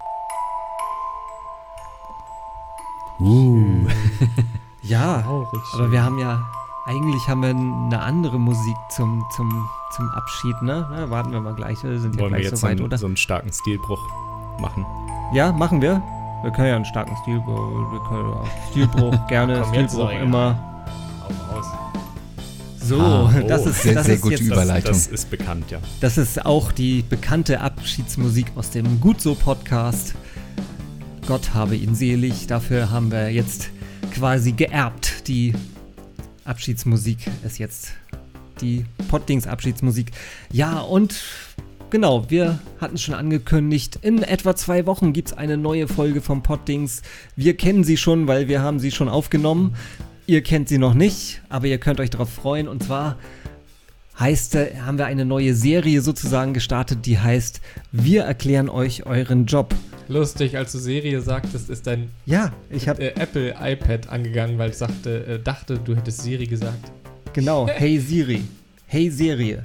Uh. 3.21 3.87
Ja, 4.87 5.23
Traurig. 5.23 5.63
aber 5.73 5.93
wir 5.93 6.03
haben 6.03 6.19
ja, 6.19 6.47
eigentlich 6.85 7.27
haben 7.27 7.41
wir 7.43 7.51
eine 7.51 8.01
andere 8.03 8.39
Musik 8.39 8.77
zum, 8.91 9.25
zum, 9.35 9.67
zum 9.97 10.11
Abschied, 10.11 10.61
ne? 10.61 10.87
Na, 10.91 11.09
warten 11.09 11.33
wir 11.33 11.41
mal 11.41 11.55
gleich, 11.55 11.83
wir 11.83 11.99
sind 11.99 12.17
ja 12.17 12.21
wollen 12.21 12.33
wir 12.33 12.41
gleich 12.41 12.51
jetzt 12.51 12.61
so 12.61 12.67
weit, 12.67 12.79
so, 12.79 12.85
oder? 12.85 12.93
einen, 12.93 13.01
so 13.01 13.07
einen 13.07 13.17
starken 13.17 13.51
Stilbruch 13.51 14.07
machen? 14.61 14.85
Ja, 15.33 15.53
machen 15.53 15.81
wir. 15.81 16.03
Wir 16.43 16.51
können 16.51 16.69
ja 16.69 16.77
einen 16.77 16.85
starken 16.85 17.17
Stilbruch, 17.23 17.93
wir 17.93 18.01
können 18.01 18.33
auch 18.35 18.47
Stilbruch, 18.71 19.27
gerne 19.29 19.61
Komm, 19.63 19.73
Stilbruch 19.73 20.11
immer. 20.11 20.59
Hau 21.23 21.57
raus. 21.57 21.67
So, 22.87 23.01
Ah, 23.01 23.32
oh, 23.43 23.47
das 23.49 23.64
ist, 23.66 23.82
sehr, 23.82 23.95
das 23.95 24.07
sehr 24.07 24.16
ist 24.16 24.20
gute 24.20 24.35
jetzt, 24.35 24.43
Über- 24.45 24.57
Überleitung. 24.57 24.93
Das, 24.93 25.05
das 25.05 25.20
ist 25.20 25.30
bekannt, 25.30 25.70
ja. 25.70 25.78
das 26.01 26.18
ist 26.18 26.45
auch 26.45 26.70
die 26.70 27.03
bekannte 27.09 27.61
Abschiedsmusik 27.61 28.47
aus 28.57 28.70
dem 28.70 29.01
Gut 29.01 29.20
so 29.22 29.35
Podcast. 29.35 30.14
Gott 31.26 31.55
habe 31.55 31.76
ihn 31.76 31.95
selig. 31.95 32.47
Dafür 32.47 32.91
haben 32.91 33.11
wir 33.11 33.30
jetzt 33.30 33.70
quasi 34.12 34.53
geerbt. 34.53 35.26
Die 35.28 35.55
Abschiedsmusik 36.45 37.18
ist 37.47 37.59
jetzt 37.59 37.93
die 38.61 38.85
Poddings 39.09 39.47
Abschiedsmusik. 39.47 40.11
Ja, 40.53 40.80
und 40.80 41.14
genau, 41.89 42.28
wir 42.28 42.59
hatten 42.82 42.97
es 42.97 43.03
schon 43.03 43.14
angekündigt, 43.14 43.99
in 44.03 44.22
etwa 44.22 44.55
zwei 44.55 44.85
Wochen 44.85 45.14
gibt 45.14 45.28
es 45.28 45.35
eine 45.39 45.57
neue 45.57 45.89
Folge 45.89 46.20
vom 46.20 46.43
Poddings. 46.43 47.01
Wir 47.35 47.57
kennen 47.57 47.82
sie 47.82 47.97
schon, 47.97 48.26
weil 48.28 48.47
wir 48.49 48.61
haben 48.61 48.78
sie 48.78 48.91
schon 48.91 49.09
aufgenommen. 49.09 49.74
Ihr 50.27 50.43
kennt 50.43 50.68
sie 50.68 50.79
noch 50.79 50.95
nicht, 50.95 51.43
aber 51.49 51.66
ihr 51.66 51.79
könnt 51.79 52.01
euch 52.01 52.11
darauf 52.11 52.31
freuen. 52.31 52.66
Und 52.66 52.83
zwar 52.83 53.18
heißt, 54.18 54.55
äh, 54.55 54.77
haben 54.85 54.97
wir 54.97 55.07
eine 55.07 55.25
neue 55.25 55.55
Serie 55.55 56.01
sozusagen 56.01 56.55
gestartet, 56.55 57.05
die 57.05 57.18
heißt 57.18 57.61
Wir 57.93 58.22
erklären 58.22 58.68
euch 58.70 59.05
euren 59.07 59.45
Job. 59.47 59.75
Lustig, 60.09 60.57
als 60.57 60.72
du 60.72 60.79
Serie 60.79 61.20
sagtest, 61.20 61.68
ist 61.70 61.87
dein 61.87 62.11
Ja, 62.27 62.53
ich 62.70 62.89
habe 62.89 63.03
äh, 63.03 63.20
Apple 63.20 63.55
iPad 63.61 64.09
angegangen, 64.09 64.59
weil 64.59 64.70
es 64.70 64.79
sagte, 64.79 65.27
äh, 65.27 65.39
dachte, 65.43 65.79
du 65.79 65.95
hättest 65.97 66.22
Siri 66.22 66.47
gesagt. 66.47 66.91
genau, 67.33 67.66
Hey 67.75 67.99
Siri, 67.99 68.43
Hey 68.87 69.11
Serie. 69.11 69.62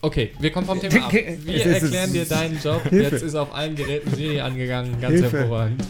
Okay, 0.00 0.30
wir 0.38 0.50
kommen 0.50 0.66
vom 0.66 0.80
Thema 0.80 1.06
ab. 1.06 1.12
Wir 1.12 1.66
erklären 1.66 2.12
dir 2.12 2.24
deinen 2.24 2.60
Job. 2.62 2.82
Hilfe. 2.88 3.16
Jetzt 3.16 3.22
ist 3.24 3.34
auf 3.34 3.52
allen 3.54 3.74
Geräten 3.74 4.14
Siri 4.14 4.40
angegangen. 4.40 5.00
Ganz 5.00 5.14
Hilfe. 5.14 5.38
hervorragend. 5.38 5.82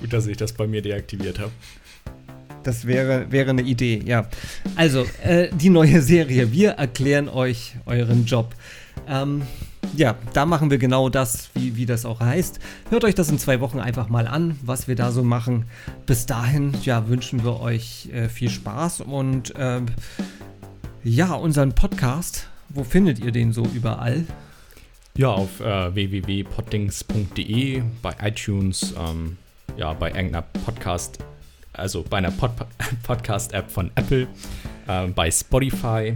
Gut, 0.00 0.12
dass 0.12 0.26
ich 0.28 0.36
das 0.36 0.52
bei 0.52 0.66
mir 0.66 0.80
deaktiviert 0.80 1.40
habe. 1.40 1.50
Das 2.64 2.86
wäre, 2.86 3.30
wäre 3.30 3.50
eine 3.50 3.62
Idee, 3.62 4.02
ja. 4.04 4.26
Also, 4.74 5.06
äh, 5.22 5.48
die 5.52 5.70
neue 5.70 6.02
Serie. 6.02 6.50
Wir 6.50 6.70
erklären 6.70 7.28
euch 7.28 7.74
euren 7.86 8.24
Job. 8.24 8.54
Ähm, 9.06 9.42
ja, 9.96 10.16
da 10.32 10.46
machen 10.46 10.70
wir 10.70 10.78
genau 10.78 11.08
das, 11.08 11.50
wie, 11.54 11.76
wie 11.76 11.86
das 11.86 12.04
auch 12.04 12.20
heißt. 12.20 12.58
Hört 12.90 13.04
euch 13.04 13.14
das 13.14 13.28
in 13.28 13.38
zwei 13.38 13.60
Wochen 13.60 13.78
einfach 13.78 14.08
mal 14.08 14.26
an, 14.26 14.58
was 14.62 14.88
wir 14.88 14.96
da 14.96 15.12
so 15.12 15.22
machen. 15.22 15.66
Bis 16.06 16.26
dahin, 16.26 16.74
ja, 16.82 17.08
wünschen 17.08 17.44
wir 17.44 17.60
euch 17.60 18.08
äh, 18.12 18.28
viel 18.28 18.50
Spaß 18.50 19.02
und 19.02 19.54
ähm, 19.58 19.86
ja, 21.04 21.34
unseren 21.34 21.74
Podcast. 21.74 22.48
Wo 22.70 22.82
findet 22.82 23.18
ihr 23.18 23.30
den 23.30 23.52
so 23.52 23.64
überall? 23.74 24.24
Ja, 25.16 25.28
auf 25.28 25.60
äh, 25.60 25.94
www.poddings.de, 25.94 27.82
bei 28.02 28.14
iTunes, 28.20 28.94
ähm, 28.98 29.36
ja, 29.76 29.92
bei 29.92 30.08
irgendeiner 30.08 30.42
Podcast, 30.42 31.18
also 31.74 32.04
bei 32.08 32.18
einer 32.18 32.30
Pod 32.30 32.50
Podcast-App 33.02 33.70
von 33.70 33.90
Apple, 33.94 34.26
ähm, 34.88 35.14
bei 35.14 35.30
Spotify. 35.30 36.14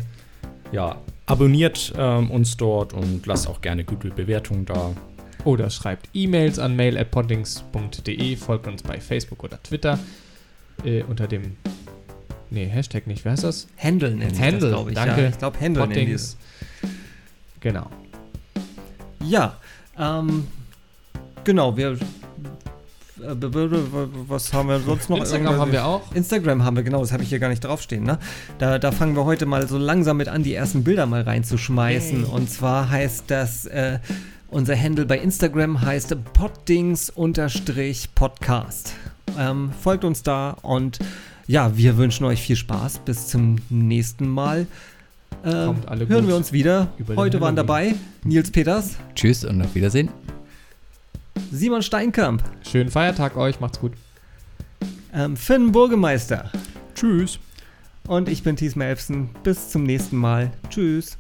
Ja, 0.73 0.97
abonniert 1.27 1.93
ähm, 1.97 2.31
uns 2.31 2.57
dort 2.57 2.93
und 2.93 3.27
lasst 3.27 3.49
auch 3.49 3.61
gerne 3.61 3.85
gute 3.85 4.09
Bewertungen 4.11 4.65
da. 4.67 4.93
Oder 5.45 5.71
schreibt 5.71 6.09
E-Mails 6.15 6.59
an 6.59 6.77
mail.poddings.de, 6.77 8.37
folgt 8.37 8.67
uns 8.67 8.83
bei 8.83 9.01
Facebook 9.01 9.45
oder 9.45 9.63
Twitter 9.63 9.99
äh, 10.85 11.03
unter 11.05 11.27
dem. 11.27 11.57
Nee, 12.51 12.67
Hashtag 12.67 13.07
nicht. 13.07 13.25
Wer 13.25 13.33
heißt 13.33 13.45
das? 13.45 13.69
Handle 13.79 14.11
nennt 14.11 14.35
sich 14.35 14.45
Handle, 14.45 14.61
das, 14.61 14.71
glaube 14.71 14.91
ich. 14.91 14.97
danke. 14.97 15.23
Ja, 15.23 15.29
ich 15.29 15.39
glaube, 15.39 15.61
Handle 15.61 15.87
nennen 15.87 15.95
die 15.95 16.01
Poddings. 16.01 16.37
Genau. 17.61 17.91
Ja, 19.25 19.57
ähm, 19.99 20.47
genau, 21.45 21.77
wir. 21.77 21.99
Äh, 23.23 23.37
Was 24.29 24.53
haben 24.53 24.69
wir 24.69 24.79
sonst 24.81 25.09
noch? 25.11 25.19
Instagram 25.19 25.57
haben 25.57 25.73
wir 25.73 25.85
auch. 25.85 26.15
Instagram 26.15 26.65
haben 26.65 26.77
wir, 26.77 26.83
genau, 26.83 27.01
das 27.01 27.13
habe 27.13 27.23
ich 27.23 27.29
hier 27.29 27.39
gar 27.39 27.49
nicht 27.49 27.65
draufstehen. 27.65 28.05
Ne? 28.05 28.19
Da, 28.59 28.79
da 28.79 28.93
fangen 28.93 29.17
wir 29.17 29.25
heute 29.25 29.47
mal 29.47 29.67
so 29.69 29.79
langsam 29.79 30.19
mit 30.19 30.29
an, 30.29 30.43
die 30.43 30.53
ersten 30.55 30.85
Bilder 30.85 31.07
mal 31.07 31.23
reinzuschmeißen. 31.23 32.23
Yay. 32.23 32.31
Und 32.31 32.51
zwar 32.51 32.91
heißt 32.91 33.25
das, 33.29 33.65
äh, 33.67 33.99
unser 34.49 34.81
Handle 34.81 35.07
bei 35.07 35.19
Instagram 35.19 35.83
heißt 35.83 36.17
poddings-podcast. 36.33 38.93
Ähm, 39.39 39.71
folgt 39.81 40.05
uns 40.05 40.23
da 40.23 40.57
und 40.63 40.99
ja, 41.47 41.77
wir 41.77 41.97
wünschen 41.97 42.25
euch 42.25 42.43
viel 42.43 42.57
Spaß. 42.57 43.01
Bis 43.01 43.29
zum 43.29 43.57
nächsten 43.69 44.29
Mal. 44.29 44.67
Kommt 45.43 45.89
alle 45.89 46.09
hören 46.09 46.23
gut 46.23 46.29
wir 46.29 46.37
uns 46.37 46.53
wieder. 46.53 46.89
Heute 47.17 47.41
waren 47.41 47.57
dabei 47.57 47.95
Nils 48.25 48.51
Peters, 48.51 48.97
Tschüss 49.15 49.45
und 49.45 49.63
auf 49.63 49.75
Wiedersehen. 49.75 50.11
Simon 51.51 51.83
Steinkamp, 51.83 52.43
Schönen 52.69 52.91
Feiertag 52.91 53.37
euch, 53.37 53.61
macht's 53.61 53.81
gut. 53.81 53.93
ähm, 55.13 55.37
Finn 55.37 55.73
Burgemeister 55.73 56.51
Tschüss. 56.95 57.39
und 58.07 58.29
ich 58.29 58.43
bin 58.43 58.57
Thies 58.57 58.77
Melfsen. 58.77 59.31
Bis 59.43 59.71
zum 59.71 59.85
nächsten 59.85 60.17
Mal. 60.17 60.51
Tschüss. 60.71 61.17